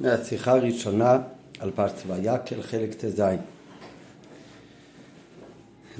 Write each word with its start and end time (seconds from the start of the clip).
מהשיחה 0.00 0.52
הראשונה 0.52 1.18
על 1.60 1.70
פרס 1.70 1.92
ויקל, 2.06 2.62
חלק 2.62 2.94
ט"ז. 2.94 3.22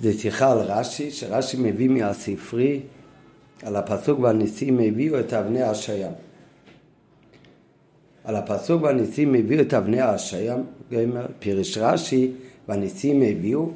זו 0.03 0.21
שיחה 0.21 0.53
על 0.53 0.59
רש"י, 0.59 1.11
שרש"י 1.11 1.57
מביא 1.61 1.89
מהספרי 1.89 2.81
על 3.63 3.77
הפסוק 3.77 4.21
והניסים 4.21 4.79
הביאו 4.79 5.21
את 5.21 5.33
אבני 5.33 5.63
השיים. 5.63 6.13
על 8.25 8.37
הפסוק 8.37 8.83
והניסים 8.83 9.35
הביאו 9.35 9.61
את 9.61 9.75
אבני 9.75 10.01
השיים, 10.01 10.65
פירש 11.39 11.79
רש"י 11.79 12.33
והניסים 12.69 13.23
הביאו, 13.23 13.71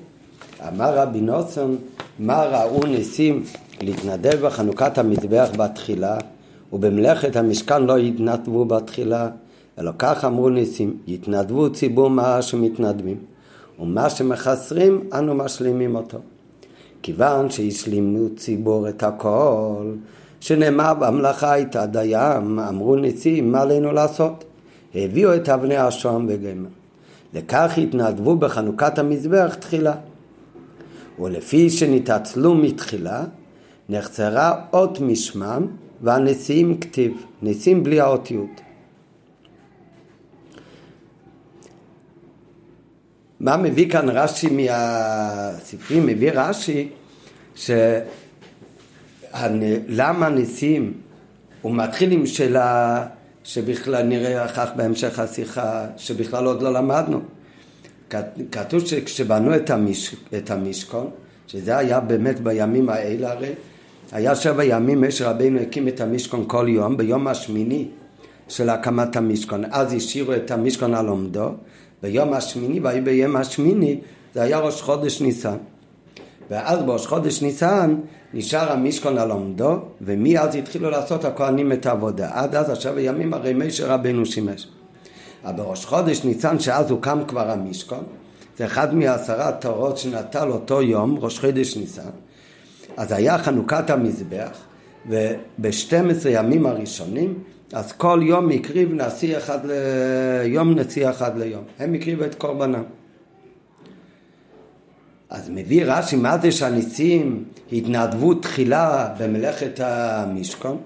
אמר 0.69 0.99
רבי 0.99 1.21
נוסון, 1.21 1.79
מה 2.19 2.43
ראו 2.43 2.87
ניסים 2.87 3.45
להתנדב 3.81 4.47
בחנוכת 4.47 4.99
המזבח 4.99 5.49
בתחילה 5.57 6.19
ובמלאכת 6.73 7.37
המשכן 7.37 7.83
לא 7.83 7.97
התנדבו 7.97 8.65
בתחילה 8.65 9.29
אלא 9.79 9.93
כך 9.99 10.25
אמרו 10.25 10.49
ניסים, 10.49 10.97
יתנדבו 11.07 11.73
ציבור 11.73 12.11
מה 12.11 12.43
שמתנדבים, 12.43 13.17
ומה 13.81 14.11
שמחסרים 14.11 15.01
אנו 15.13 15.35
משלימים 15.35 15.97
אותו. 15.97 16.19
כיוון 17.03 17.51
שהשלימו 17.51 18.29
ציבור 18.37 18.89
את 18.89 19.03
הכל, 19.03 19.93
שנאמר 20.41 20.95
במלאכה 20.95 21.53
הייתה 21.53 21.87
דיים, 21.87 22.59
אמרו 22.59 22.97
ניסים, 22.97 23.53
מה 23.53 23.61
עלינו 23.61 23.93
לעשות? 23.93 24.45
הביאו 24.95 25.35
את 25.35 25.49
אבני 25.49 25.77
השוהם 25.77 26.27
וגמר. 26.29 26.69
לכך 27.35 27.79
התנדבו 27.79 28.37
בחנוכת 28.37 28.99
המזבח 28.99 29.55
תחילה. 29.55 29.95
ולפי 31.21 31.71
שנתעצלו 31.71 32.55
מתחילה, 32.55 33.25
נחצרה 33.89 34.55
אות 34.73 35.01
משמם 35.01 35.67
והנשיאים 36.03 36.79
כתיב, 36.79 37.13
נשיאים 37.43 37.83
בלי 37.83 38.01
האותיות. 38.01 38.61
מה 43.43 43.57
מביא 43.57 43.91
כאן 43.91 44.09
רש"י 44.09 44.49
מהספרים? 44.51 46.07
מביא 46.07 46.31
רש"י 46.35 46.89
שלמה 47.55 47.89
ניסים, 50.29 50.93
הוא 51.63 51.75
מתחיל 51.75 52.13
עם 52.13 52.27
שאלה 52.27 53.07
שבכלל 53.45 54.03
נראה 54.03 54.45
אחר 54.45 54.67
כך 54.67 54.73
בהמשך 54.77 55.19
השיחה, 55.19 55.87
שבכלל 55.97 56.47
עוד 56.47 56.63
לא 56.63 56.73
למדנו. 56.73 57.21
כתוב 58.53 58.87
שכשבנו 58.87 59.57
את, 59.57 59.71
המש... 59.71 60.17
את 60.37 60.51
המשכון, 60.51 61.11
שזה 61.47 61.79
היה 61.79 62.01
באמת 62.01 62.41
בימים 62.41 62.89
האלה 62.89 63.33
הרי, 63.33 63.53
היה 64.13 64.35
שבע 64.35 64.65
ימים 64.65 65.03
משה 65.03 65.31
רבינו 65.31 65.61
הקים 65.61 65.89
את 65.89 66.01
המשכון 66.01 66.45
כל 66.47 66.67
יום, 66.69 66.97
ביום 66.97 67.29
השמיני 67.29 67.89
של 68.49 68.69
הקמת 68.69 69.17
המשכון. 69.17 69.65
אז 69.71 69.93
השאירו 69.93 70.35
את 70.35 70.51
המשכון 70.51 70.95
על 70.95 71.09
עומדו, 71.09 71.51
ביום 72.03 72.33
השמיני, 72.33 72.81
והי 72.81 73.01
ביום 73.01 73.37
השמיני, 73.37 74.01
זה 74.35 74.43
היה 74.43 74.59
ראש 74.59 74.83
חודש 74.83 75.21
ניסן. 75.21 75.57
ואז 76.51 76.83
בראש 76.83 77.07
חודש 77.07 77.43
ניסן 77.43 77.97
נשאר 78.35 78.73
המשכון 78.73 79.19
על 79.19 79.31
עומדו, 79.31 79.77
ומאז 80.01 80.55
התחילו 80.55 80.91
לעשות 80.91 81.25
הכהנים 81.25 81.73
את 81.73 81.87
העבודה. 81.87 82.31
עד 82.33 82.55
אז 82.55 82.71
עכשיו 82.71 82.97
הימים 82.97 83.35
הרי 83.35 83.55
משה 83.55 83.95
רבנו 83.95 84.27
שימש. 84.27 84.67
אבל 85.45 85.53
בראש 85.57 85.85
חודש 85.85 86.25
ניסן, 86.25 86.59
שאז 86.59 86.91
הוקם 86.91 87.23
כבר 87.29 87.51
המשכון, 87.51 88.05
זה 88.59 88.67
אחד 88.67 88.95
מעשרה 88.95 89.53
תורות 89.53 89.99
שנטל 89.99 90.49
אותו 90.49 90.83
יום, 90.83 91.19
ראש 91.21 91.39
חודש 91.39 91.77
ניסן. 91.77 92.11
אז 92.97 93.13
היה 93.13 93.39
חנוכת 93.39 93.91
המזבח, 93.91 94.59
וב-12 95.09 96.29
ימים 96.29 96.67
הראשונים 96.67 97.35
אז 97.73 97.93
כל 97.93 98.21
יום 98.23 98.51
הקריב 98.51 98.93
נשיא 98.95 99.39
אחד 99.39 99.59
ליום, 99.65 100.79
נשיא 100.79 101.11
אחד 101.11 101.39
ליום. 101.39 101.63
הם 101.79 101.95
הקריבו 101.95 102.25
את 102.25 102.35
קורבנם. 102.35 102.83
אז 105.31 105.51
מביא 105.51 105.85
רש"י 105.87 106.17
מה 106.17 106.39
זה 106.39 106.53
שהניסים 106.53 107.45
התנדבו 107.73 108.35
תחילה 108.35 109.09
במלאכת 109.19 109.81
המשכון, 109.81 110.79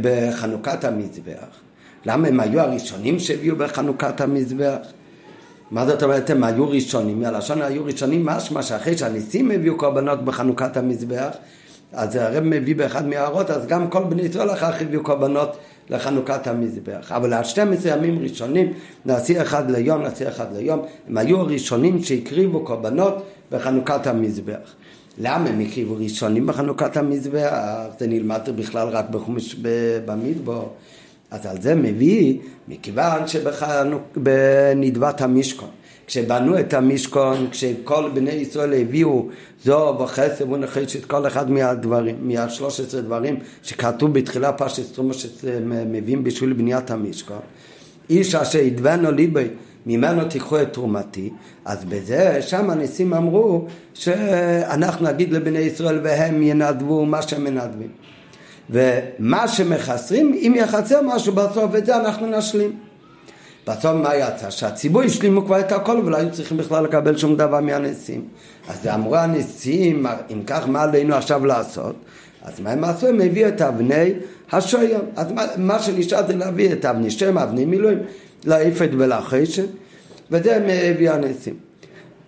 בחנוכת 0.00 0.84
המזבח. 0.84 1.60
למה 2.06 2.28
הם 2.28 2.40
היו 2.40 2.60
הראשונים 2.60 3.18
שהביאו 3.18 3.56
בחנוכת 3.56 4.20
המזבח? 4.20 4.78
מה 5.70 5.86
זאת 5.86 6.02
אומרת 6.02 6.30
הם 6.30 6.44
היו 6.44 6.68
ראשונים? 6.68 7.20
מהלשון 7.20 7.62
היו 7.62 7.84
ראשונים 7.84 8.26
משמע 8.26 8.62
שאחרי 8.62 8.98
שהניסים 8.98 9.50
הביאו 9.50 9.76
קורבנות 9.76 10.24
בחנוכת 10.24 10.76
המזבח 10.76 11.30
אז 11.92 12.16
הרב 12.16 12.44
מביא 12.44 12.76
באחד 12.76 13.06
מהערות 13.06 13.50
אז 13.50 13.66
גם 13.66 13.90
כל 13.90 14.04
בני 14.04 14.22
ישראל 14.22 14.50
אחר 14.50 14.72
כך 14.72 14.82
הביאו 14.82 15.02
קורבנות 15.02 15.56
לחנוכת 15.90 16.46
המזבח. 16.46 17.12
אבל 17.12 17.32
ה-12 17.32 17.88
ימים 17.88 18.18
ראשונים, 18.22 18.72
נשיא 19.06 19.42
אחד 19.42 19.70
ליום, 19.70 20.02
נשיא 20.02 20.28
אחד 20.28 20.56
ליום, 20.56 20.82
הם 21.08 21.18
היו 21.18 21.40
הראשונים 21.40 22.02
שהקריבו 22.02 22.64
קורבנות 22.64 23.22
בחנוכת 23.50 24.06
המזבח. 24.06 24.74
למה 25.18 25.48
הם 25.48 25.60
הקריבו 25.60 25.96
ראשונים 25.96 26.46
בחנוכת 26.46 26.96
המזבח? 26.96 27.52
זה 27.98 28.06
נלמד 28.06 28.40
בכלל 28.56 28.88
רק 28.88 29.10
בחומש 29.10 29.56
במדבור. 30.04 30.72
אז 31.30 31.46
על 31.46 31.60
זה 31.60 31.74
מביא, 31.74 32.38
מכיוון 32.68 33.22
שבנדבת 33.28 35.20
המשכון 35.20 35.68
כשבנו 36.10 36.60
את 36.60 36.74
המשכון, 36.74 37.46
כשכל 37.50 38.10
בני 38.14 38.30
ישראל 38.30 38.74
הביאו 38.74 39.28
זו 39.64 39.98
וחסר 40.00 40.50
ונחשת 40.50 41.04
כל 41.04 41.26
אחד 41.26 41.50
מהדברים, 41.50 42.16
מהשלוש 42.20 42.80
עשרה 42.80 43.00
דברים 43.00 43.36
שכתוב 43.62 44.14
בתחילה 44.14 44.52
פרשת 44.52 44.94
תרומה 44.94 45.14
שמביאים 45.14 46.24
בשביל 46.24 46.52
בניית 46.52 46.90
המשכון. 46.90 47.38
איש 48.10 48.34
אשר 48.34 48.58
ידבנו 48.58 49.10
ליבי 49.10 49.48
ממנו 49.86 50.24
תיקחו 50.24 50.62
את 50.62 50.72
תרומתי, 50.72 51.30
אז 51.64 51.84
בזה, 51.84 52.42
שם 52.42 52.70
הניסים 52.70 53.14
אמרו 53.14 53.66
שאנחנו 53.94 55.06
נגיד 55.06 55.32
לבני 55.32 55.58
ישראל 55.58 56.00
והם 56.02 56.42
ינדבו 56.42 57.06
מה 57.06 57.22
שהם 57.22 57.44
מנדבים. 57.44 57.90
ומה 58.70 59.48
שמחסרים, 59.48 60.32
אם 60.34 60.54
יחסר 60.56 61.00
משהו 61.02 61.32
בסוף, 61.32 61.74
את 61.74 61.86
זה 61.86 61.96
אנחנו 61.96 62.26
נשלים. 62.26 62.89
בסוף 63.68 63.94
מה 64.02 64.16
יצא? 64.16 64.50
שהציבור 64.50 65.02
השלימו 65.02 65.44
כבר 65.44 65.60
את 65.60 65.72
הכל 65.72 66.02
ולא 66.04 66.16
היו 66.16 66.32
צריכים 66.32 66.56
בכלל 66.56 66.84
לקבל 66.84 67.16
שום 67.16 67.36
דבר 67.36 67.60
מהנשיאים. 67.60 68.24
אז 68.68 68.86
אמרו 68.86 69.16
הנשיאים, 69.16 70.06
אם 70.32 70.42
כך 70.46 70.68
מה 70.68 70.82
עלינו 70.82 71.14
עכשיו 71.14 71.46
לעשות? 71.46 71.96
אז 72.42 72.60
מה 72.60 72.70
הם 72.70 72.84
עשו? 72.84 73.06
הם 73.06 73.20
הביאו 73.20 73.48
את 73.48 73.62
אבני 73.62 74.12
השוים. 74.52 75.00
אז 75.16 75.32
מה, 75.32 75.44
מה 75.56 75.78
שנשאר 75.78 76.26
זה 76.26 76.36
להביא 76.36 76.72
את 76.72 76.84
אבני 76.84 77.10
שם, 77.10 77.38
אבני 77.38 77.64
מילואים, 77.64 77.98
לאפת 78.44 78.88
ולחשת, 78.98 79.68
וזה 80.30 80.56
הם 80.56 80.62
הביאו 80.68 81.12
הנשיאים. 81.12 81.56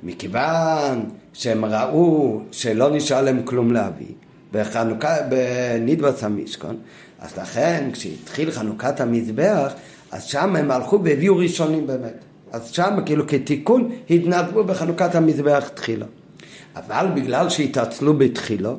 מכיוון 0.02 1.04
שהם 1.32 1.64
ראו 1.64 2.40
שלא 2.50 2.90
נשאר 2.90 3.22
להם 3.22 3.42
כלום 3.44 3.72
להביא, 3.72 4.14
בחנוכה, 4.52 5.16
בנדבס 5.28 6.24
המשכון, 6.24 6.76
אז 7.20 7.38
לכן 7.38 7.90
כשהתחיל 7.92 8.50
חנוכת 8.50 9.00
המזבח 9.00 9.72
אז 10.12 10.24
שם 10.24 10.56
הם 10.56 10.70
הלכו 10.70 11.04
והביאו 11.04 11.36
ראשונים 11.36 11.86
באמת. 11.86 12.14
אז 12.52 12.70
שם 12.70 12.96
כאילו 13.06 13.26
כתיקון 13.26 13.92
התנדבו 14.10 14.64
בחנוכת 14.64 15.14
המזבח 15.14 15.68
תחילה. 15.74 16.06
אבל 16.76 17.06
בגלל 17.14 17.48
שהתעצלו 17.48 18.14
בתחילו, 18.14 18.76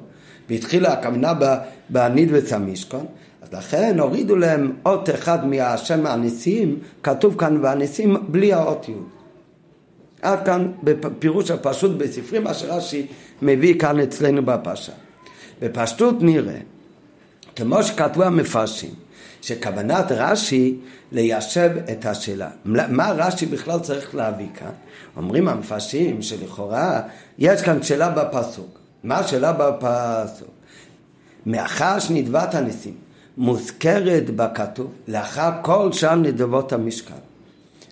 והתחילה 0.49 0.93
הכוונה 0.93 1.33
בנידבץ 1.89 2.53
המשכון, 2.53 3.05
אז 3.41 3.53
לכן 3.53 3.99
הורידו 3.99 4.35
להם 4.35 4.71
אות 4.85 5.09
אחד 5.09 5.47
מהשם 5.47 6.05
הנשיאים, 6.05 6.79
כתוב 7.03 7.35
כאן 7.37 7.59
והנשיאים 7.61 8.17
בלי 8.27 8.53
האות 8.53 8.89
י'. 8.89 8.93
עד 10.21 10.45
כאן 10.45 10.71
בפירוש 10.83 11.51
הפשוט 11.51 11.91
בספרי 11.97 12.39
מה 12.39 12.53
שרש"י 12.53 13.07
מביא 13.41 13.79
כאן 13.79 13.99
אצלנו 13.99 14.45
בפרשה. 14.45 14.91
בפשטות 15.61 16.15
נראה, 16.21 16.57
כמו 17.55 17.83
שכתבו 17.83 18.23
המפרשים, 18.23 18.89
שכוונת 19.43 20.11
רש"י 20.11 20.77
ליישב 21.11 21.69
את 21.91 22.05
השאלה. 22.05 22.49
מה 22.65 23.11
רש"י 23.11 23.45
בכלל 23.45 23.79
צריך 23.79 24.15
להביא 24.15 24.47
כאן? 24.55 24.71
אומרים 25.17 25.47
המפרשים 25.47 26.21
שלכאורה 26.21 27.01
יש 27.37 27.61
כאן 27.61 27.83
שאלה 27.83 28.09
בפסוק. 28.09 28.79
מה 29.03 29.17
השאלה 29.17 29.53
בפסוק? 29.53 30.49
מאחר 31.45 31.99
שנדבת 31.99 32.55
הניסים 32.55 32.93
מוזכרת 33.37 34.29
בכתוב 34.29 34.91
לאחר 35.07 35.49
כל 35.61 35.91
שאר 35.91 36.15
נדבות 36.15 36.73
המשכן. 36.73 37.13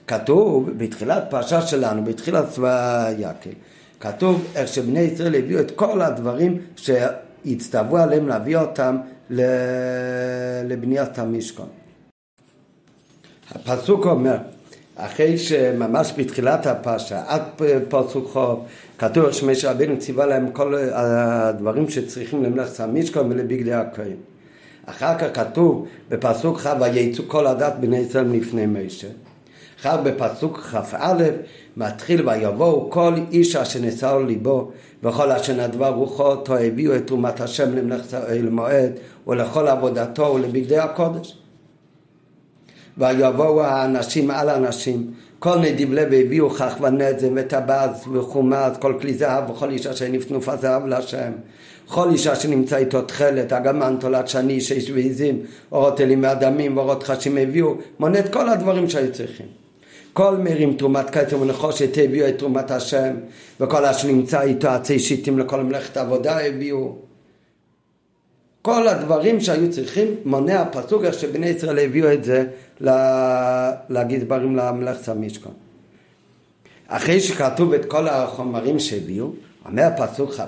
כתוב 0.08 0.70
בתחילת 0.78 1.24
פרשה 1.30 1.62
שלנו, 1.62 2.04
בתחילת 2.04 2.50
צבא 2.50 3.10
יקל, 3.18 3.54
כתוב 4.00 4.46
איך 4.56 4.68
שבני 4.68 5.00
ישראל 5.00 5.36
הביאו 5.36 5.60
את 5.60 5.72
כל 5.72 6.02
הדברים 6.02 6.58
שהצטוו 6.76 7.98
עליהם 7.98 8.28
להביא 8.28 8.58
אותם 8.58 8.98
לבניית 10.66 11.20
המשכון. 11.20 11.68
הפסוק 13.52 14.06
אומר, 14.06 14.38
אחרי 14.96 15.38
שממש 15.38 16.14
בתחילת 16.18 16.68
הפרשה, 16.68 17.24
עד 17.28 17.42
פסוק 17.90 18.30
חוב, 18.32 18.66
כתוב 18.98 19.32
שמשה 19.32 19.72
רבינו 19.72 20.00
ציווה 20.00 20.26
להם 20.26 20.52
כל 20.52 20.76
הדברים 20.94 21.90
שצריכים 21.90 22.44
למלאכת 22.44 22.80
המשכון 22.80 23.32
ולבגדי 23.32 23.74
הכהן. 23.74 24.18
אחר 24.86 25.18
כך 25.18 25.28
כתוב 25.34 25.88
בפסוק 26.10 26.60
כ' 26.60 26.68
ויצאו 26.82 27.24
כל 27.28 27.48
הדת 27.48 27.74
בני 27.80 27.98
ישראל 27.98 28.26
מפני 28.26 28.66
משה. 28.66 29.08
אחר 29.82 30.02
בפסוק 30.02 30.58
כ"א 30.58 31.24
מתחיל 31.78 32.30
ויבואו 32.30 32.90
כל 32.90 33.14
איש 33.32 33.56
אשר 33.56 33.80
נשא 33.80 34.10
על 34.10 34.26
ליבו 34.26 34.72
וכל 35.04 35.32
אשר 35.32 35.54
נדבה 35.54 35.90
רוחו 35.90 36.24
אותו 36.24 36.58
הביאו 36.58 36.96
את 36.96 37.08
תרומת 37.08 37.42
השם 37.42 37.76
למלאכת 37.78 38.18
מועד 38.52 38.92
ולכל 39.28 39.68
עבודתו 39.68 40.34
ולבגדי 40.36 40.78
הקודש 40.78 41.38
ויבואו 42.98 43.64
האנשים 43.64 44.32
על 44.32 44.50
האנשים 44.50 45.12
כל 45.40 45.60
נדיב 45.60 45.94
לב 45.94 46.14
הביאו 46.14 46.50
כך 46.50 46.76
ונזם 46.82 47.34
וטבז 47.36 48.08
וחומז 48.14 48.78
כל 48.80 48.94
כלי 49.02 49.14
זהב 49.14 49.50
וכל 49.50 49.70
אישה 49.70 49.94
שנפנו 49.94 50.42
פזהב 50.42 50.86
להשם 50.86 51.32
כל 51.94 52.10
אישה 52.10 52.36
שנמצא 52.36 52.78
איתו 52.78 53.02
תכלת, 53.02 53.54
אגמן, 53.54 53.96
תולת 54.00 54.28
שני, 54.28 54.62
שש 54.62 54.90
ועיזים, 54.90 55.40
אורות 55.72 56.02
אלים 56.02 56.24
ואדמים 56.24 56.78
ואורות 56.78 57.04
חשים 57.04 57.38
הביאו, 57.38 57.76
מונה 58.00 58.20
את 58.20 58.34
כל 58.34 58.50
הדברים 58.50 58.90
שהיו 58.90 59.12
צריכים. 59.12 59.46
כל 60.14 60.38
מרים 60.38 60.74
תרומת 60.74 61.10
כתר 61.10 61.42
ונחושת 61.42 61.98
הביאו 61.98 62.28
את 62.28 62.38
תרומת 62.38 62.72
השם, 62.72 63.14
וכל 63.60 63.86
אשר 63.86 64.08
נמצא 64.08 64.42
איתו 64.42 64.68
עצי 64.68 65.00
שיטים 65.00 65.40
לכל 65.40 65.64
מלאכת 65.64 65.98
עבודה 65.98 66.46
הביאו. 66.46 66.96
כל 68.62 68.88
הדברים 68.88 69.42
שהיו 69.42 69.72
צריכים, 69.72 70.16
מונה 70.26 70.62
הפסוק 70.62 71.04
איך 71.04 71.20
שבני 71.20 71.48
ישראל 71.48 71.80
הביאו 71.80 72.14
את 72.14 72.24
זה 72.24 72.46
לגזברים 73.90 74.56
למלאכת 74.56 75.10
המשכון. 75.10 75.54
אחרי 76.88 77.20
שכתוב 77.20 77.74
את 77.74 77.86
כל 77.86 78.08
החומרים 78.08 78.80
שהביאו, 78.80 79.32
אומר 79.66 79.90
פסוק 79.98 80.34
כ"ה, 80.34 80.46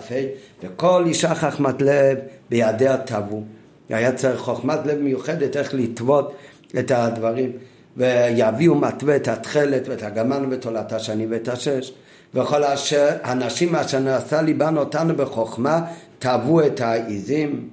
וכל 0.64 1.04
אישה 1.08 1.36
חכמת 1.36 1.82
לב 1.82 2.18
בידיה 2.50 2.98
טבו. 2.98 3.42
היה 3.90 4.14
צריך 4.14 4.40
חוכמת 4.40 4.80
לב 4.86 5.00
מיוחדת 5.00 5.58
איך 5.58 5.74
לטוות 5.74 6.34
את 6.80 6.92
הדברים. 6.92 7.52
ויביאו 7.98 8.76
מתווה 8.76 9.16
את 9.16 9.28
התכלת 9.28 9.88
ואת 9.88 10.04
הגמן 10.04 10.46
ואת 10.50 10.66
עולת 10.66 10.94
השני 10.94 11.28
ואת 11.28 11.48
השש. 11.48 11.94
וכל 12.34 12.64
אשר 12.64 13.10
הנשים 13.24 13.76
אשר 13.76 14.00
נעשה 14.00 14.42
ליבן 14.42 14.78
אותנו 14.78 15.16
בחוכמה 15.16 15.82
טבו 16.20 16.62
את 16.62 16.82
העיזים. 16.82 17.70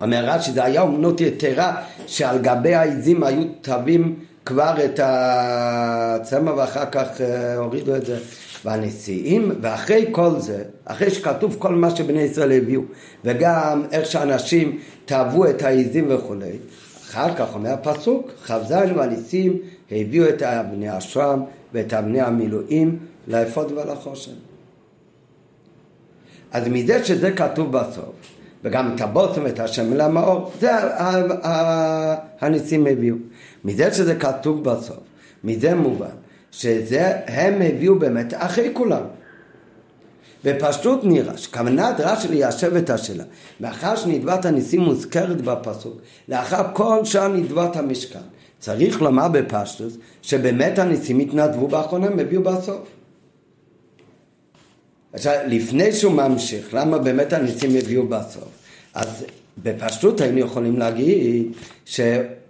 אומר 0.00 0.24
רש"י 0.24 0.52
זה 0.52 0.64
היה 0.64 0.82
אומנות 0.82 1.20
יתרה 1.20 1.82
שעל 2.06 2.38
גבי 2.38 2.74
העיזים 2.74 3.24
היו 3.24 3.42
טבים 3.60 4.14
כבר 4.44 4.74
את 4.84 5.00
הצמר 5.02 6.56
ואחר 6.56 6.84
כך 6.90 7.20
אה, 7.20 7.56
הורידו 7.56 7.96
את 7.96 8.06
זה 8.06 8.18
והנשיאים, 8.64 9.52
ואחרי 9.60 10.06
כל 10.12 10.30
זה, 10.38 10.62
אחרי 10.84 11.10
שכתוב 11.10 11.56
כל 11.58 11.74
מה 11.74 11.96
שבני 11.96 12.22
ישראל 12.22 12.52
הביאו, 12.52 12.82
וגם 13.24 13.82
איך 13.92 14.06
שאנשים 14.06 14.78
תאהבו 15.04 15.46
את 15.50 15.62
העיזים 15.62 16.06
וכולי, 16.08 16.52
אחר 17.10 17.34
כך 17.34 17.54
אומר 17.54 17.72
הפסוק, 17.72 18.30
כ"ז 18.46 18.72
והנשיאים 18.96 19.58
הביאו 19.90 20.28
את 20.28 20.42
אבני 20.42 20.88
השרם 20.88 21.42
ואת 21.72 21.92
אבני 21.92 22.20
המילואים 22.20 22.98
לאפוד 23.28 23.72
ולחושן. 23.72 24.32
אז 26.52 26.68
מזה 26.68 27.04
שזה 27.04 27.32
כתוב 27.32 27.72
בסוף, 27.72 28.35
וגם 28.64 28.94
את 28.94 29.00
הבוסם 29.00 29.44
ואת 29.44 29.60
השם 29.60 29.94
למאור, 29.94 30.52
זה 30.60 30.70
הניסים 32.40 32.86
הביאו. 32.86 33.16
מזה 33.64 33.94
שזה 33.94 34.14
כתוב 34.14 34.64
בסוף, 34.64 35.00
מזה 35.44 35.74
מובן 35.74 36.06
שזה 36.50 37.12
הם 37.26 37.62
הביאו 37.62 37.98
באמת 37.98 38.34
אחרי 38.36 38.70
כולם. 38.72 39.02
בפשטות 40.44 41.04
נראה 41.04 41.36
שכוונת 41.36 42.00
רש"י 42.00 42.28
ליישב 42.28 42.76
את 42.76 42.90
השאלה 42.90 43.24
מאחר 43.60 43.96
שנדבת 43.96 44.44
הניסים 44.44 44.80
מוזכרת 44.80 45.40
בפסוק 45.40 46.00
לאחר 46.28 46.62
כל 46.72 47.04
שאר 47.04 47.28
נדבת 47.28 47.76
המשכן 47.76 48.18
צריך 48.58 49.02
לומר 49.02 49.28
בפשטות 49.28 49.92
שבאמת 50.22 50.78
הניסים 50.78 51.18
התנדבו 51.18 51.68
באחרונה 51.68 52.06
הם 52.06 52.18
הביאו 52.18 52.42
בסוף 52.42 52.95
עכשיו 55.16 55.34
לפני 55.46 55.92
שהוא 55.92 56.12
ממשיך 56.12 56.74
למה 56.74 56.98
באמת 56.98 57.32
הניסים 57.32 57.70
הביאו 57.76 58.06
בסוף 58.06 58.48
אז 58.94 59.24
בפשטות 59.62 60.20
היינו 60.20 60.38
יכולים 60.38 60.78
להגיד 60.78 61.52
ש... 61.84 62.00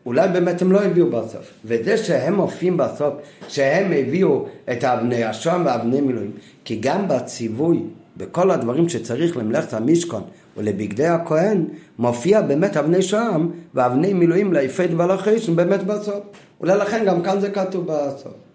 אולי 0.07 0.29
באמת 0.29 0.63
הם 0.63 0.73
לא 0.73 0.83
הביאו 0.83 1.11
בסוף. 1.11 1.51
וזה 1.65 1.97
שהם 1.97 2.35
מופיעים 2.35 2.77
בסוף, 2.77 3.15
שהם 3.49 3.93
הביאו 3.93 4.47
את 4.73 4.85
אבני 4.85 5.25
השוהם 5.25 5.67
ואבני 5.67 6.01
מילואים, 6.01 6.31
כי 6.65 6.77
גם 6.81 7.09
בציווי, 7.09 7.83
בכל 8.17 8.51
הדברים 8.51 8.89
שצריך 8.89 9.37
למלאכת 9.37 9.73
המשכון 9.73 10.23
ולבגדי 10.57 11.07
הכהן, 11.07 11.65
מופיע 11.99 12.41
באמת 12.41 12.77
אבני 12.77 13.03
שוהם 13.03 13.51
ואבני 13.75 14.13
מילואים 14.13 14.53
ליפי 14.53 14.87
דבר 14.87 15.17
חשן 15.17 15.57
באמת 15.57 15.83
בסוף. 15.83 16.21
אולי 16.61 16.79
לכן 16.79 17.05
גם 17.07 17.23
כאן 17.23 17.41
זה 17.41 17.51
כתוב 17.51 17.87
בסוף. 17.87 18.46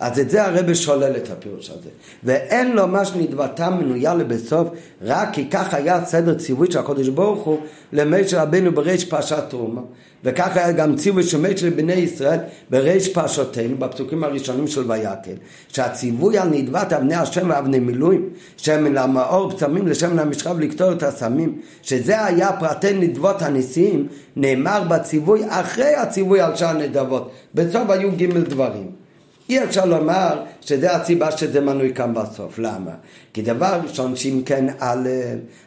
אז 0.00 0.18
את 0.18 0.30
זה 0.30 0.44
הרבה 0.44 0.74
שולל 0.74 1.16
את 1.16 1.30
הפירוש 1.30 1.70
הזה. 1.70 1.90
ואין 2.24 2.72
לו 2.72 2.86
מה 2.86 3.04
שנדבתה 3.04 3.70
מנויה 3.70 4.14
לבסוף, 4.14 4.68
רק 5.02 5.28
כי 5.32 5.50
כך 5.50 5.74
היה 5.74 6.04
סדר 6.04 6.34
ציווי 6.34 6.70
של 6.70 6.78
הקודש 6.78 7.08
ברוך 7.08 7.44
הוא 7.44 7.58
למשה 7.92 8.42
רבנו 8.42 8.72
בריש 8.72 9.04
פרשת 9.04 9.44
תרומה. 9.48 9.80
וכך 10.24 10.56
היה 10.56 10.72
גם 10.72 10.96
ציווי 10.96 11.22
של 11.22 11.40
משה 11.40 11.66
לבני 11.66 11.92
ישראל 11.92 12.38
בריש 12.70 13.08
פרשותינו, 13.08 13.76
בפסוקים 13.76 14.24
הראשונים 14.24 14.66
של 14.66 14.90
ויקל, 14.90 15.36
שהציווי 15.68 16.38
על 16.38 16.48
נדבת 16.48 16.92
אבני 16.92 17.14
השם 17.14 17.50
ואבני 17.50 17.78
מילואים, 17.78 18.28
שהם 18.56 18.94
למאור 18.94 19.50
פצמים 19.50 19.88
לשם 19.88 20.18
המשכב 20.18 20.58
לקטור 20.58 20.92
את 20.92 21.02
הסמים, 21.02 21.58
שזה 21.82 22.24
היה 22.24 22.52
פרטי 22.52 22.92
נדבות 22.92 23.42
הנשיאים, 23.42 24.06
נאמר 24.36 24.82
בציווי 24.88 25.42
אחרי 25.48 25.94
הציווי 25.94 26.40
על 26.40 26.56
שאר 26.56 26.72
נדבות. 26.72 27.30
בסוף 27.54 27.90
היו 27.90 28.10
ג' 28.16 28.38
דברים. 28.38 29.05
אי 29.48 29.64
אפשר 29.64 29.84
לומר 29.84 30.42
שזה 30.60 30.96
הסיבה 30.96 31.30
שזה 31.30 31.60
מנוי 31.60 31.94
כאן 31.94 32.14
בסוף. 32.14 32.58
למה? 32.58 32.90
כי 33.32 33.42
דבר 33.42 33.80
ראשון 33.84 34.16
שאם 34.16 34.42
כן 34.46 34.66
א', 34.78 35.08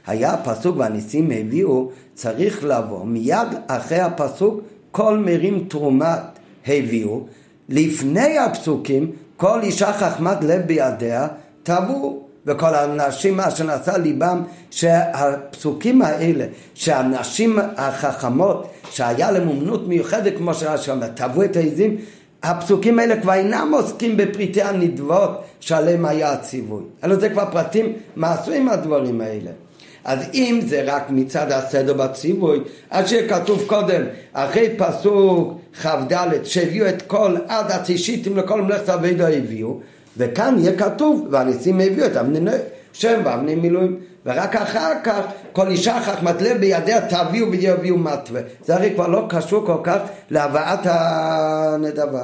היה 0.07 0.37
פסוק 0.37 0.77
והניסים 0.77 1.31
הביאו, 1.31 1.89
צריך 2.13 2.63
לבוא 2.63 3.05
מיד 3.05 3.47
אחרי 3.67 3.99
הפסוק 3.99 4.61
כל 4.91 5.17
מרים 5.17 5.65
תרומת 5.69 6.19
הביאו, 6.67 7.25
לפני 7.69 8.37
הפסוקים 8.37 9.11
כל 9.37 9.59
אישה 9.63 9.93
חכמת 9.93 10.43
לב 10.43 10.61
בידיה 10.61 11.27
תבעו 11.63 12.23
וכל 12.45 12.75
האנשים 12.75 13.37
מה 13.37 13.51
שנעשה 13.51 13.97
ליבם 13.97 14.43
שהפסוקים 14.71 16.01
האלה 16.01 16.45
שהנשים 16.73 17.59
החכמות 17.77 18.67
שהיה 18.91 19.31
להם 19.31 19.47
אומנות 19.47 19.87
מיוחדת 19.87 20.33
כמו 20.37 20.53
שרש"י 20.53 20.91
אומר 20.91 21.07
תבעו 21.07 21.44
את 21.44 21.56
העזים 21.56 21.97
הפסוקים 22.43 22.99
האלה 22.99 23.21
כבר 23.21 23.33
אינם 23.33 23.71
עוסקים 23.73 24.17
בפריטי 24.17 24.61
הנדבות 24.61 25.41
שעליהם 25.59 26.05
היה 26.05 26.31
הציווי, 26.31 26.83
אלא 27.03 27.15
זה 27.15 27.29
כבר 27.29 27.45
פרטים 27.51 27.93
מעשויים 28.15 28.65
מהדברים 28.65 29.21
האלה. 29.21 29.51
אז 30.05 30.19
אם 30.33 30.59
זה 30.65 30.83
רק 30.85 31.03
מצד 31.09 31.51
הסדר 31.51 31.93
בציווי, 31.93 32.59
אז 32.89 33.09
שיהיה 33.09 33.29
כתוב 33.29 33.63
קודם, 33.67 34.01
אחרי 34.33 34.69
פסוק 34.77 35.59
כ"ד, 35.81 36.13
שהביאו 36.43 36.89
את 36.89 37.01
כל 37.01 37.35
עד 37.47 37.71
הצישיתים 37.71 38.37
לכל 38.37 38.61
מלאכת 38.61 38.89
אבידו 38.89 39.27
הביאו, 39.27 39.79
וכאן 40.17 40.55
יהיה 40.59 40.77
כתוב, 40.77 41.27
והניסים 41.31 41.79
הביאו 41.79 42.05
את 42.05 42.17
אבני 42.17 42.39
שם 42.93 43.21
ואבני 43.25 43.55
מילואים, 43.55 43.99
ורק 44.25 44.55
אחר 44.55 44.93
כך 45.03 45.21
כל 45.53 45.67
אישה 45.67 46.01
חכמת 46.01 46.41
לב 46.41 46.57
בידיה 46.57 47.01
תביאו 47.07 47.51
ויביאו 47.51 47.97
מתווה. 47.97 48.41
זה 48.65 48.75
הרי 48.75 48.91
כבר 48.95 49.07
לא 49.07 49.25
קשור 49.29 49.65
כל 49.65 49.77
כך 49.83 49.97
להבאת 50.29 50.79
הנדבה. 50.83 52.23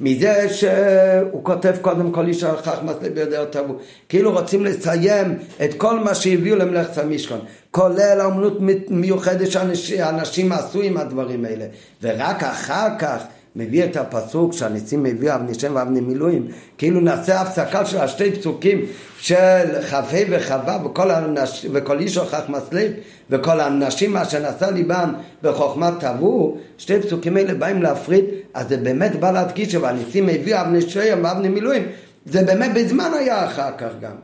מזה 0.00 0.48
שהוא 0.48 1.44
כותב 1.44 1.74
קודם 1.80 2.12
כל 2.12 2.26
אישה 2.26 2.56
חכמת 2.56 3.02
לב 3.02 3.14
בידיה 3.14 3.46
תביאו. 3.46 3.74
כאילו 4.08 4.32
רוצים 4.32 4.64
לסיים 4.64 5.38
את 5.64 5.74
כל 5.74 5.98
מה 5.98 6.14
שהביאו 6.14 6.56
למלאכת 6.56 6.98
המשכון. 6.98 7.40
כולל 7.70 8.20
האמנות 8.20 8.58
מיוחדת 8.88 9.50
שאנשים 9.74 10.52
עשו 10.52 10.80
עם 10.80 10.96
הדברים 10.96 11.44
האלה. 11.44 11.64
ורק 12.02 12.42
אחר 12.42 12.88
כך 12.98 13.22
מביא 13.56 13.84
את 13.84 13.96
הפסוק 13.96 14.52
שהניסים 14.52 15.02
מביא 15.02 15.34
אבני 15.34 15.54
שם 15.54 15.72
ואבני 15.74 16.00
מילואים, 16.00 16.48
כאילו 16.78 17.00
נעשה 17.00 17.40
הפסקה 17.40 17.86
של 17.86 17.98
השתי 17.98 18.32
פסוקים 18.32 18.86
של 19.18 19.80
כ"ה 19.90 20.02
וכ"ו 20.30 20.84
וכל, 20.84 21.10
הנש... 21.10 21.66
וכל 21.72 21.98
איש 21.98 22.16
הוכח 22.16 22.42
מסליב 22.48 22.92
וכל 23.30 23.60
הנשים 23.60 24.16
אשר 24.16 24.50
נשא 24.50 24.64
ליבם 24.64 25.14
בחוכמת 25.42 25.92
תבעו, 26.00 26.56
שתי 26.78 27.00
פסוקים 27.00 27.36
האלה 27.36 27.54
באים 27.54 27.82
להפריד, 27.82 28.24
אז 28.54 28.68
זה 28.68 28.76
באמת 28.76 29.20
בא 29.20 29.30
להדגיש 29.30 29.72
שהניסים 29.72 30.26
מביא 30.26 30.60
אבני 30.60 30.80
שם 30.82 31.18
ואבני 31.22 31.48
מילואים, 31.48 31.82
זה 32.26 32.42
באמת 32.42 32.70
בזמן 32.74 33.10
היה 33.18 33.46
אחר 33.46 33.70
כך 33.78 33.90
גם. 34.00 34.14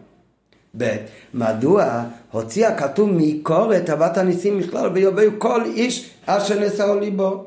ב. 0.78 0.96
מדוע 1.34 2.02
הוציא 2.30 2.66
הכתוב 2.66 3.10
מקור 3.12 3.76
את 3.76 3.90
אהבת 3.90 4.18
הניסים 4.18 4.60
בכלל 4.60 4.90
ויובאו 4.94 5.30
כל 5.38 5.62
איש 5.64 6.10
אשר 6.26 6.60
נשאו 6.60 7.00
ליבו 7.00 7.44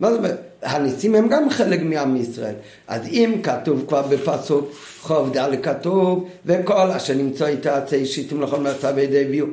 מה 0.00 0.10
זאת 0.10 0.18
אומרת? 0.18 0.40
הניסים 0.66 1.14
הם 1.14 1.28
גם 1.28 1.50
חלק 1.50 1.80
מעם 1.82 2.16
ישראל. 2.16 2.54
אז 2.88 3.06
אם 3.06 3.34
כתוב 3.42 3.84
כבר 3.88 4.02
בפסוק 4.02 4.70
חוב 5.00 5.36
ד' 5.36 5.60
כתוב, 5.62 6.28
וכל 6.46 6.90
אשר 6.90 7.14
נמצא 7.14 7.46
איתה 7.46 7.76
עצי 7.76 8.06
שיטים 8.06 8.42
לכל 8.42 8.60
מצב 8.60 8.98
ידי 8.98 9.24
הביאו. 9.24 9.46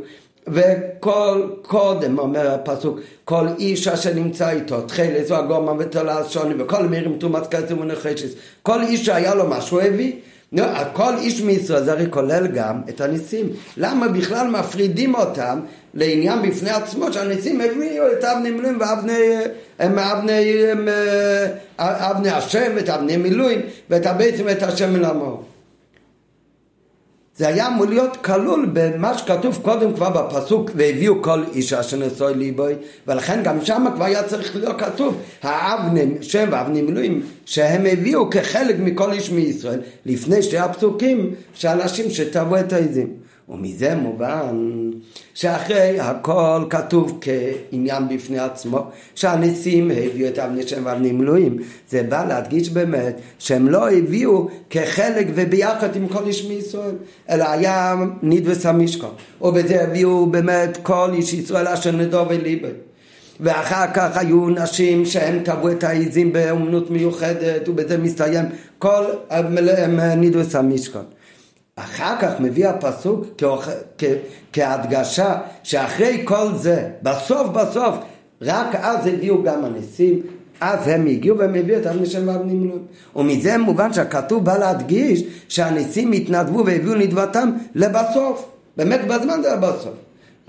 וכל 0.47 1.47
קודם 1.61 2.19
אומר 2.19 2.51
הפסוק 2.51 2.99
כל 3.25 3.47
איש 3.59 3.87
אשר 3.87 4.13
נמצא 4.13 4.49
איתו 4.49 4.81
תחילת 4.81 5.27
זו 5.27 5.35
הגורמה 5.35 5.73
ותולעת 5.79 6.29
שוני 6.29 6.63
וכל 6.63 6.87
מירים 6.87 7.17
תרומת 7.19 7.47
כסף 7.47 7.71
ונחשת 7.71 8.29
כל 8.61 8.81
איש 8.81 9.05
שהיה 9.05 9.35
לו 9.35 9.49
משהו 9.49 9.79
הביא 9.79 10.13
לא, 10.53 10.65
כל 10.93 11.13
איש 11.17 11.41
מישראל 11.41 11.83
זה 11.83 11.91
הרי 11.91 12.05
כולל 12.09 12.47
גם 12.47 12.81
את 12.89 13.01
הניסים. 13.01 13.49
למה 13.77 14.07
בכלל 14.07 14.47
מפרידים 14.47 15.15
אותם 15.15 15.59
לעניין 15.93 16.41
בפני 16.41 16.69
עצמו 16.69 17.13
שהניסים 17.13 17.61
הביאו 17.61 18.11
את 18.11 18.23
אבני 18.23 18.51
מילואים 18.51 18.77
ואבני 18.79 19.37
אבני, 19.79 20.63
אבני 21.79 22.29
השם 22.29 22.71
ואת 22.75 22.89
אבני 22.89 23.17
מילואים 23.17 23.61
ואת 23.89 24.05
הבייסים 24.05 24.45
ואת 24.45 24.63
השם 24.63 24.93
מלמור 24.93 25.43
זה 27.37 27.47
היה 27.47 27.67
אמור 27.67 27.85
להיות 27.85 28.17
כלול 28.25 28.69
במה 28.73 29.17
שכתוב 29.17 29.59
קודם 29.61 29.93
כבר 29.93 30.09
בפסוק 30.09 30.71
והביאו 30.75 31.21
כל 31.21 31.43
אישה 31.53 31.79
אשר 31.79 31.97
נשוי 31.97 32.33
ליבוי 32.33 32.73
ולכן 33.07 33.43
גם 33.43 33.65
שם 33.65 33.85
כבר 33.95 34.05
היה 34.05 34.23
צריך 34.23 34.55
להיות 34.55 34.79
כתוב 34.79 35.17
האבני 35.43 36.05
שם 36.21 36.47
ואבני 36.51 36.81
מילואים 36.81 37.21
שהם 37.45 37.85
הביאו 37.85 38.29
כחלק 38.29 38.75
מכל 38.79 39.11
איש 39.11 39.31
מישראל 39.31 39.79
לפני 40.05 40.43
שתי 40.43 40.57
הפסוקים 40.57 41.33
שאנשים 41.53 42.09
שטבעו 42.09 42.59
את 42.59 42.73
העזים 42.73 43.22
ומזה 43.49 43.95
מובן 43.95 44.89
שאחרי 45.33 45.99
הכל 45.99 46.65
כתוב 46.69 47.19
כעניין 47.21 48.07
בפני 48.07 48.39
עצמו 48.39 48.85
שהנשיאים 49.15 49.91
הביאו 49.91 50.27
את 50.27 50.39
אבני 50.39 50.67
שם 50.67 50.81
ואבני 50.85 51.11
מילואים. 51.11 51.57
זה 51.89 52.03
בא 52.03 52.25
להדגיש 52.25 52.69
באמת 52.69 53.21
שהם 53.39 53.69
לא 53.69 53.91
הביאו 53.91 54.47
כחלק 54.69 55.27
וביחד 55.35 55.95
עם 55.95 56.07
כל 56.07 56.25
איש 56.27 56.45
מישראל 56.45 56.95
אלא 57.29 57.49
היה 57.49 57.95
נדבס 58.23 58.65
המשכון 58.65 59.13
ובזה 59.41 59.83
הביאו 59.83 60.25
באמת 60.25 60.77
כל 60.83 61.09
איש 61.13 61.33
ישראל 61.33 61.67
אשר 61.67 61.91
נדור 61.91 62.25
וליבי 62.29 62.67
ואחר 63.39 63.85
כך 63.93 64.17
היו 64.17 64.49
נשים 64.49 65.05
שהם 65.05 65.43
טבעו 65.43 65.71
את 65.71 65.83
העיזים 65.83 66.33
באומנות 66.33 66.91
מיוחדת 66.91 67.69
ובזה 67.69 67.97
מסתיים 67.97 68.45
כל 68.79 69.03
נדבס 70.17 70.55
המשכון 70.55 71.03
אחר 71.75 72.15
כך 72.19 72.31
מביא 72.39 72.67
הפסוק 72.67 73.25
כהדגשה 74.53 75.35
שאחרי 75.63 76.21
כל 76.25 76.47
זה, 76.55 76.89
בסוף 77.01 77.49
בסוף, 77.49 77.95
רק 78.41 78.75
אז 78.75 79.07
הביאו 79.07 79.43
גם 79.43 79.65
הניסים, 79.65 80.19
אז 80.61 80.87
הם 80.87 81.07
הגיעו 81.07 81.37
והם 81.37 81.55
הביאו 81.55 81.79
את 81.79 81.85
אבני 81.85 82.05
שם 82.05 82.27
ואבני 82.27 82.53
מילואים. 82.53 82.83
ומזה 83.15 83.57
מובן 83.57 83.93
שהכתוב 83.93 84.45
בא 84.45 84.57
להדגיש 84.57 85.23
שהניסים 85.47 86.11
התנדבו 86.11 86.65
והביאו 86.65 86.95
נדבתם 86.95 87.51
לבסוף. 87.75 88.45
באמת 88.77 89.07
בזמן 89.07 89.39
זה 89.43 89.55
לבסוף. 89.55 89.93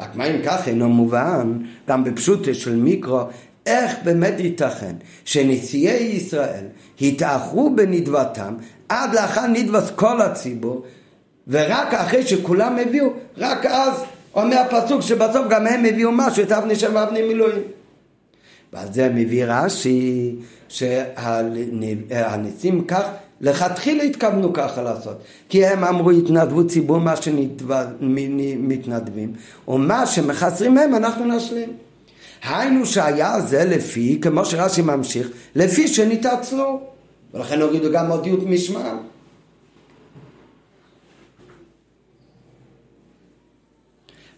רק 0.01 0.17
מה 0.17 0.25
אם 0.25 0.37
כך 0.45 0.69
אינו 0.69 0.89
מובן, 0.89 1.59
גם 1.89 2.05
בפשוט 2.05 2.55
של 2.55 2.77
מיקרו, 2.77 3.21
איך 3.67 3.95
באמת 4.05 4.35
ייתכן 4.39 4.95
שנשיאי 5.25 6.03
ישראל 6.03 6.65
התאחרו 7.01 7.77
בנדבתם 7.77 8.55
עד 8.89 9.15
לאחר 9.15 9.47
נדבס 9.47 9.91
כל 9.97 10.21
הציבור 10.21 10.83
ורק 11.49 11.95
אחרי 11.95 12.27
שכולם 12.27 12.79
הביאו, 12.79 13.13
רק 13.39 13.67
אז 13.67 14.05
אומר 14.35 14.59
הפסוק 14.59 15.01
שבסוף 15.01 15.47
גם 15.51 15.67
הם 15.67 15.85
הביאו 15.85 16.13
משהו, 16.13 16.43
את 16.43 16.53
אבני 16.53 16.77
שם 16.77 16.95
ואבני 16.95 17.23
מילואים. 17.23 17.63
ועל 18.73 18.93
זה 18.93 19.09
מביא 19.09 19.45
רש"י 19.47 20.37
שהניסים 20.69 22.85
כך 22.85 23.05
לכתחילה 23.41 24.03
התכוונו 24.03 24.53
ככה 24.53 24.83
לעשות. 24.83 25.19
כי 25.49 25.67
הם 25.67 25.85
אמרו 25.85 26.11
התנדבו 26.11 26.67
ציבור 26.67 26.99
מה 26.99 27.15
שמתנדבים 28.01 29.33
ומה 29.69 30.07
שמחסרים 30.07 30.79
הם 30.79 30.95
אנחנו 30.95 31.37
נשלים. 31.37 31.73
היינו 32.43 32.87
שהיה 32.87 33.41
זה 33.41 33.65
לפי 33.65 34.19
כמו 34.23 34.45
שרש"י 34.45 34.83
ממשיך 34.83 35.29
לפי 35.55 35.89
שנתעצלו 35.89 36.81
ולכן 37.35 37.61
הורידו 37.61 37.93
גם 37.93 38.11
אותיות 38.11 38.41
משמע 38.47 38.95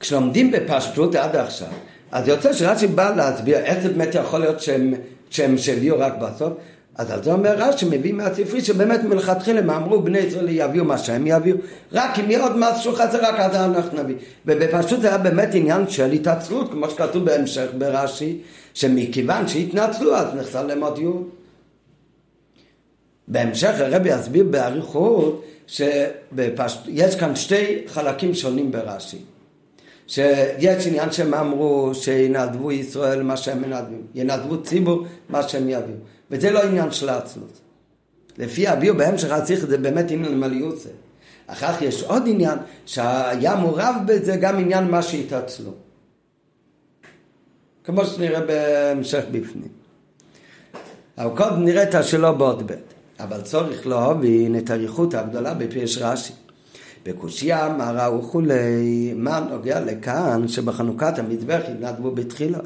כשלומדים 0.06 0.50
בפשטות 0.50 1.14
עד 1.14 1.36
עכשיו, 1.36 1.68
אז 2.12 2.28
יוצא 2.28 2.52
שרש"י 2.52 2.86
בא 2.86 3.14
להסביר 3.16 3.58
איך 3.58 3.78
זה 3.82 3.88
באמת 3.88 4.14
יכול 4.14 4.40
להיות 4.40 4.60
שהם, 4.60 4.94
שהם 5.30 5.58
שהביאו 5.58 5.98
רק 5.98 6.12
בסוף, 6.20 6.52
אז 6.94 7.10
על 7.10 7.22
זה 7.22 7.32
אומר 7.32 7.54
רש"י 7.58 7.86
מביא 7.90 8.12
מהספרי 8.12 8.60
שבאמת 8.60 9.04
מלכתחילה 9.04 9.60
הם 9.60 9.70
אמרו 9.70 10.02
בני 10.02 10.18
ישראל 10.18 10.46
יביאו 10.48 10.84
מה 10.84 10.98
שהם 10.98 11.26
יביאו 11.26 11.56
רק 11.92 12.18
אם 12.18 12.30
יהיה 12.30 12.42
עוד 12.42 12.52
משהו 12.56 12.92
חסר 12.92 13.18
רק 13.22 13.40
אז 13.40 13.54
אנחנו 13.54 14.02
נביא. 14.02 14.14
ובפשוט 14.46 15.00
זה 15.00 15.08
היה 15.08 15.18
באמת 15.18 15.48
עניין 15.54 15.88
של 15.88 16.12
התעצלות 16.12 16.70
כמו 16.70 16.90
שכתוב 16.90 17.24
בהמשך 17.24 17.66
ברש"י 17.78 18.38
שמכיוון 18.74 19.48
שהתנצלו 19.48 20.16
אז 20.16 20.34
נחסר 20.34 20.66
להם 20.66 20.82
עוד 20.82 20.98
יוד 20.98 21.28
בהמשך 23.28 23.74
הרבי 23.78 24.08
יסביר 24.08 24.44
באריכות 24.50 25.44
שיש 25.66 27.16
כאן 27.20 27.36
שתי 27.36 27.82
חלקים 27.86 28.34
שונים 28.34 28.72
ברש"י 28.72 29.18
שיש 30.06 30.86
עניין 30.86 31.12
שהם 31.12 31.34
אמרו 31.34 31.94
שינדבו 31.94 32.72
ישראל 32.72 33.22
מה 33.22 33.36
שהם 33.36 33.62
מנדבים, 33.62 34.02
ינדבו 34.14 34.62
ציבור 34.62 35.06
מה 35.28 35.42
שהם 35.48 35.68
יביאו, 35.68 35.96
וזה 36.30 36.50
לא 36.50 36.62
עניין 36.62 36.90
של 36.92 37.08
העצלות. 37.08 37.60
לפי 38.38 38.68
הביאו 38.68 38.94
בהמשך 38.96 39.28
צריך 39.44 39.66
זה 39.66 39.78
באמת 39.78 40.10
עניין 40.10 40.32
למליוסה. 40.32 40.88
אחר 41.46 41.72
כך 41.72 41.82
יש 41.82 42.02
עוד 42.02 42.22
עניין 42.26 42.58
שהיה 42.86 43.56
מעורב 43.56 43.94
בזה 44.06 44.36
גם 44.36 44.58
עניין 44.58 44.90
מה 44.90 45.02
שהתעצלו. 45.02 45.70
כמו 47.84 48.04
שנראה 48.04 48.40
בהמשך 48.40 49.24
בפנים. 49.30 49.68
אבל 51.18 51.36
קודם 51.36 51.64
נראה 51.64 51.82
את 51.82 51.94
בעוד 52.32 52.72
ב', 52.72 52.74
אבל 53.20 53.42
צורך 53.42 53.86
להבין 53.86 54.58
את 54.58 54.70
האריכות 54.70 55.14
הגדולה 55.14 55.54
בפירש 55.54 55.98
רש"י. 55.98 56.32
בקושייה 57.06 57.74
מרה 57.78 58.18
וכולי, 58.18 59.12
מה 59.16 59.40
נוגע 59.50 59.80
לכאן 59.80 60.48
שבחנוכת 60.48 61.18
המזבח 61.18 61.60
התנדבו 61.68 62.10
בתחילה? 62.10 62.58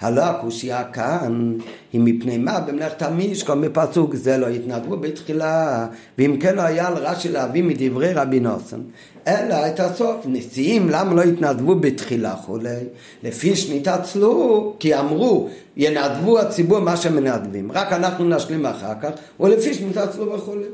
הלא 0.00 0.22
הקושייה 0.22 0.84
כאן 0.84 1.54
היא 1.92 2.00
מפני 2.04 2.38
מה? 2.38 2.60
במלאכת 2.60 3.02
המשכון 3.02 3.60
מפסוק 3.60 4.14
זה 4.14 4.36
לא 4.36 4.46
התנדבו 4.48 4.96
בתחילה. 4.96 5.86
ואם 6.18 6.36
כן 6.40 6.54
לא 6.56 6.62
היה 6.62 6.88
על 6.88 6.94
רש"י 6.94 7.28
להביא 7.28 7.62
מדברי 7.62 8.12
רבי 8.12 8.40
נוסן 8.40 8.80
אלא 9.28 9.66
את 9.66 9.80
הסוף 9.80 10.16
נשיאים 10.26 10.88
למה 10.90 11.14
לא 11.14 11.22
התנדבו 11.22 11.74
בתחילה 11.74 12.36
כולי 12.46 12.80
לפי 13.22 13.56
שנתעצלו 13.56 14.74
כי 14.78 14.94
אמרו 14.94 15.48
ינדבו 15.76 16.38
הציבור 16.38 16.78
מה 16.78 16.96
שמנדבים 16.96 17.72
רק 17.72 17.92
אנחנו 17.92 18.24
נשלים 18.24 18.66
אחר 18.66 18.92
כך 19.02 19.10
ולפי 19.40 19.74
שנתעצלו 19.74 20.32
וכולי 20.32 20.64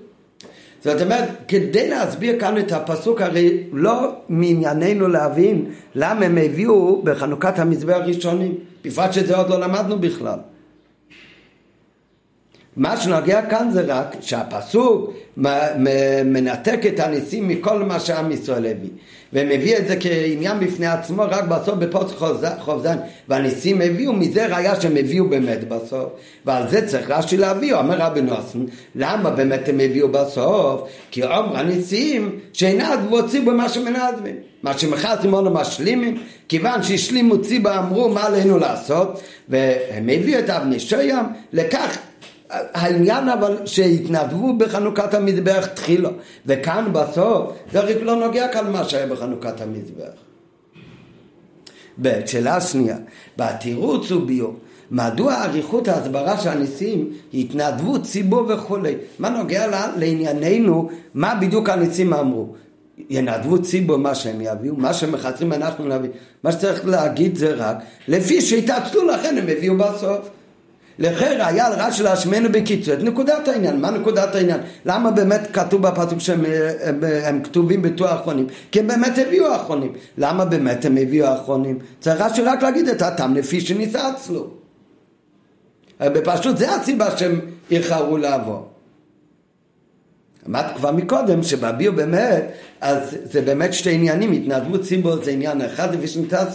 זאת 0.85 1.03
אומרת, 1.03 1.29
כדי 1.49 1.89
להסביר 1.89 2.41
כאן 2.41 2.59
את 2.59 2.73
הפסוק, 2.73 3.21
הרי 3.21 3.65
לא 3.73 4.15
מענייננו 4.29 5.09
להבין 5.09 5.65
למה 5.95 6.27
הם 6.27 6.39
הביאו 6.39 7.03
בחנוכת 7.03 7.59
המזבח 7.59 7.95
הראשונים, 7.95 8.55
בפרט 8.85 9.13
שאת 9.13 9.27
זה 9.27 9.37
עוד 9.37 9.51
לא 9.51 9.61
למדנו 9.61 9.99
בכלל. 9.99 10.39
מה 12.77 12.97
שנוגע 12.97 13.47
כאן 13.47 13.71
זה 13.73 13.83
רק 13.87 14.17
שהפסוק 14.21 15.13
מנתק 16.25 16.81
את 16.89 17.01
הניסים 17.01 17.49
מכל 17.49 17.83
מה 17.83 18.01
שעם 18.01 18.33
ישראל 18.33 18.67
הביא 18.67 18.91
ומביא 19.33 19.77
את 19.77 19.89
זה 19.89 19.97
כעניין 20.01 20.61
בפני 20.61 20.87
עצמו 20.87 21.23
רק 21.29 21.45
בסוף 21.45 21.75
בפוסק 21.75 22.17
חוב 22.59 22.83
זין 22.83 22.99
והניסים 23.29 23.81
הביאו 23.81 24.13
מזה 24.13 24.47
ראיה 24.47 24.81
שהם 24.81 24.97
הביאו 24.97 25.29
באמת 25.29 25.69
בסוף. 25.69 26.13
ועל 26.47 26.69
זה 26.69 26.89
צריך 26.89 27.11
רש"י 27.11 27.37
להביא 27.37 27.75
אומר 27.75 27.97
רבי 27.99 28.23
נוסן 28.23 28.65
למה 28.95 29.31
באמת 29.31 29.69
הם 29.69 29.81
הביאו 29.81 30.09
בסוף? 30.09 30.83
כי 31.11 31.23
אומר 31.23 31.57
הניסים 31.57 32.39
שאינם 32.53 33.07
רוצים 33.11 33.45
במה 33.45 33.69
שמנדבים 33.69 34.37
מה 34.63 34.79
שמחסים 34.79 35.35
אנו 35.35 35.51
משלימים 35.51 36.23
כיוון 36.49 36.83
שהשלימו 36.83 37.43
ציבה 37.43 37.79
אמרו 37.79 38.09
מה 38.09 38.27
עלינו 38.27 38.59
לעשות? 38.59 39.21
והם 39.49 40.09
הביאו 40.09 40.39
את 40.39 40.51
אבני 40.51 40.81
שוים 40.81 41.25
לכך 41.53 41.99
העניין 42.51 43.29
אבל 43.29 43.57
שהתנדבו 43.65 44.59
בחנוכת 44.59 45.15
המזבח 45.15 45.67
תחילו 45.67 46.11
וכאן 46.47 46.93
בסוף 46.93 47.53
זה 47.73 47.81
רק 47.81 47.97
לא 48.03 48.17
נוגע 48.17 48.49
כאן 48.49 48.73
מה 48.73 48.85
שהיה 48.85 49.07
בחנוכת 49.07 49.61
המזבח. 49.61 50.13
ב' 52.03 52.27
שאלה 52.27 52.61
שנייה 52.61 52.97
בתירוץ 53.37 54.11
וביור 54.11 54.55
מדוע 54.91 55.45
אריכות 55.45 55.89
ההסברה 55.89 56.39
של 56.39 56.49
הניסים 56.49 57.11
התנדבות 57.35 58.03
ציבור 58.03 58.45
וכולי 58.49 58.95
מה 59.19 59.29
נוגע 59.29 59.91
לענייננו 59.97 60.91
מה 61.15 61.35
בדיוק 61.35 61.69
הניסים 61.69 62.13
אמרו 62.13 62.55
ינדבו 63.11 63.63
ציבור 63.63 63.97
מה 63.97 64.15
שהם 64.15 64.41
יביאו, 64.41 64.75
מה 64.77 64.95
שמחצרים 64.95 65.53
אנחנו 65.53 65.89
נביא. 65.89 66.11
מה 66.45 66.53
שצריך 66.53 66.87
להגיד 66.87 67.37
זה 67.37 67.55
רק, 67.55 67.77
לפי 68.09 68.41
שהתעצלו 68.41 69.07
לכן 69.07 69.39
הם 69.39 69.49
הביאו 69.49 69.79
בסוף. 69.79 70.31
לכן 71.01 71.41
היה 71.41 71.67
על 71.67 71.73
רש"י 71.77 72.03
להשמנו 72.03 72.49
בקיצור 72.53 72.95
את 72.95 73.03
נקודת 73.03 73.49
העניין. 73.49 73.81
מה 73.81 73.91
נקודת 73.91 74.35
העניין? 74.35 74.61
למה 74.87 75.11
באמת 75.11 75.41
כתוב 75.53 75.83
בפסוק 75.83 76.19
שהם 76.19 76.45
הם, 76.83 77.01
הם 77.25 77.43
כתובים 77.43 77.83
בתור 77.83 78.09
האחרונים? 78.09 78.47
כי 78.73 78.81
הם 78.81 78.87
באמת 78.87 79.19
הביאו 79.19 79.47
האחרונים. 79.47 79.93
למה 80.19 80.45
באמת 80.45 80.85
הם 80.85 80.97
הביאו 80.97 81.27
האחרונים? 81.27 81.79
צריך 82.01 82.21
רש"י 82.21 82.43
רק 82.43 82.63
להגיד 82.63 82.89
את 82.89 83.03
הטעם 83.03 83.35
לפי 83.35 83.61
שניסץ 83.61 84.29
לו. 84.31 84.51
בפשוט 86.01 86.57
זה 86.57 86.75
הסיבה 86.75 87.17
שהם 87.17 87.41
איחרו 87.71 88.17
לעבור. 88.17 88.70
אמרתי 90.51 90.75
כבר 90.75 90.93
מקודם 90.93 91.43
שבביו 91.43 91.93
באמת, 91.93 92.45
אז 92.81 93.17
זה 93.25 93.43
באמת 93.43 93.75
שתי 93.75 93.95
עניינים, 93.95 94.33
התנדבות 94.33 94.83
ציבור 94.83 95.17
זה 95.25 95.31
עניין 95.31 95.61
אחד 95.63 95.95
לפי 95.95 96.07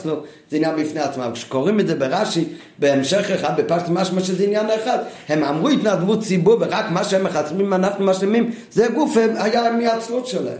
לו, 0.06 0.24
זה 0.52 0.58
עניין 0.58 0.76
בפני 0.76 1.00
עצמם. 1.00 1.32
כשקוראים 1.34 1.80
את 1.80 1.88
זה 1.88 1.96
ברש"י, 1.96 2.46
בהמשך 2.80 3.32
אחד, 3.32 3.62
בפשט 3.62 3.90
משמע 3.90 4.22
שזה 4.22 4.44
עניין 4.44 4.66
אחד, 4.84 4.98
הם 5.30 5.44
אמרו 5.44 5.70
התנדבות 5.70 6.22
ציבור 6.24 6.58
ורק 6.60 6.86
מה 6.92 7.04
שהם 7.04 7.24
מחסמים 7.24 7.74
אנחנו 7.74 8.06
משלימים, 8.06 8.52
זה 8.72 8.88
גוף 8.88 9.18
היה 9.36 9.72
מהעצלות 9.72 10.28
שלהם. 10.28 10.58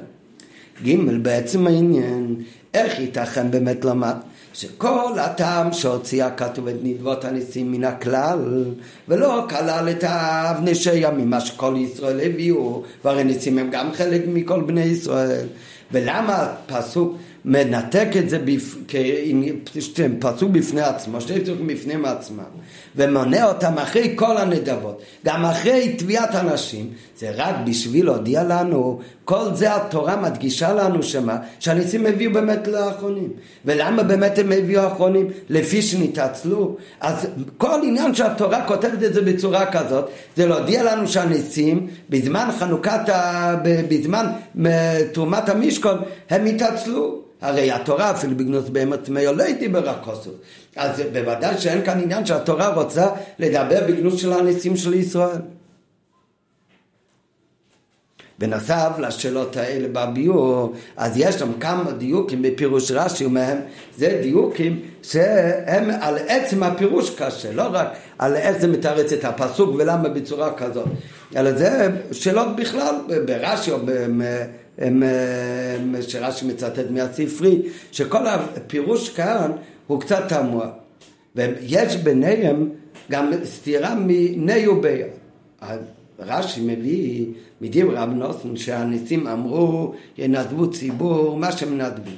ג' 0.86 0.96
בעצם 1.22 1.68
העניין, 1.68 2.36
איך 2.74 3.00
ייתכן 3.00 3.52
באמת 3.52 3.86
לומר 3.86 4.14
שכל 4.56 5.20
הטעם 5.20 5.74
שהוציא 5.74 6.24
הכתוב 6.24 6.68
את 6.68 6.76
נדבות 6.84 7.26
הניסים 7.26 7.72
מן 7.72 7.84
הכלל 7.84 8.66
ולא 9.08 9.46
כלל 9.50 9.90
את 9.90 10.04
האבני 10.04 10.76
שימים, 10.76 11.30
מה 11.30 11.42
שכל 11.42 11.76
ישראל 11.78 12.20
הביאו 12.22 12.84
והרי 13.06 13.24
ניסים 13.24 13.58
הם 13.58 13.70
גם 13.72 13.94
חלק 13.94 14.22
מכל 14.28 14.62
בני 14.62 14.84
ישראל. 14.84 15.46
ולמה 15.92 16.48
הפסוק 16.70 17.18
מנתק 17.46 18.08
את 18.20 18.30
זה 18.30 18.40
בפ... 18.40 18.76
פסוק 20.20 20.52
בפני 20.52 20.82
עצמו, 20.82 21.22
שתי 21.22 21.42
פסוקים 21.42 21.68
בפני 21.68 21.94
עצמם 22.06 22.44
ומונה 22.96 23.48
אותם 23.48 23.78
אחרי 23.78 24.14
כל 24.16 24.38
הנדבות. 24.38 25.02
גם 25.26 25.46
אחרי 25.46 25.96
תביעת 25.98 26.36
הנשים 26.36 26.90
זה 27.18 27.32
רק 27.36 27.56
בשביל 27.66 28.06
להודיע 28.06 28.44
לנו 28.44 29.00
כל 29.26 29.54
זה 29.54 29.76
התורה 29.76 30.16
מדגישה 30.16 30.74
לנו 30.74 31.04
שמה 31.04 31.38
שהניסים 31.60 32.06
הביאו 32.06 32.34
באמת 32.34 32.68
לאחרונים 32.68 33.30
ולמה 33.66 34.04
באמת 34.04 34.40
הם 34.40 34.52
הביאו 34.52 34.88
אחרונים? 34.88 35.28
לפי 35.50 35.82
שנתעצלו 35.82 36.76
אז 37.02 37.28
כל 37.58 37.80
עניין 37.84 38.16
שהתורה 38.16 38.68
כותבת 38.68 39.04
את 39.04 39.14
זה 39.14 39.22
בצורה 39.22 39.66
כזאת 39.72 40.10
זה 40.38 40.46
להודיע 40.46 40.84
לנו 40.84 41.08
שהניסים 41.08 41.88
בזמן 42.10 42.50
חנוכת, 42.60 43.10
ה... 43.10 43.56
בזמן 43.64 44.26
תרומת 45.14 45.50
המשכון 45.50 45.98
הם 46.30 46.46
התעצלו 46.46 47.22
הרי 47.42 47.72
התורה 47.72 48.12
אפילו 48.12 48.38
בגנות 48.38 48.70
בהמת 48.70 49.10
מאיר 49.10 49.32
לא 49.32 49.52
דיבר 49.60 49.90
הכוסוף. 49.90 50.34
אז 50.76 51.02
בוודאי 51.14 51.58
שאין 51.58 51.86
כאן 51.86 52.00
עניין 52.00 52.26
שהתורה 52.26 52.68
רוצה 52.68 53.08
לדבר 53.40 53.80
בגנות 53.88 54.18
של 54.18 54.34
הניסים 54.34 54.78
של 54.78 54.94
ישראל. 54.94 55.38
בנוסף 58.40 58.90
לשאלות 59.00 59.58
האלה 59.58 59.88
בביור, 59.92 60.74
אז 60.98 61.14
יש 61.16 61.36
שם 61.36 61.52
כמה 61.60 61.92
דיוקים 61.92 62.42
בפירוש 62.42 62.92
רש"י 62.92 63.26
ומהם 63.26 63.58
זה 63.98 64.20
דיוקים 64.22 64.80
שהם 65.04 65.90
על 66.02 66.18
עצם 66.28 66.64
הפירוש 66.64 67.10
קשה, 67.10 67.54
לא 67.54 67.64
רק 67.72 67.88
על 68.20 68.36
איך 68.36 68.58
זה 68.58 68.68
מתרץ 68.68 69.14
את 69.14 69.26
הפסוק 69.26 69.76
ולמה 69.76 70.10
בצורה 70.10 70.54
כזאת, 70.54 70.88
אלא 71.36 71.52
זה 71.52 71.90
שאלות 72.12 72.56
בכלל 72.56 72.96
ברש"י 73.26 73.72
או 73.72 73.78
שרש"י 76.02 76.46
מצטט 76.46 76.90
מהספרי, 76.90 77.62
שכל 77.92 78.28
הפירוש 78.28 79.10
כאן 79.10 79.52
הוא 79.88 80.02
קצת 80.02 80.24
תמוה, 80.30 80.70
ויש 81.36 81.96
ביניהם 81.96 82.70
גם 83.12 83.32
סתירה 83.44 83.96
מיני 83.96 84.68
וביד. 84.68 85.06
רש"י 86.20 86.62
מביא 86.62 87.26
מדברי 87.66 87.96
רב 87.96 88.10
נוסן 88.10 88.56
שהניסים 88.56 89.28
אמרו 89.28 89.94
ינדבו 90.18 90.72
ציבור 90.72 91.38
מה 91.38 91.52
שמנדבו 91.52 92.12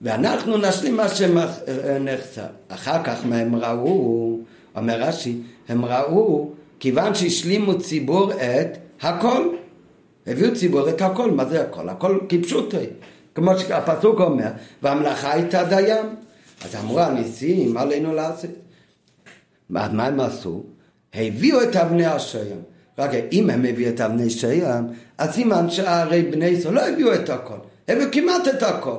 ואנחנו 0.00 0.56
נשלים 0.56 0.96
מה 0.96 1.08
שנחסר 1.08 2.46
אחר 2.68 3.04
כך 3.04 3.26
מה 3.26 3.36
הם 3.36 3.56
ראו? 3.56 4.38
אומר 4.76 5.02
רש"י 5.02 5.38
הם 5.68 5.84
ראו 5.84 6.50
כיוון 6.80 7.14
שהשלימו 7.14 7.78
ציבור 7.78 8.32
את 8.32 8.78
הכל. 9.02 9.48
הביאו 10.26 10.54
ציבור 10.54 10.88
את 10.88 11.02
הכל. 11.02 11.30
מה 11.30 11.44
זה 11.44 11.62
הכל? 11.62 11.88
הכל 11.88 12.18
כפשוטי 12.28 12.86
כמו 13.34 13.58
שהפסוק 13.58 14.20
אומר 14.20 14.48
והמלאכה 14.82 15.32
הייתה 15.32 15.64
דיין 15.64 16.06
אז 16.64 16.76
אמרו 16.76 17.00
הניסים 17.00 17.76
עלינו 17.76 18.14
לעשות? 18.14 18.50
מה 19.70 20.06
הם 20.06 20.20
עשו? 20.20 20.64
הביאו 21.14 21.62
את 21.62 21.76
אבני 21.76 22.06
השם 22.06 22.56
רק 22.98 23.10
אם 23.32 23.50
הם 23.50 23.64
הביאו 23.64 23.90
את 23.90 24.00
אבני 24.00 24.30
שם, 24.30 24.86
אז 25.18 25.30
סימן 25.30 25.70
שהרי 25.70 26.22
בני 26.22 26.46
ישראל 26.46 26.74
לא 26.74 26.80
הביאו 26.80 27.14
את 27.14 27.30
הכל, 27.30 27.54
הביאו 27.88 28.08
כמעט 28.12 28.48
את 28.48 28.62
הכל. 28.62 28.96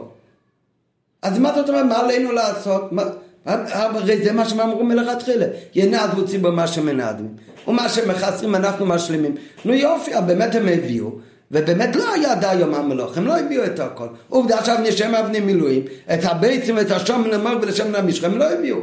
אז 1.21 1.39
מה 1.39 1.55
זאת 1.55 1.69
אומרת, 1.69 1.85
מה 1.85 1.99
עלינו 1.99 2.31
לעשות? 2.31 2.91
מה, 2.91 3.03
הרי 3.45 4.23
זה 4.23 4.31
מה 4.31 4.49
שהם 4.49 4.59
אמרו 4.59 4.83
מלכתחילה, 4.83 5.45
ינדבו 5.75 6.27
ציבור 6.27 6.51
מה 6.51 6.67
שמנדבים, 6.67 7.35
ומה 7.67 7.89
שמחסרים 7.89 8.55
אנחנו 8.55 8.85
משלימים. 8.85 9.35
נו 9.65 9.73
יופי, 9.73 10.11
באמת 10.27 10.55
הם 10.55 10.67
הביאו, 10.67 11.11
ובאמת 11.51 11.95
לא 11.95 12.13
היה 12.13 12.35
די 12.35 12.53
יום 12.53 12.73
המלוך, 12.73 13.17
הם 13.17 13.27
לא 13.27 13.39
הביאו 13.39 13.65
את 13.65 13.79
הכל. 13.79 14.07
עובדה 14.29 14.59
עכשיו 14.59 14.77
נשם 14.83 15.15
אבני 15.15 15.39
מילואים, 15.39 15.81
את 16.13 16.19
הביצים 16.23 16.75
ואת 16.75 16.91
השום 16.91 17.27
נאמר 17.27 17.57
ולשם 17.61 17.95
נמיש, 17.95 18.23
הם 18.23 18.37
לא 18.37 18.51
הביאו. 18.51 18.77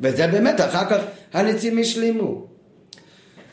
וזה 0.00 0.26
באמת, 0.26 0.60
אחר 0.60 0.84
כך 0.84 0.98
הניצים 1.32 1.78
השלימו. 1.78 2.53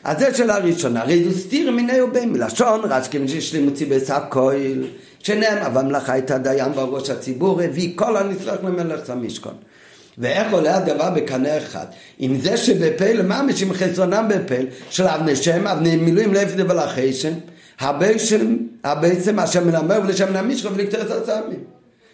אז 0.04 0.18
זה 0.18 0.34
שאלה 0.34 0.58
ראשונה, 0.58 1.02
הרי 1.02 1.24
זו 1.24 1.38
סתיר 1.38 1.70
מיני 1.70 2.00
ובין 2.00 2.32
מלשון, 2.32 2.80
רשכים 2.84 3.28
שהשלימו 3.28 3.74
ציבס 3.74 4.10
הכויל, 4.10 4.86
שנאמר, 5.18 5.68
והמלאכה 5.74 6.12
הייתה 6.12 6.38
דיין 6.38 6.72
בראש 6.72 7.10
הציבור, 7.10 7.60
הביא 7.60 7.92
כל 7.94 8.16
הנצרך 8.16 8.64
למלך 8.64 9.10
המשכון. 9.10 9.54
ואיך 10.18 10.52
עולה 10.52 10.76
הדבר 10.76 11.10
בקנה 11.10 11.58
אחד? 11.58 11.86
עם 12.18 12.40
זה 12.40 12.56
שבפל 12.56 13.22
ממש 13.22 13.62
עם 13.62 13.72
חסרונם 13.72 14.26
בפל 14.28 14.66
של 14.90 15.06
אבני 15.06 15.36
שם, 15.36 15.66
אבני 15.66 15.96
מילואים 15.96 16.34
לאפס 16.34 16.52
ולחשם, 16.56 17.32
הבעצם 18.84 19.38
אשר 19.38 19.64
מלמר 19.64 20.00
ולשם 20.04 20.36
נמיש 20.36 20.64
ולקטר 20.64 21.02
את 21.02 21.10
הסמים. 21.10 21.64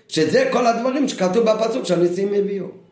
שזה 0.08 0.48
כל 0.52 0.66
הדברים 0.66 1.08
שכתוב 1.08 1.50
בפסוק 1.50 1.84
שהניסים 1.84 2.34
הביאו. 2.34 2.87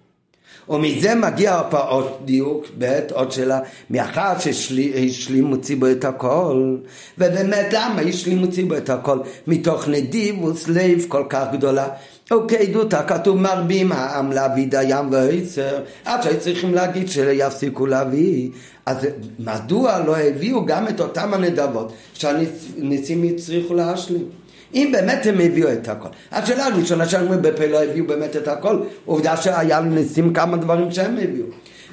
ומזה 0.68 1.14
מגיע 1.14 1.60
עוד 1.70 2.06
דיוק, 2.24 2.66
בעת 2.78 3.12
עוד 3.12 3.32
שאלה, 3.32 3.60
מאחר 3.90 4.38
שהשלימו 4.38 5.56
ציבו 5.56 5.90
את 5.90 6.04
הכל, 6.04 6.76
ובאמת 7.18 7.66
למה 7.72 8.00
השלימו 8.00 8.50
ציבו 8.50 8.76
את 8.76 8.90
הכל? 8.90 9.18
מתוך 9.46 9.88
נדיב 9.88 10.44
וסלב 10.44 11.04
כל 11.08 11.24
כך 11.28 11.44
גדולה. 11.52 11.88
אוקיי, 12.30 12.66
דותא, 12.66 13.02
כתוב 13.06 13.36
מרבים 13.36 13.92
העם 13.92 14.32
להביא 14.32 14.66
דיין 14.66 15.06
ועשר, 15.10 15.82
עד 16.04 16.22
שהיו 16.22 16.40
צריכים 16.40 16.74
להגיד 16.74 17.08
שיפסיקו 17.08 17.86
להביא. 17.86 18.50
אז 18.86 19.06
מדוע 19.38 19.98
לא 19.98 20.16
הביאו 20.16 20.66
גם 20.66 20.88
את 20.88 21.00
אותם 21.00 21.34
הנדבות 21.34 21.92
שהניסים 22.14 23.22
הצליחו 23.22 23.74
להשלים? 23.74 24.45
אם 24.74 24.90
באמת 24.92 25.26
הם 25.26 25.40
הביאו 25.40 25.72
את 25.72 25.88
הכל. 25.88 26.08
השאלה 26.32 26.66
הראשונה 26.66 27.08
שאומרים 27.08 27.42
בפה 27.42 27.66
לא 27.66 27.82
הביאו 27.82 28.06
באמת 28.06 28.36
את 28.36 28.48
הכל, 28.48 28.78
עובדה 29.04 29.36
שהיה 29.36 29.80
ניסים 29.80 30.32
כמה 30.32 30.56
דברים 30.56 30.92
שהם 30.92 31.18
הביאו. 31.22 31.46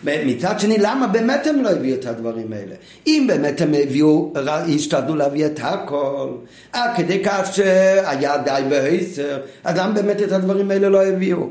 מצד 0.04 0.60
שני, 0.60 0.78
למה 0.80 1.08
באמת 1.08 1.48
הם 1.48 1.64
לא 1.64 1.70
הביאו 1.70 1.96
את 1.96 2.06
הדברים 2.06 2.54
האלה? 2.54 2.76
אם 3.08 3.26
באמת 3.28 3.62
הם 3.62 3.74
הביאו, 3.84 4.34
השתדלו 4.76 5.16
להביא 5.16 5.46
את 5.46 5.60
הכל, 5.64 6.30
עד 6.74 6.90
כדי 6.98 7.24
כך 7.24 7.50
שהיה 7.54 8.38
די 8.38 8.62
והסר, 8.70 9.40
אז 9.64 9.78
למה 9.78 9.94
באמת 9.94 10.22
את 10.22 10.32
הדברים 10.32 10.72
האלה 10.72 10.90
לא 10.90 11.06
הביאו? 11.06 11.48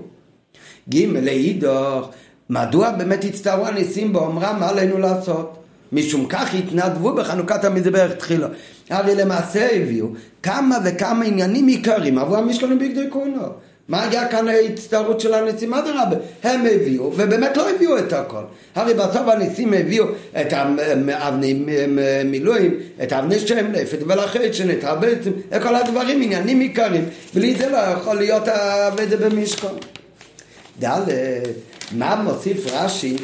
ג' 0.89 1.05
לאידוך, 1.23 2.11
מדוע 2.51 2.91
באמת 2.91 3.25
הצטערו 3.25 3.67
הניסים 3.67 4.13
באומרם 4.13 4.57
מה 4.61 4.69
עלינו 4.69 4.99
לעשות? 4.99 5.62
משום 5.93 6.27
כך 6.29 6.55
התנדבו 6.55 7.15
בחנוכת 7.15 7.65
המזבח 7.65 8.13
תחילה. 8.19 8.49
הרי 8.91 9.15
למעשה 9.15 9.69
הביאו 9.73 10.07
כמה 10.43 10.79
וכמה 10.85 11.25
עניינים 11.25 11.67
עיקריים 11.67 12.19
עבור 12.19 12.37
המשכונים 12.37 12.79
בגדי 12.79 13.11
כהנו. 13.11 13.43
מה 13.89 14.03
היה 14.03 14.29
כאן 14.29 14.49
ההצטערות 14.49 15.21
של 15.21 15.35
הנשיאים? 15.35 15.75
אדרבה, 15.75 16.17
הם 16.43 16.61
הביאו, 16.61 17.13
ובאמת 17.17 17.57
לא 17.57 17.71
הביאו 17.71 17.99
את 17.99 18.13
הכל. 18.13 18.43
הרי 18.75 18.95
בסוף 18.95 19.29
הנשיאים 19.29 19.73
הביאו 19.73 20.05
את 20.41 20.53
האבני 21.09 21.65
מילואים, 22.25 22.75
את 23.03 23.13
האבני 23.13 23.39
שם 23.39 23.73
לפת 23.73 23.99
ולחצ'ן, 24.07 24.71
את 24.71 24.85
הבצם, 24.85 25.31
את 25.57 25.63
כל 25.63 25.75
הדברים, 25.75 26.23
עניינים 26.23 26.61
עיקריים. 26.61 27.05
בלי 27.35 27.55
זה 27.55 27.69
לא 27.69 27.77
יכול 27.77 28.17
להיות 28.17 28.49
העבד 28.49 29.25
במשכון. 29.25 29.75
ד' 30.85 31.01
מה 31.93 32.17
מוסיף 32.17 32.67
רש"י 32.73 33.17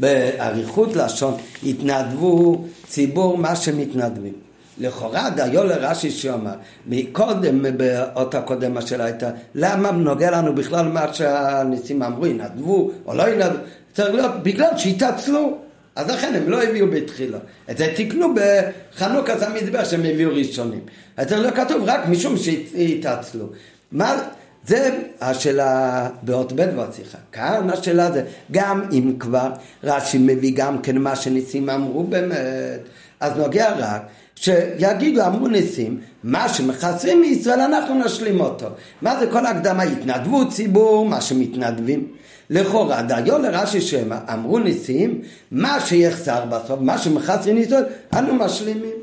באריכות 0.00 0.96
לשון, 0.96 1.34
התנדבו 1.66 2.64
ציבור 2.86 3.38
מה 3.38 3.56
שמתנדבים. 3.56 4.32
לכאורה 4.78 5.30
דיו 5.30 5.64
לרש"י 5.64 6.10
שאומר, 6.10 6.54
מקודם, 6.86 7.64
באות 7.76 8.34
הקודם 8.34 8.76
השאלה 8.76 9.04
הייתה, 9.04 9.30
למה 9.54 9.90
נוגע 9.90 10.30
לנו 10.30 10.54
בכלל 10.54 10.88
מה 10.88 11.14
שהניסים 11.14 12.02
אמרו, 12.02 12.26
ינדבו 12.26 12.90
או 13.06 13.14
לא 13.14 13.28
ינדבו, 13.28 13.58
צריך 13.92 14.14
להיות 14.14 14.42
בגלל 14.42 14.70
שהתעצלו. 14.76 15.58
אז 15.96 16.10
לכן 16.10 16.34
הם 16.34 16.50
לא 16.50 16.62
הביאו 16.62 16.86
בתחילה. 16.90 17.38
את 17.70 17.78
זה 17.78 17.92
תיקנו 17.96 18.34
בחנוכת 18.34 19.42
המזבח 19.42 19.84
שהם 19.84 20.00
הביאו 20.04 20.30
ראשונים. 20.34 20.80
אז 21.16 21.26
צריך 21.26 21.40
להיות 21.40 21.54
כתוב 21.54 21.82
רק 21.86 22.08
משום 22.08 22.34
שהתעצלו. 22.36 23.46
מה, 23.92 24.22
זה 24.66 24.98
השאלה 25.20 26.08
באות 26.22 26.52
ב' 26.52 26.62
בשיחה. 26.62 27.18
כאן 27.32 27.70
השאלה 27.70 28.12
זה, 28.12 28.22
גם 28.50 28.82
אם 28.92 29.12
כבר 29.18 29.50
רש"י 29.84 30.18
מביא 30.18 30.52
גם 30.56 30.78
כן 30.82 30.98
מה 30.98 31.16
שניסים 31.16 31.70
אמרו 31.70 32.02
באמת, 32.02 32.80
אז 33.20 33.36
נוגע 33.36 33.72
רק 33.78 34.02
שיגידו, 34.34 35.26
אמרו 35.26 35.48
ניסים, 35.48 36.00
מה 36.24 36.48
שמחסרים 36.48 37.20
מישראל 37.20 37.60
אנחנו 37.60 38.04
נשלים 38.04 38.40
אותו. 38.40 38.66
מה 39.02 39.20
זה 39.20 39.26
כל 39.26 39.46
הקדמה? 39.46 39.82
התנדבות 39.82 40.50
ציבור, 40.50 41.08
מה 41.08 41.20
שמתנדבים. 41.20 42.06
לכאורה, 42.50 43.02
דיו 43.02 43.38
לרש"י 43.38 43.80
שמא, 43.80 44.16
אמרו 44.32 44.58
ניסים, 44.58 45.20
מה 45.50 45.80
שיחסר 45.80 46.44
בסוף, 46.44 46.80
מה 46.80 46.98
שמחסרים 46.98 47.56
מישראל, 47.56 47.84
אנו 48.14 48.34
משלימים. 48.34 48.99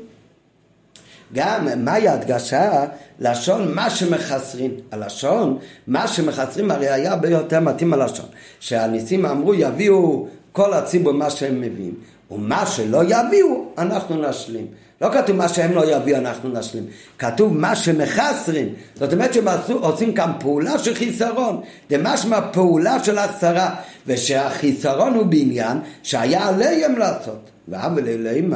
גם 1.34 1.84
מהי 1.84 2.08
ההדגשה? 2.08 2.84
לשון 3.20 3.74
מה 3.74 3.90
שמחסרים. 3.90 4.70
הלשון, 4.92 5.58
מה 5.86 6.08
שמחסרים 6.08 6.70
הרי 6.70 6.88
היה 6.88 7.12
הרבה 7.12 7.28
יותר 7.28 7.60
מתאים 7.60 7.92
הלשון. 7.92 8.26
שהניסים 8.60 9.26
אמרו 9.26 9.54
יביאו 9.54 10.26
כל 10.52 10.72
הציבור 10.72 11.12
מה 11.12 11.30
שהם 11.30 11.60
מביאים, 11.60 11.94
ומה 12.30 12.66
שלא 12.66 13.02
יביאו 13.04 13.64
אנחנו 13.78 14.28
נשלים. 14.28 14.66
לא 15.00 15.08
כתוב 15.12 15.36
מה 15.36 15.48
שהם 15.48 15.72
לא 15.72 15.96
יביאו 15.96 16.18
אנחנו 16.18 16.48
נשלים, 16.48 16.86
כתוב 17.18 17.56
מה 17.56 17.76
שמחסרים, 17.76 18.68
זאת 18.94 19.12
אומרת 19.12 19.34
שהם 19.34 19.44
עושים 19.68 20.14
כאן 20.14 20.32
פעולה 20.40 20.78
של 20.78 20.94
חיסרון, 20.94 21.60
זה 21.90 21.96
משמע 22.02 22.40
פעולה 22.52 23.04
של 23.04 23.18
עשרה, 23.18 23.74
ושהחיסרון 24.06 25.14
הוא 25.14 25.26
בעניין 25.26 25.78
שהיה 26.02 26.48
עליהם 26.48 26.98
לעשות, 26.98 27.50
ואבל 27.68 28.08
אלוהים 28.08 28.52